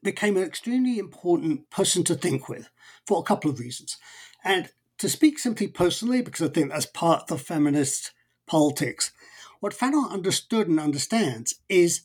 became 0.02 0.36
an 0.36 0.42
extremely 0.42 0.98
important 0.98 1.70
person 1.70 2.04
to 2.04 2.14
think 2.14 2.48
with 2.48 2.68
for 3.06 3.20
a 3.20 3.24
couple 3.24 3.50
of 3.50 3.58
reasons. 3.58 3.96
And 4.44 4.70
to 4.98 5.08
speak 5.08 5.38
simply 5.38 5.68
personally, 5.68 6.22
because 6.22 6.42
I 6.46 6.52
think 6.52 6.70
that's 6.70 6.86
part 6.86 7.30
of 7.30 7.40
feminist 7.40 8.12
politics, 8.46 9.12
what 9.60 9.72
Fanon 9.72 10.10
understood 10.10 10.68
and 10.68 10.80
understands 10.80 11.54
is 11.68 12.02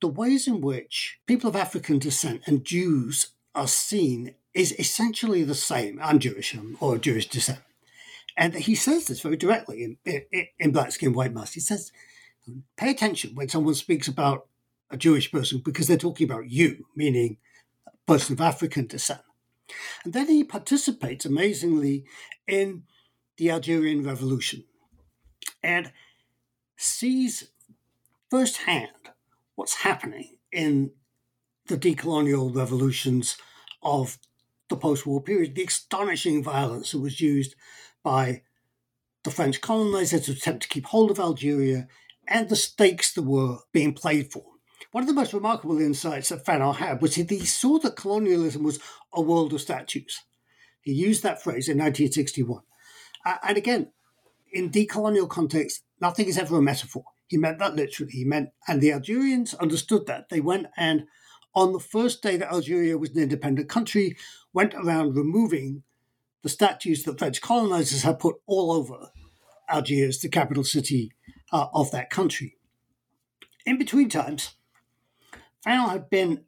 the 0.00 0.08
ways 0.08 0.46
in 0.46 0.60
which 0.60 1.18
people 1.26 1.48
of 1.48 1.56
African 1.56 1.98
descent 1.98 2.42
and 2.46 2.64
Jews 2.64 3.28
are 3.54 3.68
seen 3.68 4.34
is 4.52 4.74
essentially 4.78 5.42
the 5.44 5.54
same. 5.54 5.98
I'm 6.02 6.18
Jewish 6.18 6.54
um, 6.54 6.76
or 6.80 6.98
Jewish 6.98 7.28
descent. 7.28 7.60
And 8.36 8.54
he 8.54 8.74
says 8.74 9.06
this 9.06 9.20
very 9.20 9.36
directly 9.36 9.82
in, 9.82 9.96
in, 10.04 10.46
in 10.58 10.72
Black 10.72 10.92
Skin, 10.92 11.12
White 11.12 11.32
Mask. 11.32 11.54
He 11.54 11.60
says, 11.60 11.90
pay 12.76 12.90
attention 12.90 13.34
when 13.34 13.48
someone 13.48 13.74
speaks 13.74 14.08
about 14.08 14.46
a 14.90 14.96
Jewish 14.96 15.32
person 15.32 15.62
because 15.64 15.88
they're 15.88 15.96
talking 15.96 16.28
about 16.28 16.50
you, 16.50 16.86
meaning 16.94 17.38
a 17.86 17.90
person 18.06 18.34
of 18.34 18.40
African 18.40 18.86
descent. 18.86 19.22
And 20.04 20.12
then 20.12 20.28
he 20.28 20.44
participates 20.44 21.24
amazingly 21.24 22.04
in 22.46 22.84
the 23.36 23.50
Algerian 23.50 24.04
Revolution 24.04 24.64
and 25.62 25.92
sees 26.76 27.50
firsthand 28.30 28.90
what's 29.54 29.82
happening 29.82 30.36
in 30.52 30.92
the 31.66 31.76
decolonial 31.76 32.54
revolutions 32.54 33.36
of 33.82 34.18
the 34.68 34.76
post 34.76 35.06
war 35.06 35.22
period, 35.22 35.54
the 35.54 35.64
astonishing 35.64 36.42
violence 36.42 36.92
that 36.92 37.00
was 37.00 37.20
used 37.20 37.54
by 38.06 38.40
the 39.24 39.32
French 39.32 39.60
colonizers 39.60 40.26
to 40.26 40.30
attempt 40.30 40.62
to 40.62 40.68
keep 40.68 40.86
hold 40.86 41.10
of 41.10 41.18
Algeria 41.18 41.88
and 42.28 42.48
the 42.48 42.54
stakes 42.54 43.12
that 43.12 43.22
were 43.22 43.58
being 43.72 43.92
played 43.92 44.30
for. 44.30 44.44
One 44.92 45.02
of 45.02 45.08
the 45.08 45.20
most 45.20 45.32
remarkable 45.34 45.80
insights 45.80 46.28
that 46.28 46.44
Fanon 46.44 46.76
had 46.76 47.02
was 47.02 47.16
that 47.16 47.28
he 47.28 47.44
saw 47.44 47.80
that 47.80 47.96
colonialism 47.96 48.62
was 48.62 48.78
a 49.12 49.20
world 49.20 49.52
of 49.52 49.60
statues. 49.60 50.20
He 50.82 50.92
used 50.92 51.24
that 51.24 51.42
phrase 51.42 51.68
in 51.68 51.78
1961. 51.78 52.62
Uh, 53.24 53.38
and 53.42 53.58
again, 53.58 53.90
in 54.52 54.70
decolonial 54.70 55.28
context, 55.28 55.82
nothing 56.00 56.28
is 56.28 56.38
ever 56.38 56.58
a 56.58 56.62
metaphor. 56.62 57.02
He 57.26 57.36
meant 57.36 57.58
that 57.58 57.74
literally. 57.74 58.12
He 58.12 58.24
meant, 58.24 58.50
and 58.68 58.80
the 58.80 58.92
Algerians 58.92 59.52
understood 59.54 60.06
that. 60.06 60.28
They 60.28 60.40
went 60.40 60.68
and, 60.76 61.08
on 61.56 61.72
the 61.72 61.80
first 61.80 62.22
day 62.22 62.36
that 62.36 62.52
Algeria 62.52 62.98
was 62.98 63.10
an 63.10 63.24
independent 63.24 63.68
country, 63.68 64.16
went 64.52 64.74
around 64.74 65.16
removing 65.16 65.82
the 66.46 66.50
statues 66.50 67.02
that 67.02 67.18
French 67.18 67.40
colonizers 67.40 68.04
had 68.04 68.20
put 68.20 68.36
all 68.46 68.70
over 68.70 69.10
Algiers, 69.68 70.20
the 70.20 70.28
capital 70.28 70.62
city 70.62 71.10
uh, 71.52 71.66
of 71.74 71.90
that 71.90 72.08
country. 72.08 72.56
In 73.64 73.78
between 73.78 74.08
times, 74.08 74.54
Fanon 75.66 75.90
had 75.90 76.08
been 76.08 76.44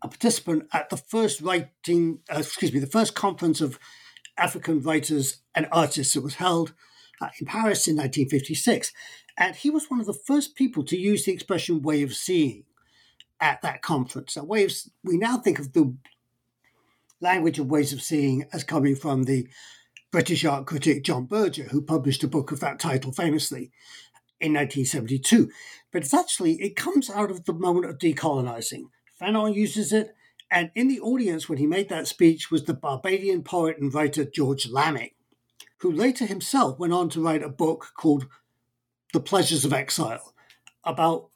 a 0.00 0.08
participant 0.08 0.68
at 0.72 0.88
the 0.88 0.96
first 0.96 1.42
writing, 1.42 2.20
uh, 2.34 2.38
excuse 2.38 2.72
me, 2.72 2.78
the 2.78 2.86
first 2.86 3.14
conference 3.14 3.60
of 3.60 3.78
African 4.38 4.80
writers 4.80 5.42
and 5.54 5.68
artists 5.70 6.14
that 6.14 6.22
was 6.22 6.36
held 6.36 6.72
uh, 7.20 7.28
in 7.38 7.46
Paris 7.46 7.86
in 7.86 7.94
1956. 7.94 8.90
And 9.36 9.54
he 9.54 9.68
was 9.68 9.90
one 9.90 10.00
of 10.00 10.06
the 10.06 10.14
first 10.14 10.56
people 10.56 10.82
to 10.84 10.96
use 10.96 11.26
the 11.26 11.32
expression 11.32 11.82
way 11.82 12.02
of 12.02 12.14
seeing 12.14 12.64
at 13.38 13.60
that 13.60 13.82
conference. 13.82 14.34
A 14.34 14.42
way 14.42 14.64
of, 14.64 14.72
we 15.04 15.18
now 15.18 15.36
think 15.36 15.58
of 15.58 15.74
the 15.74 15.94
language 17.20 17.58
of 17.58 17.66
ways 17.66 17.92
of 17.92 18.02
seeing 18.02 18.46
as 18.52 18.64
coming 18.64 18.94
from 18.94 19.24
the 19.24 19.48
British 20.10 20.44
art 20.44 20.66
critic 20.66 21.04
John 21.04 21.26
Berger, 21.26 21.64
who 21.64 21.82
published 21.82 22.24
a 22.24 22.28
book 22.28 22.50
of 22.52 22.60
that 22.60 22.78
title 22.78 23.12
famously 23.12 23.70
in 24.40 24.52
1972. 24.52 25.50
But 25.92 26.02
it's 26.02 26.14
actually, 26.14 26.60
it 26.62 26.76
comes 26.76 27.10
out 27.10 27.30
of 27.30 27.44
the 27.44 27.52
moment 27.52 27.86
of 27.86 27.98
decolonizing. 27.98 28.84
Fanon 29.20 29.54
uses 29.54 29.92
it, 29.92 30.14
and 30.50 30.70
in 30.74 30.88
the 30.88 31.00
audience 31.00 31.48
when 31.48 31.58
he 31.58 31.66
made 31.66 31.88
that 31.88 32.08
speech 32.08 32.50
was 32.50 32.64
the 32.64 32.74
Barbadian 32.74 33.42
poet 33.42 33.76
and 33.78 33.92
writer 33.92 34.24
George 34.24 34.68
Lamming, 34.68 35.10
who 35.78 35.92
later 35.92 36.24
himself 36.24 36.78
went 36.78 36.92
on 36.92 37.10
to 37.10 37.22
write 37.22 37.42
a 37.42 37.48
book 37.48 37.88
called 37.96 38.26
The 39.12 39.20
Pleasures 39.20 39.64
of 39.64 39.72
Exile 39.72 40.32
about 40.84 41.28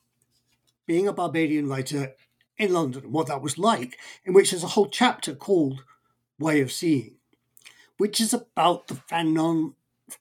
being 0.86 1.06
a 1.06 1.12
Barbadian 1.12 1.68
writer 1.68 2.14
in 2.58 2.72
London, 2.72 3.12
what 3.12 3.26
that 3.28 3.42
was 3.42 3.58
like, 3.58 3.98
in 4.24 4.32
which 4.32 4.50
there's 4.50 4.64
a 4.64 4.68
whole 4.68 4.88
chapter 4.88 5.34
called 5.34 5.82
Way 6.38 6.60
of 6.60 6.72
Seeing, 6.72 7.16
which 7.98 8.20
is 8.20 8.34
about 8.34 8.88
the 8.88 8.94
Fanon, 8.94 9.74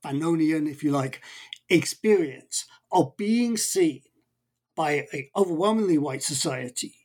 Fanonian, 0.03 0.69
if 0.69 0.83
you 0.83 0.91
like, 0.91 1.21
experience 1.69 2.65
of 2.91 3.15
being 3.17 3.57
seen 3.57 4.01
by 4.75 5.07
an 5.11 5.29
overwhelmingly 5.35 5.97
white 5.97 6.23
society 6.23 6.95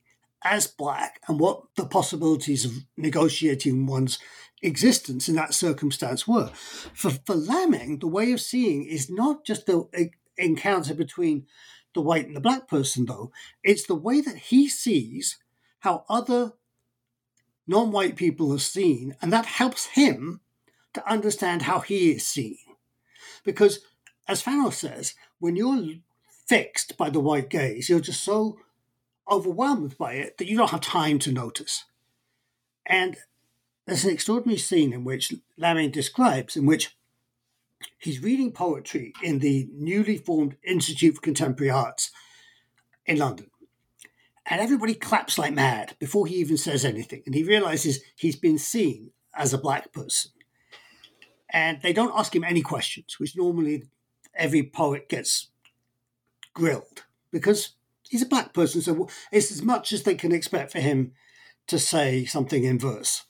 as 0.45 0.67
black 0.67 1.21
and 1.27 1.41
what 1.41 1.63
the 1.77 1.87
possibilities 1.87 2.65
of 2.65 2.73
negotiating 2.97 3.87
one's 3.87 4.19
existence 4.63 5.29
in 5.29 5.35
that 5.35 5.55
circumstance 5.55 6.27
were. 6.27 6.49
For, 6.95 7.11
for 7.11 7.35
Lamming, 7.35 7.99
the 7.99 8.07
way 8.07 8.33
of 8.33 8.41
seeing 8.41 8.85
is 8.85 9.11
not 9.11 9.45
just 9.45 9.67
the 9.67 10.11
encounter 10.39 10.95
between 10.95 11.47
the 11.97 12.01
white 12.03 12.27
and 12.27 12.37
the 12.37 12.41
black 12.41 12.69
person, 12.69 13.07
though, 13.07 13.33
it's 13.65 13.87
the 13.87 13.97
way 13.97 14.21
that 14.21 14.37
he 14.37 14.69
sees 14.69 15.39
how 15.81 16.05
other 16.09 16.53
non 17.67 17.91
white 17.91 18.15
people 18.15 18.53
are 18.53 18.61
seen, 18.61 19.17
and 19.21 19.33
that 19.33 19.47
helps 19.47 19.87
him 19.87 20.41
to 20.93 21.11
understand 21.11 21.63
how 21.63 21.81
he 21.81 22.13
is 22.13 22.27
seen. 22.27 22.59
Because, 23.45 23.81
as 24.29 24.43
Fanon 24.43 24.73
says, 24.73 25.15
when 25.41 25.57
you're 25.57 25.97
fixed 26.47 26.97
by 26.97 27.11
the 27.11 27.21
white 27.21 27.51
gaze, 27.51 27.89
you're 27.89 28.01
just 28.01 28.23
so 28.23 28.59
overwhelmed 29.31 29.99
by 29.99 30.15
it 30.15 30.39
that 30.39 30.47
you 30.47 30.57
don't 30.57 30.71
have 30.71 30.81
time 30.81 31.19
to 31.19 31.33
notice. 31.33 31.85
And 32.87 33.17
there's 33.87 34.05
an 34.05 34.13
extraordinary 34.13 34.59
scene 34.59 34.93
in 34.93 35.05
which 35.05 35.35
Lamming 35.57 35.91
describes, 35.91 36.57
in 36.57 36.67
which 36.67 36.96
he's 37.99 38.23
reading 38.23 38.53
poetry 38.53 39.13
in 39.23 39.39
the 39.41 39.69
newly 39.73 40.17
formed 40.19 40.57
Institute 40.65 41.17
for 41.17 41.21
Contemporary 41.21 41.71
Arts 41.71 42.11
in 43.07 43.19
London. 43.19 43.51
And 44.47 44.61
everybody 44.61 44.95
claps 44.95 45.39
like 45.39 45.55
mad 45.55 45.97
before 45.99 46.27
he 46.27 46.37
even 46.37 46.57
says 46.57 46.85
anything. 46.85 47.23
And 47.27 47.35
he 47.35 47.43
realizes 47.43 48.01
he's 48.17 48.37
been 48.37 48.59
seen 48.59 49.11
as 49.35 49.53
a 49.53 49.59
black 49.59 49.93
person. 49.93 50.31
and 51.51 51.81
they 51.83 51.93
don't 51.93 52.13
ask 52.15 52.35
him 52.35 52.45
any 52.45 52.63
questions, 52.63 53.19
which 53.19 53.37
normally 53.37 53.85
every 54.35 54.63
poet 54.63 55.09
gets 55.09 55.49
grilled 56.55 57.05
because 57.31 57.75
he's 58.09 58.23
a 58.23 58.27
black 58.29 58.53
person. 58.53 58.81
So 58.83 59.09
it's 59.33 59.51
as 59.51 59.63
much 59.63 59.93
as 59.93 60.03
they 60.03 60.15
can 60.15 60.33
expect 60.33 60.73
for 60.73 60.81
him 60.81 61.13
to 61.69 61.79
say 61.79 62.25
something 62.25 62.65
in 62.65 62.79
verse. 62.79 63.25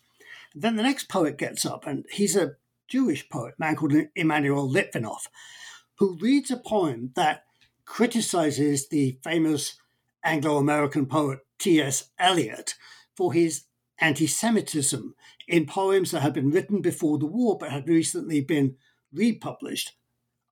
Then 0.55 0.77
the 0.77 0.83
next 0.83 1.09
poet 1.09 1.37
gets 1.37 1.67
up, 1.67 1.87
and 1.87 2.07
he's 2.11 2.35
a 2.35 2.57
Jewish 2.89 3.29
poet, 3.29 3.55
a 3.59 3.61
man 3.61 3.77
called 3.77 3.95
Emanuel 4.15 4.69
Litvinoff, 4.71 5.29
who 5.99 6.17
reads 6.17 6.51
a 6.51 6.57
poem 6.57 7.13
that 7.17 7.45
criticizes 7.85 8.89
the 8.89 9.19
famous 9.23 9.77
Anglo 10.25 10.57
American 10.59 11.07
poet 11.07 11.41
T.S. 11.59 12.11
Eliot 12.19 12.75
for 13.17 13.33
his 13.33 13.65
anti 13.99 14.27
Semitism 14.27 15.15
in 15.49 15.67
poems 15.67 16.11
that 16.11 16.21
had 16.21 16.35
been 16.35 16.51
written 16.51 16.83
before 16.83 17.19
the 17.19 17.27
war 17.27 17.57
but 17.59 17.71
had 17.71 17.89
recently 17.89 18.41
been 18.41 18.77
republished 19.13 19.93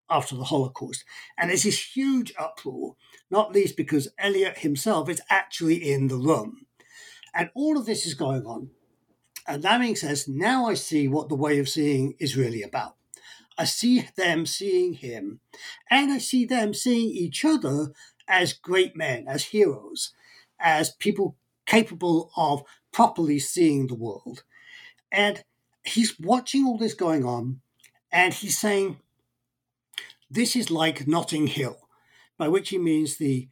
after 0.09 0.37
the 0.37 0.45
Holocaust. 0.45 1.05
And 1.37 1.51
there's 1.51 1.65
this 1.65 1.97
huge 1.97 2.33
uproar, 2.39 2.97
not 3.31 3.53
least 3.53 3.77
because 3.77 4.09
Eliot 4.19 4.59
himself 4.59 5.09
is 5.09 5.21
actually 5.29 5.91
in 5.91 6.09
the 6.09 6.17
room. 6.17 6.67
And 7.35 7.51
all 7.55 7.77
of 7.77 7.87
this 7.87 8.07
is 8.07 8.15
going 8.15 8.47
on. 8.47 8.71
And 9.47 9.63
Lamming 9.63 9.97
says, 9.97 10.27
Now 10.27 10.67
I 10.67 10.75
see 10.75 11.09
what 11.09 11.29
the 11.29 11.35
way 11.35 11.59
of 11.59 11.69
seeing 11.69 12.15
is 12.19 12.37
really 12.37 12.63
about. 12.63 12.97
I 13.57 13.65
see 13.65 14.09
them 14.17 14.47
seeing 14.47 14.95
him, 14.95 15.41
and 15.91 16.13
I 16.13 16.19
see 16.19 16.45
them 16.45 16.75
seeing 16.75 17.11
each 17.11 17.45
other 17.45 17.93
as 18.27 18.53
great 18.53 18.97
men, 18.97 19.27
as 19.29 19.47
heroes, 19.47 20.13
as 20.59 20.91
people 20.91 21.37
capable 21.67 22.31
of 22.37 22.63
properly 22.93 23.39
seeing 23.39 23.87
the 23.87 23.95
world. 23.95 24.43
And 25.13 25.45
he's 25.85 26.19
watching 26.19 26.67
all 26.67 26.79
this 26.79 26.95
going 26.95 27.25
on, 27.25 27.61
and 28.11 28.35
he's 28.35 28.59
saying, 28.59 28.99
This 30.31 30.57
is 30.57 30.71
like 30.71 31.07
Notting 31.07 31.47
Hill, 31.47 31.89
by 32.37 32.49
which 32.49 32.71
he 32.71 32.79
means 32.79 33.17
the 33.17 33.49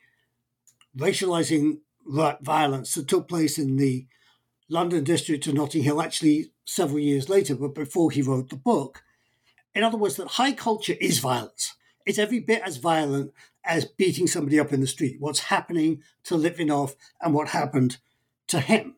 racializing 0.97 1.79
violence 2.05 2.95
that 2.95 3.09
took 3.09 3.29
place 3.29 3.59
in 3.59 3.77
the 3.77 4.07
London 4.73 5.05
district 5.05 5.47
of 5.47 5.53
Notting 5.53 5.83
Hill, 5.83 6.01
actually 6.01 6.51
several 6.65 6.99
years 6.99 7.29
later, 7.29 7.55
but 7.55 7.75
before 7.75 8.11
he 8.11 8.23
wrote 8.23 8.49
the 8.49 8.57
book. 8.57 9.05
In 9.75 9.83
other 9.83 9.99
words, 9.99 10.17
that 10.17 10.29
high 10.29 10.53
culture 10.53 10.97
is 10.99 11.19
violence. 11.19 11.77
It's 12.07 12.19
every 12.19 12.41
bit 12.41 12.63
as 12.65 12.79
violent 12.79 13.33
as 13.65 13.85
beating 13.85 14.27
somebody 14.27 14.59
up 14.59 14.73
in 14.73 14.81
the 14.81 14.87
street. 14.87 15.19
What's 15.21 15.41
happening 15.41 16.03
to 16.25 16.37
Litvinoff 16.37 16.95
and 17.21 17.35
what 17.35 17.49
happened 17.49 17.99
to 18.49 18.61
him. 18.61 18.97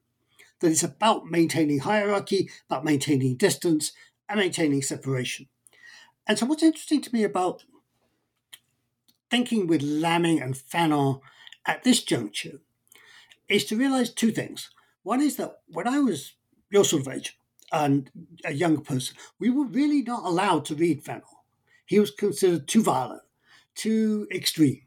That 0.60 0.70
it's 0.70 0.84
about 0.84 1.26
maintaining 1.26 1.80
hierarchy, 1.80 2.50
about 2.70 2.84
maintaining 2.84 3.36
distance, 3.36 3.92
and 4.28 4.38
maintaining 4.38 4.80
separation. 4.80 5.48
And 6.26 6.38
so, 6.38 6.46
what's 6.46 6.62
interesting 6.62 7.02
to 7.02 7.12
me 7.12 7.24
about 7.24 7.64
thinking 9.28 9.66
with 9.66 9.82
Lamming 9.82 10.40
and 10.40 10.54
Fanon 10.54 11.20
at 11.66 11.82
this 11.82 12.02
juncture 12.02 12.60
is 13.48 13.64
to 13.64 13.76
realize 13.76 14.10
two 14.10 14.30
things. 14.30 14.70
One 15.04 15.20
is 15.20 15.36
that 15.36 15.60
when 15.68 15.86
I 15.86 16.00
was 16.00 16.34
your 16.70 16.84
sort 16.84 17.06
of 17.06 17.12
age 17.12 17.38
and 17.70 18.10
a 18.44 18.52
younger 18.52 18.80
person, 18.80 19.16
we 19.38 19.50
were 19.50 19.66
really 19.66 20.02
not 20.02 20.24
allowed 20.24 20.64
to 20.66 20.74
read 20.74 21.04
Fanon. 21.04 21.22
He 21.86 22.00
was 22.00 22.10
considered 22.10 22.66
too 22.66 22.82
violent, 22.82 23.22
too 23.74 24.26
extreme. 24.32 24.80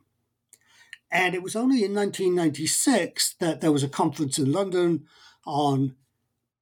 And 1.12 1.34
it 1.34 1.44
was 1.44 1.56
only 1.56 1.86
in 1.86 1.94
1996 1.94 3.36
that 3.40 3.62
there 3.62 3.72
was 3.72 3.84
a 3.84 3.90
conference 3.90 4.38
in 4.38 4.52
London 4.52 5.06
on 5.46 5.96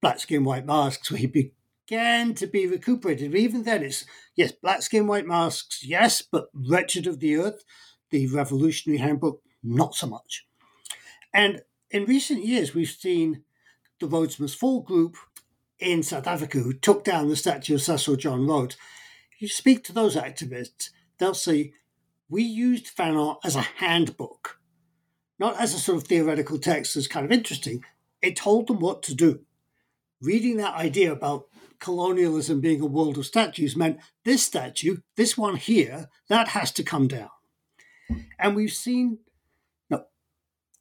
black 0.00 0.20
skin, 0.20 0.44
white 0.44 0.66
masks, 0.66 1.10
where 1.10 1.18
he 1.18 1.26
began 1.88 2.34
to 2.34 2.46
be 2.46 2.66
recuperated. 2.66 3.32
But 3.32 3.40
even 3.40 3.64
then, 3.64 3.82
it's 3.82 4.04
yes, 4.36 4.52
black 4.52 4.82
skin, 4.82 5.06
white 5.06 5.26
masks, 5.26 5.84
yes, 5.84 6.22
but 6.22 6.48
Wretched 6.52 7.06
of 7.06 7.20
the 7.20 7.36
Earth, 7.36 7.64
the 8.10 8.26
revolutionary 8.28 8.98
handbook, 8.98 9.42
not 9.64 9.94
so 9.94 10.06
much. 10.06 10.46
And 11.32 11.62
in 11.90 12.04
recent 12.04 12.44
years, 12.44 12.74
we've 12.74 12.88
seen 12.88 13.42
the 14.00 14.06
Rhodes 14.06 14.38
Must 14.38 14.58
Fall 14.58 14.80
group 14.82 15.16
in 15.78 16.02
South 16.02 16.26
Africa 16.26 16.58
who 16.58 16.72
took 16.72 17.04
down 17.04 17.28
the 17.28 17.36
statue 17.36 17.74
of 17.74 17.82
Cecil 17.82 18.16
John 18.16 18.46
Rhodes. 18.46 18.76
You 19.38 19.48
speak 19.48 19.84
to 19.84 19.92
those 19.92 20.16
activists, 20.16 20.90
they'll 21.18 21.34
say, 21.34 21.72
We 22.28 22.42
used 22.42 22.96
Fanon 22.96 23.36
as 23.44 23.56
a 23.56 23.60
handbook, 23.60 24.60
not 25.38 25.60
as 25.60 25.74
a 25.74 25.78
sort 25.78 25.98
of 25.98 26.08
theoretical 26.08 26.58
text 26.58 26.94
that's 26.94 27.06
kind 27.06 27.26
of 27.26 27.32
interesting. 27.32 27.84
It 28.22 28.36
told 28.36 28.66
them 28.66 28.80
what 28.80 29.02
to 29.04 29.14
do. 29.14 29.40
Reading 30.20 30.56
that 30.56 30.74
idea 30.74 31.12
about 31.12 31.46
colonialism 31.78 32.60
being 32.60 32.80
a 32.80 32.86
world 32.86 33.18
of 33.18 33.26
statues 33.26 33.76
meant 33.76 34.00
this 34.24 34.42
statue, 34.42 34.96
this 35.16 35.36
one 35.36 35.56
here, 35.56 36.08
that 36.28 36.48
has 36.48 36.72
to 36.72 36.82
come 36.82 37.06
down. 37.06 37.28
And 38.38 38.56
we've 38.56 38.72
seen 38.72 39.18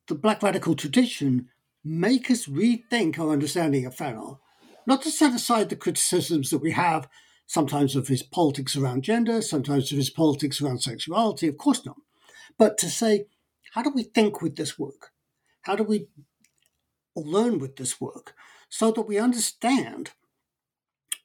the 0.07 0.15
black 0.15 0.43
radical 0.43 0.75
tradition 0.75 1.49
make 1.85 2.31
us 2.31 2.47
rethink 2.47 3.19
our 3.19 3.29
understanding 3.29 3.85
of 3.85 3.95
Fanon, 3.95 4.39
not 4.87 5.03
to 5.03 5.11
set 5.11 5.33
aside 5.33 5.69
the 5.69 5.75
criticisms 5.75 6.49
that 6.49 6.61
we 6.61 6.71
have 6.71 7.07
sometimes 7.45 7.95
of 7.95 8.07
his 8.07 8.23
politics 8.23 8.75
around 8.75 9.03
gender, 9.03 9.39
sometimes 9.41 9.91
of 9.91 9.97
his 9.97 10.09
politics 10.09 10.59
around 10.59 10.79
sexuality, 10.79 11.47
of 11.47 11.57
course 11.57 11.85
not, 11.85 11.97
but 12.57 12.77
to 12.79 12.89
say, 12.89 13.25
how 13.73 13.83
do 13.83 13.91
we 13.93 14.01
think 14.01 14.41
with 14.41 14.55
this 14.55 14.79
work? 14.79 15.11
How 15.61 15.75
do 15.75 15.83
we 15.83 16.07
learn 17.15 17.59
with 17.59 17.75
this 17.75 18.01
work 18.01 18.33
so 18.69 18.91
that 18.91 19.03
we 19.03 19.19
understand 19.19 20.11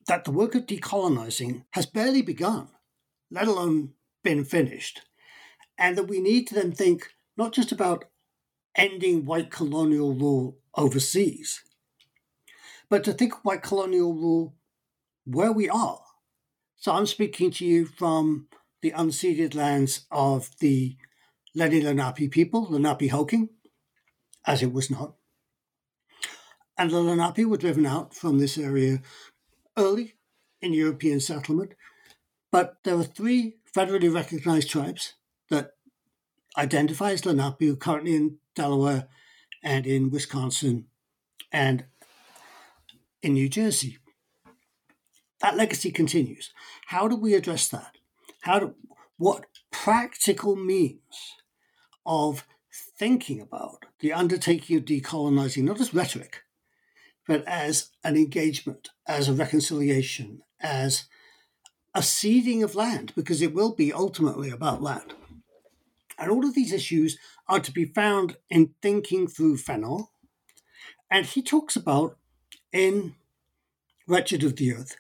that 0.06 0.24
the 0.24 0.30
work 0.30 0.54
of 0.54 0.66
decolonizing 0.66 1.64
has 1.70 1.86
barely 1.86 2.20
begun, 2.22 2.68
let 3.30 3.48
alone 3.48 3.94
been 4.22 4.44
finished, 4.44 5.02
and 5.78 5.96
that 5.96 6.08
we 6.08 6.20
need 6.20 6.46
to 6.48 6.54
then 6.54 6.72
think 6.72 7.14
not 7.36 7.52
just 7.54 7.72
about 7.72 8.04
ending 8.76 9.24
white 9.24 9.50
colonial 9.50 10.14
rule 10.14 10.58
overseas, 10.74 11.62
but 12.88 13.04
to 13.04 13.12
think 13.12 13.34
of 13.34 13.40
white 13.40 13.62
colonial 13.62 14.14
rule 14.14 14.54
where 15.24 15.52
we 15.52 15.68
are. 15.68 16.00
So 16.76 16.92
I'm 16.92 17.06
speaking 17.06 17.50
to 17.52 17.66
you 17.66 17.84
from 17.84 18.48
the 18.82 18.92
unceded 18.92 19.54
lands 19.54 20.06
of 20.10 20.50
the 20.60 20.96
Lenni 21.56 21.82
Lenape 21.82 22.30
people, 22.30 22.66
Lenapehoking, 22.68 23.50
as 24.46 24.62
it 24.62 24.72
was 24.72 24.90
not. 24.90 25.14
And 26.78 26.90
the 26.90 27.00
Lenape 27.00 27.46
were 27.46 27.58
driven 27.58 27.84
out 27.84 28.14
from 28.14 28.38
this 28.38 28.56
area 28.56 29.02
early 29.76 30.14
in 30.62 30.72
European 30.72 31.20
settlement. 31.20 31.72
But 32.50 32.78
there 32.84 32.96
are 32.96 33.04
three 33.04 33.56
federally 33.76 34.12
recognized 34.12 34.70
tribes 34.70 35.14
that 35.50 35.72
identify 36.56 37.12
as 37.12 37.26
Lenape 37.26 37.60
who 37.60 37.72
are 37.74 37.76
currently 37.76 38.16
in 38.16 38.38
Delaware 38.54 39.08
and 39.62 39.86
in 39.86 40.10
Wisconsin 40.10 40.86
and 41.52 41.84
in 43.22 43.34
New 43.34 43.48
Jersey. 43.48 43.98
That 45.40 45.56
legacy 45.56 45.90
continues. 45.90 46.50
How 46.86 47.08
do 47.08 47.16
we 47.16 47.34
address 47.34 47.68
that? 47.68 47.96
How 48.42 48.58
do 48.58 48.74
what 49.16 49.46
practical 49.70 50.56
means 50.56 51.36
of 52.06 52.46
thinking 52.98 53.40
about 53.40 53.86
the 54.00 54.12
undertaking 54.12 54.76
of 54.76 54.84
decolonizing, 54.84 55.64
not 55.64 55.80
as 55.80 55.94
rhetoric, 55.94 56.42
but 57.26 57.46
as 57.46 57.90
an 58.02 58.16
engagement, 58.16 58.88
as 59.06 59.28
a 59.28 59.32
reconciliation, 59.32 60.42
as 60.60 61.04
a 61.94 62.02
ceding 62.02 62.62
of 62.62 62.74
land, 62.74 63.12
because 63.14 63.42
it 63.42 63.54
will 63.54 63.74
be 63.74 63.92
ultimately 63.92 64.50
about 64.50 64.82
land. 64.82 65.14
And 66.20 66.30
all 66.30 66.44
of 66.44 66.54
these 66.54 66.72
issues 66.72 67.18
are 67.48 67.60
to 67.60 67.72
be 67.72 67.86
found 67.86 68.36
in 68.50 68.74
Thinking 68.82 69.26
Through 69.26 69.56
Fanon. 69.56 70.08
And 71.10 71.24
he 71.24 71.42
talks 71.42 71.74
about 71.74 72.18
in 72.72 73.14
Wretched 74.06 74.44
of 74.44 74.56
the 74.56 74.74
Earth 74.74 74.96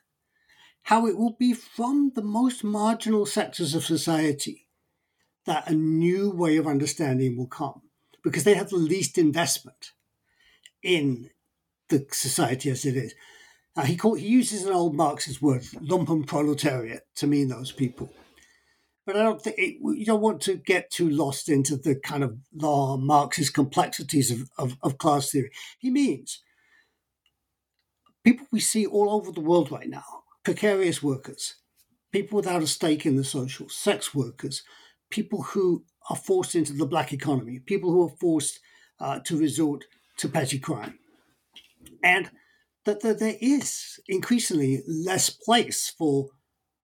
how 0.84 1.06
it 1.06 1.18
will 1.18 1.36
be 1.38 1.52
from 1.52 2.12
the 2.14 2.22
most 2.22 2.64
marginal 2.64 3.26
sectors 3.26 3.74
of 3.74 3.84
society 3.84 4.66
that 5.44 5.68
a 5.68 5.74
new 5.74 6.30
way 6.30 6.56
of 6.56 6.66
understanding 6.66 7.36
will 7.36 7.46
come 7.46 7.82
because 8.24 8.44
they 8.44 8.54
have 8.54 8.70
the 8.70 8.76
least 8.76 9.18
investment 9.18 9.92
in 10.82 11.30
the 11.90 12.06
society 12.12 12.70
as 12.70 12.86
it 12.86 12.96
is. 12.96 13.14
Now, 13.76 13.82
he, 13.82 13.96
call, 13.96 14.14
he 14.14 14.26
uses 14.26 14.64
an 14.64 14.72
old 14.72 14.94
Marxist 14.94 15.42
word, 15.42 15.62
lumpenproletariat, 15.62 17.00
to 17.16 17.26
mean 17.26 17.48
those 17.48 17.72
people 17.72 18.12
but 19.10 19.20
I 19.20 19.24
don't 19.24 19.42
think 19.42 19.58
it, 19.58 19.78
you 19.82 20.04
don't 20.04 20.20
want 20.20 20.40
to 20.42 20.54
get 20.54 20.88
too 20.88 21.10
lost 21.10 21.48
into 21.48 21.76
the 21.76 21.96
kind 21.96 22.22
of 22.22 22.36
law 22.54 22.96
Marxist 22.96 23.52
complexities 23.52 24.30
of, 24.30 24.48
of, 24.56 24.76
of 24.84 24.98
class 24.98 25.32
theory. 25.32 25.50
He 25.80 25.90
means 25.90 26.44
people 28.22 28.46
we 28.52 28.60
see 28.60 28.86
all 28.86 29.10
over 29.10 29.32
the 29.32 29.40
world 29.40 29.72
right 29.72 29.88
now 29.88 30.04
precarious 30.44 31.02
workers, 31.02 31.56
people 32.12 32.36
without 32.36 32.62
a 32.62 32.68
stake 32.68 33.04
in 33.04 33.16
the 33.16 33.24
social, 33.24 33.68
sex 33.68 34.14
workers, 34.14 34.62
people 35.10 35.42
who 35.42 35.84
are 36.08 36.16
forced 36.16 36.54
into 36.54 36.72
the 36.72 36.86
black 36.86 37.12
economy, 37.12 37.58
people 37.58 37.90
who 37.90 38.04
are 38.04 38.16
forced 38.20 38.60
uh, 39.00 39.18
to 39.24 39.36
resort 39.36 39.86
to 40.18 40.28
petty 40.28 40.60
crime. 40.60 41.00
And 42.04 42.30
that, 42.84 43.00
that 43.00 43.18
there 43.18 43.36
is 43.40 43.98
increasingly 44.06 44.82
less 44.86 45.30
place 45.30 45.92
for 45.98 46.28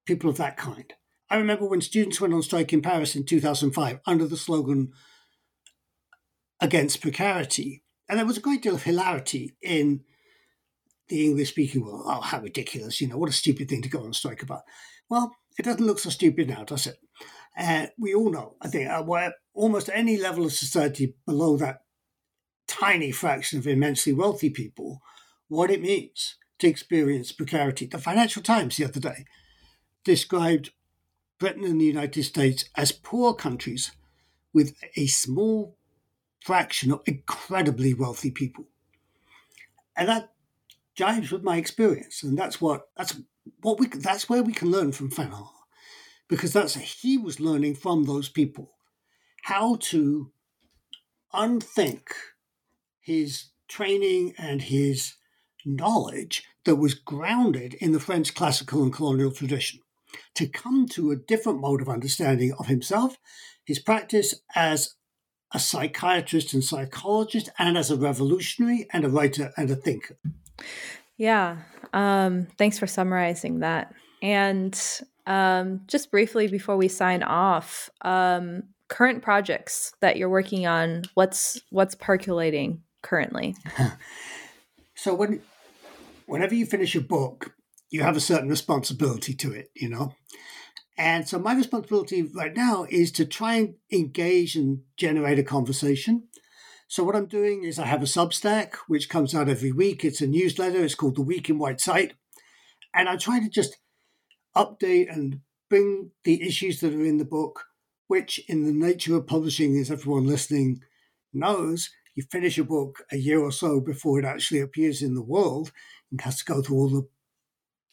people 0.07 0.29
of 0.29 0.39
that 0.39 0.57
kind. 0.57 0.93
I 1.31 1.37
remember 1.37 1.67
when 1.67 1.81
students 1.81 2.21
went 2.21 2.35
on 2.35 2.43
strike 2.43 2.73
in 2.73 2.83
Paris 2.83 3.17
in 3.17 3.25
2005 3.25 4.01
under 4.07 4.27
the 4.27 4.37
slogan 4.37 4.93
against 6.61 7.01
precarity. 7.01 7.83
And 8.09 8.19
there 8.19 8.27
was 8.27 8.39
a 8.39 8.43
great 8.43 8.63
deal 8.63 8.75
of 8.75 8.85
hilarity 8.85 9.57
in 9.61 10.03
the 11.09 11.25
English 11.25 11.51
speaking 11.51 11.85
world. 11.85 12.05
Oh, 12.07 12.21
how 12.21 12.41
ridiculous, 12.41 13.01
you 13.01 13.09
know, 13.09 13.19
what 13.19 13.29
a 13.29 13.33
stupid 13.33 13.69
thing 13.69 13.83
to 13.83 13.89
go 13.89 14.05
on 14.05 14.13
strike 14.13 14.43
about. 14.43 14.63
Well, 15.09 15.33
it 15.59 15.65
doesn't 15.65 15.85
look 15.85 15.99
so 15.99 16.11
stupid 16.11 16.49
now, 16.49 16.65
does 16.65 16.87
it? 16.87 16.99
Uh, 17.59 17.87
we 17.99 18.15
all 18.15 18.31
know, 18.31 18.57
I 18.61 18.69
think, 18.69 18.91
uh, 18.91 19.03
where 19.03 19.35
almost 19.55 19.91
any 19.93 20.17
level 20.17 20.45
of 20.45 20.53
society 20.53 21.15
below 21.27 21.57
that 21.57 21.81
tiny 22.69 23.11
fraction 23.11 23.59
of 23.59 23.67
immensely 23.67 24.13
wealthy 24.13 24.51
people, 24.51 25.01
what 25.49 25.71
it 25.71 25.81
means 25.81 26.37
to 26.59 26.69
experience 26.69 27.33
precarity. 27.33 27.87
The 27.87 27.99
Financial 27.99 28.43
Times 28.43 28.77
the 28.77 28.85
other 28.85 29.01
day 29.01 29.25
described 30.05 30.71
Britain 31.39 31.65
and 31.65 31.81
the 31.81 31.85
United 31.85 32.25
States 32.25 32.65
as 32.77 32.93
poor 32.93 33.35
countries 33.35 33.93
with 34.53 34.75
a 34.97 35.07
small 35.07 35.77
fraction 36.43 36.93
of 36.93 37.03
incredibly 37.07 37.93
wealthy 37.93 38.31
people. 38.31 38.65
And 39.97 40.09
that 40.09 40.33
jives 40.99 41.31
with 41.31 41.43
my 41.43 41.57
experience. 41.57 42.23
And 42.23 42.39
that's 42.39 42.61
what 42.61 42.89
that's 42.97 43.17
what 43.61 43.79
we 43.79 43.89
that's 43.89 44.29
where 44.29 44.43
we 44.43 44.53
can 44.53 44.71
learn 44.71 44.93
from 44.93 45.11
Fanon. 45.11 45.49
Because 46.29 46.53
that's 46.53 46.75
he 46.75 47.19
was 47.19 47.41
learning 47.41 47.75
from 47.75 48.05
those 48.05 48.29
people 48.29 48.73
how 49.43 49.77
to 49.77 50.33
unthink 51.33 52.15
his 53.01 53.51
training 53.69 54.35
and 54.39 54.63
his 54.63 55.15
knowledge 55.65 56.45
that 56.65 56.77
was 56.77 56.95
grounded 56.95 57.75
in 57.75 57.93
the 57.93 58.01
French 58.01 58.35
classical 58.35 58.83
and 58.83 58.93
colonial 58.93 59.31
tradition 59.31 59.81
to 60.35 60.47
come 60.47 60.87
to 60.89 61.11
a 61.11 61.17
different 61.17 61.61
mode 61.61 61.83
of 61.83 61.89
understanding 61.89 62.53
of 62.59 62.67
himself, 62.67 63.19
his 63.65 63.79
practice 63.79 64.35
as 64.55 64.95
a 65.53 65.59
psychiatrist 65.59 66.53
and 66.53 66.65
psychologist, 66.65 67.49
and 67.59 67.79
as 67.79 67.91
a 67.91 67.97
revolutionary 67.97 68.87
and 68.93 69.05
a 69.05 69.09
writer 69.09 69.53
and 69.57 69.71
a 69.71 69.77
thinker. 69.77 70.19
Yeah. 71.17 71.59
Um, 71.93 72.49
thanks 72.59 72.79
for 72.79 72.87
summarizing 72.87 73.61
that. 73.61 73.95
And 74.23 74.79
um, 75.27 75.83
just 75.87 76.11
briefly 76.11 76.49
before 76.49 76.77
we 76.77 76.89
sign 76.89 77.23
off, 77.23 77.91
um, 78.03 78.65
current 78.89 79.23
projects 79.23 79.93
that 80.01 80.17
you're 80.17 80.29
working 80.29 80.67
on, 80.67 81.03
what's 81.15 81.61
what's 81.71 81.95
percolating 81.95 82.83
currently? 83.03 83.57
so 84.95 85.15
when 85.15 85.43
whenever 86.27 86.55
you 86.55 86.67
finish 86.67 86.95
a 86.95 87.01
book, 87.01 87.55
you 87.91 88.03
have 88.03 88.17
a 88.17 88.21
certain 88.21 88.49
responsibility 88.49 89.35
to 89.35 89.53
it, 89.53 89.71
you 89.75 89.89
know. 89.89 90.15
And 90.99 91.29
so 91.29 91.39
my 91.39 91.55
responsibility 91.55 92.23
right 92.23 92.57
now 92.57 92.87
is 92.89 93.13
to 93.13 93.27
try 93.27 93.55
and 93.57 93.75
engage 93.93 94.57
and 94.57 94.81
generate 94.97 95.39
a 95.39 95.45
conversation. 95.45 96.29
So 96.89 97.05
what 97.05 97.17
I'm 97.17 97.27
doing 97.27 97.65
is 97.65 97.79
I 97.79 97.87
have 97.87 98.03
a 98.03 98.07
Substack 98.07 98.75
which 98.87 99.09
comes 99.09 99.35
out 99.35 99.49
every 99.49 99.73
week. 99.73 100.05
It's 100.05 100.21
a 100.21 100.27
newsletter. 100.27 100.85
It's 100.85 100.95
called 100.95 101.17
The 101.17 101.23
Week 101.23 101.51
in 101.51 101.59
White 101.59 101.81
Sight, 101.81 102.15
and 102.95 103.09
I'm 103.09 103.19
trying 103.19 103.43
to 103.43 103.51
just 103.51 103.77
update 104.57 105.13
and 105.13 105.41
bring 105.69 106.13
the 106.25 106.43
issues 106.43 106.81
that 106.81 106.95
are 106.95 107.05
in 107.05 107.19
the 107.19 107.25
book, 107.25 107.65
which 108.07 108.41
in 108.49 108.65
the 108.65 108.73
nature 108.73 109.17
of 109.17 109.27
publishing, 109.27 109.77
as 109.77 109.91
everyone 109.91 110.27
listening 110.27 110.81
knows, 111.33 111.91
you 112.15 112.25
finish 112.31 112.57
a 112.57 112.65
book 112.65 113.05
a 113.13 113.17
year 113.17 113.41
or 113.41 113.53
so 113.53 113.81
before 113.81 114.19
it 114.19 114.25
actually 114.25 114.61
appears 114.61 115.03
in 115.03 115.15
the 115.15 115.23
world 115.23 115.73
and 116.11 116.21
has 116.23 116.39
to 116.39 116.45
go 116.45 116.63
through 116.63 116.77
all 116.77 116.89
the 116.89 117.09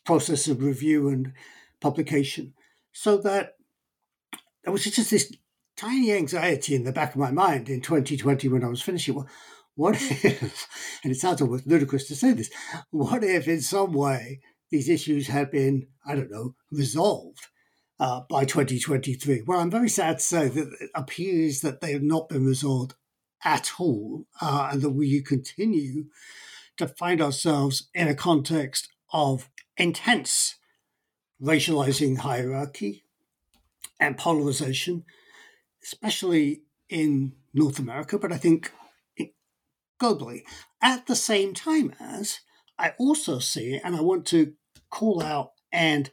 process 0.05 0.47
of 0.47 0.63
review 0.63 1.09
and 1.09 1.33
publication. 1.79 2.53
So 2.91 3.17
that 3.17 3.55
there 4.63 4.73
was 4.73 4.83
just 4.83 5.09
this 5.09 5.33
tiny 5.75 6.13
anxiety 6.13 6.75
in 6.75 6.83
the 6.83 6.91
back 6.91 7.11
of 7.11 7.19
my 7.19 7.31
mind 7.31 7.69
in 7.69 7.81
2020 7.81 8.47
when 8.47 8.63
I 8.63 8.67
was 8.67 8.81
finishing. 8.81 9.15
Well, 9.15 9.27
what 9.75 9.95
if, 9.99 10.67
and 11.03 11.11
it 11.11 11.15
sounds 11.15 11.41
almost 11.41 11.67
ludicrous 11.67 12.07
to 12.07 12.15
say 12.15 12.31
this, 12.33 12.51
what 12.91 13.23
if 13.23 13.47
in 13.47 13.61
some 13.61 13.93
way 13.93 14.41
these 14.69 14.89
issues 14.89 15.27
had 15.27 15.51
been, 15.51 15.87
I 16.05 16.15
don't 16.15 16.31
know, 16.31 16.55
resolved 16.71 17.47
uh, 17.99 18.21
by 18.29 18.45
2023? 18.45 19.43
Well, 19.45 19.59
I'm 19.59 19.71
very 19.71 19.89
sad 19.89 20.19
to 20.19 20.23
say 20.23 20.47
that 20.47 20.67
it 20.79 20.89
appears 20.93 21.61
that 21.61 21.81
they 21.81 21.93
have 21.93 22.03
not 22.03 22.29
been 22.29 22.45
resolved 22.45 22.93
at 23.43 23.71
all, 23.77 24.25
uh, 24.41 24.69
and 24.71 24.81
that 24.81 24.91
we 24.91 25.21
continue 25.21 26.05
to 26.77 26.87
find 26.87 27.21
ourselves 27.21 27.89
in 27.93 28.07
a 28.07 28.15
context 28.15 28.87
of 29.13 29.49
intense 29.77 30.55
racializing 31.41 32.17
hierarchy 32.17 33.03
and 33.99 34.17
polarization, 34.17 35.05
especially 35.83 36.63
in 36.89 37.33
North 37.53 37.79
America, 37.79 38.17
but 38.17 38.31
I 38.31 38.37
think 38.37 38.71
globally. 40.01 40.41
At 40.81 41.07
the 41.07 41.15
same 41.15 41.53
time 41.53 41.93
as 41.99 42.39
I 42.77 42.93
also 42.97 43.39
see, 43.39 43.79
and 43.81 43.95
I 43.95 44.01
want 44.01 44.25
to 44.27 44.53
call 44.89 45.21
out 45.21 45.51
and 45.71 46.09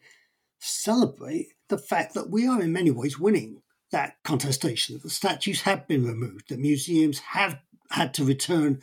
celebrate 0.59 1.49
the 1.69 1.79
fact 1.79 2.15
that 2.15 2.31
we 2.31 2.47
are 2.47 2.61
in 2.61 2.73
many 2.73 2.91
ways 2.91 3.19
winning 3.19 3.63
that 3.91 4.17
contestation. 4.25 5.01
The 5.03 5.11
statues 5.11 5.63
have 5.63 5.89
been 5.89 6.07
removed. 6.07 6.49
The 6.49 6.57
museums 6.57 7.19
have 7.21 7.59
had 7.91 8.15
to 8.15 8.25
return 8.25 8.81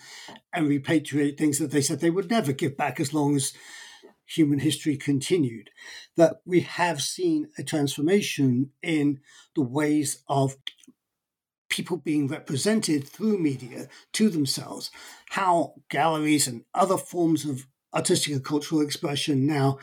and 0.52 0.68
repatriate 0.68 1.38
things 1.38 1.60
that 1.60 1.72
they 1.72 1.82
said 1.82 2.00
they 2.00 2.10
would 2.10 2.30
never 2.30 2.52
give 2.52 2.76
back 2.76 3.00
as 3.00 3.14
long 3.14 3.36
as 3.36 3.54
human 4.28 4.60
history 4.60 4.98
continued. 4.98 5.70
That 6.16 6.42
we 6.46 6.62
have 6.62 7.02
seen 7.02 7.50
a 7.58 7.64
transformation 7.64 8.72
in 8.84 9.22
the 9.56 9.64
ways 9.64 10.24
of 10.28 10.58
people 11.70 11.98
being 11.98 12.28
represented 12.28 13.08
through 13.08 13.40
media 13.40 13.88
to 14.14 14.30
themselves, 14.30 14.92
how 15.30 15.76
galleries 15.90 16.48
and 16.48 16.64
other 16.74 16.98
forms 16.98 17.46
of 17.46 17.68
artistic 17.94 18.34
and 18.34 18.44
cultural 18.46 18.82
expression 18.82 19.46
now 19.46 19.78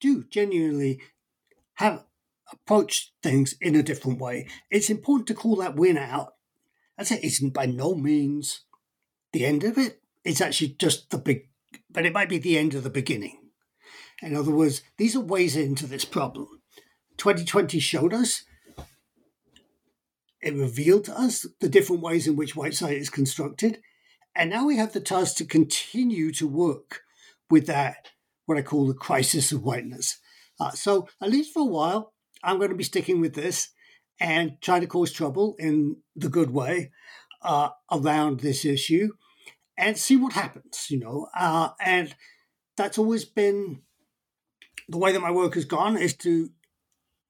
do 0.00 0.24
genuinely 0.24 1.00
have 1.74 2.04
approached 2.52 3.12
things 3.22 3.54
in 3.60 3.74
a 3.74 3.82
different 3.82 4.20
way. 4.20 4.46
It's 4.70 4.90
important 4.90 5.26
to 5.28 5.34
call 5.34 5.56
that 5.56 5.76
win 5.76 5.98
out. 5.98 6.34
I'd 6.98 7.06
say 7.06 7.20
it's 7.22 7.40
by 7.40 7.66
no 7.66 7.94
means 7.94 8.62
the 9.32 9.44
end 9.44 9.64
of 9.64 9.76
it. 9.76 10.00
It's 10.24 10.40
actually 10.40 10.76
just 10.78 11.10
the 11.10 11.18
big, 11.18 11.48
but 11.90 12.06
it 12.06 12.12
might 12.12 12.28
be 12.28 12.38
the 12.38 12.56
end 12.56 12.74
of 12.74 12.82
the 12.82 12.90
beginning. 12.90 13.45
In 14.22 14.34
other 14.36 14.50
words, 14.50 14.82
these 14.96 15.14
are 15.14 15.20
ways 15.20 15.56
into 15.56 15.86
this 15.86 16.04
problem. 16.04 16.48
2020 17.18 17.78
showed 17.78 18.14
us, 18.14 18.44
it 20.40 20.54
revealed 20.54 21.04
to 21.04 21.18
us 21.18 21.46
the 21.60 21.68
different 21.68 22.02
ways 22.02 22.26
in 22.26 22.36
which 22.36 22.56
white 22.56 22.74
sight 22.74 22.96
is 22.96 23.10
constructed. 23.10 23.80
And 24.34 24.50
now 24.50 24.66
we 24.66 24.76
have 24.76 24.92
the 24.92 25.00
task 25.00 25.36
to 25.36 25.44
continue 25.44 26.30
to 26.32 26.46
work 26.46 27.02
with 27.50 27.66
that, 27.66 28.10
what 28.44 28.58
I 28.58 28.62
call 28.62 28.86
the 28.86 28.94
crisis 28.94 29.50
of 29.52 29.62
whiteness. 29.62 30.18
Uh, 30.60 30.70
so, 30.70 31.08
at 31.22 31.30
least 31.30 31.52
for 31.52 31.62
a 31.62 31.66
while, 31.66 32.12
I'm 32.42 32.58
going 32.58 32.70
to 32.70 32.76
be 32.76 32.84
sticking 32.84 33.20
with 33.20 33.34
this 33.34 33.70
and 34.20 34.60
trying 34.60 34.82
to 34.82 34.86
cause 34.86 35.12
trouble 35.12 35.56
in 35.58 35.96
the 36.14 36.28
good 36.28 36.50
way 36.50 36.90
uh, 37.42 37.70
around 37.90 38.40
this 38.40 38.64
issue 38.64 39.10
and 39.76 39.98
see 39.98 40.16
what 40.16 40.32
happens, 40.32 40.86
you 40.90 40.98
know. 40.98 41.28
Uh, 41.36 41.70
and 41.80 42.14
that's 42.76 42.98
always 42.98 43.24
been 43.24 43.82
the 44.88 44.98
way 44.98 45.12
that 45.12 45.20
my 45.20 45.30
work 45.30 45.54
has 45.54 45.64
gone 45.64 45.96
is 45.96 46.14
to 46.18 46.50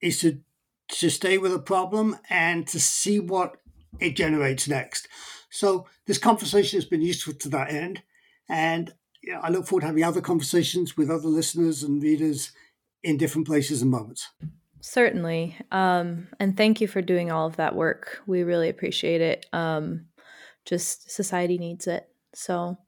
is 0.00 0.20
to 0.20 0.40
to 0.88 1.10
stay 1.10 1.38
with 1.38 1.52
a 1.52 1.58
problem 1.58 2.16
and 2.30 2.66
to 2.68 2.78
see 2.78 3.18
what 3.18 3.56
it 3.98 4.14
generates 4.14 4.68
next. 4.68 5.08
So 5.50 5.86
this 6.06 6.18
conversation 6.18 6.76
has 6.76 6.84
been 6.84 7.02
useful 7.02 7.34
to 7.34 7.48
that 7.50 7.70
end, 7.70 8.02
and 8.48 8.92
you 9.22 9.32
know, 9.32 9.40
I 9.42 9.50
look 9.50 9.66
forward 9.66 9.80
to 9.80 9.86
having 9.88 10.04
other 10.04 10.20
conversations 10.20 10.96
with 10.96 11.10
other 11.10 11.28
listeners 11.28 11.82
and 11.82 12.02
readers 12.02 12.52
in 13.02 13.16
different 13.16 13.46
places 13.46 13.82
and 13.82 13.90
moments. 13.90 14.28
Certainly. 14.80 15.56
Um, 15.72 16.28
and 16.38 16.56
thank 16.56 16.80
you 16.80 16.86
for 16.86 17.02
doing 17.02 17.32
all 17.32 17.46
of 17.46 17.56
that 17.56 17.74
work. 17.74 18.22
We 18.26 18.44
really 18.44 18.68
appreciate 18.68 19.20
it. 19.20 19.46
Um, 19.52 20.06
just 20.64 21.10
society 21.10 21.58
needs 21.58 21.86
it. 21.88 22.08
So 22.34 22.78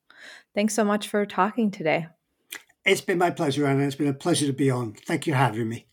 thanks 0.55 0.75
so 0.75 0.85
much 0.85 1.09
for 1.09 1.27
talking 1.27 1.71
today. 1.71 2.07
It's 2.85 3.01
been 3.01 3.19
my 3.19 3.31
pleasure, 3.31 3.67
Anna. 3.67 3.85
It's 3.85 3.97
been 3.97 4.09
a 4.09 4.15
pleasure 4.15 4.47
to 4.47 4.53
be 4.53 4.71
on. 4.71 4.95
Thank 4.95 5.27
you 5.27 5.35
for 5.35 5.39
having 5.39 5.69
me. 5.69 5.88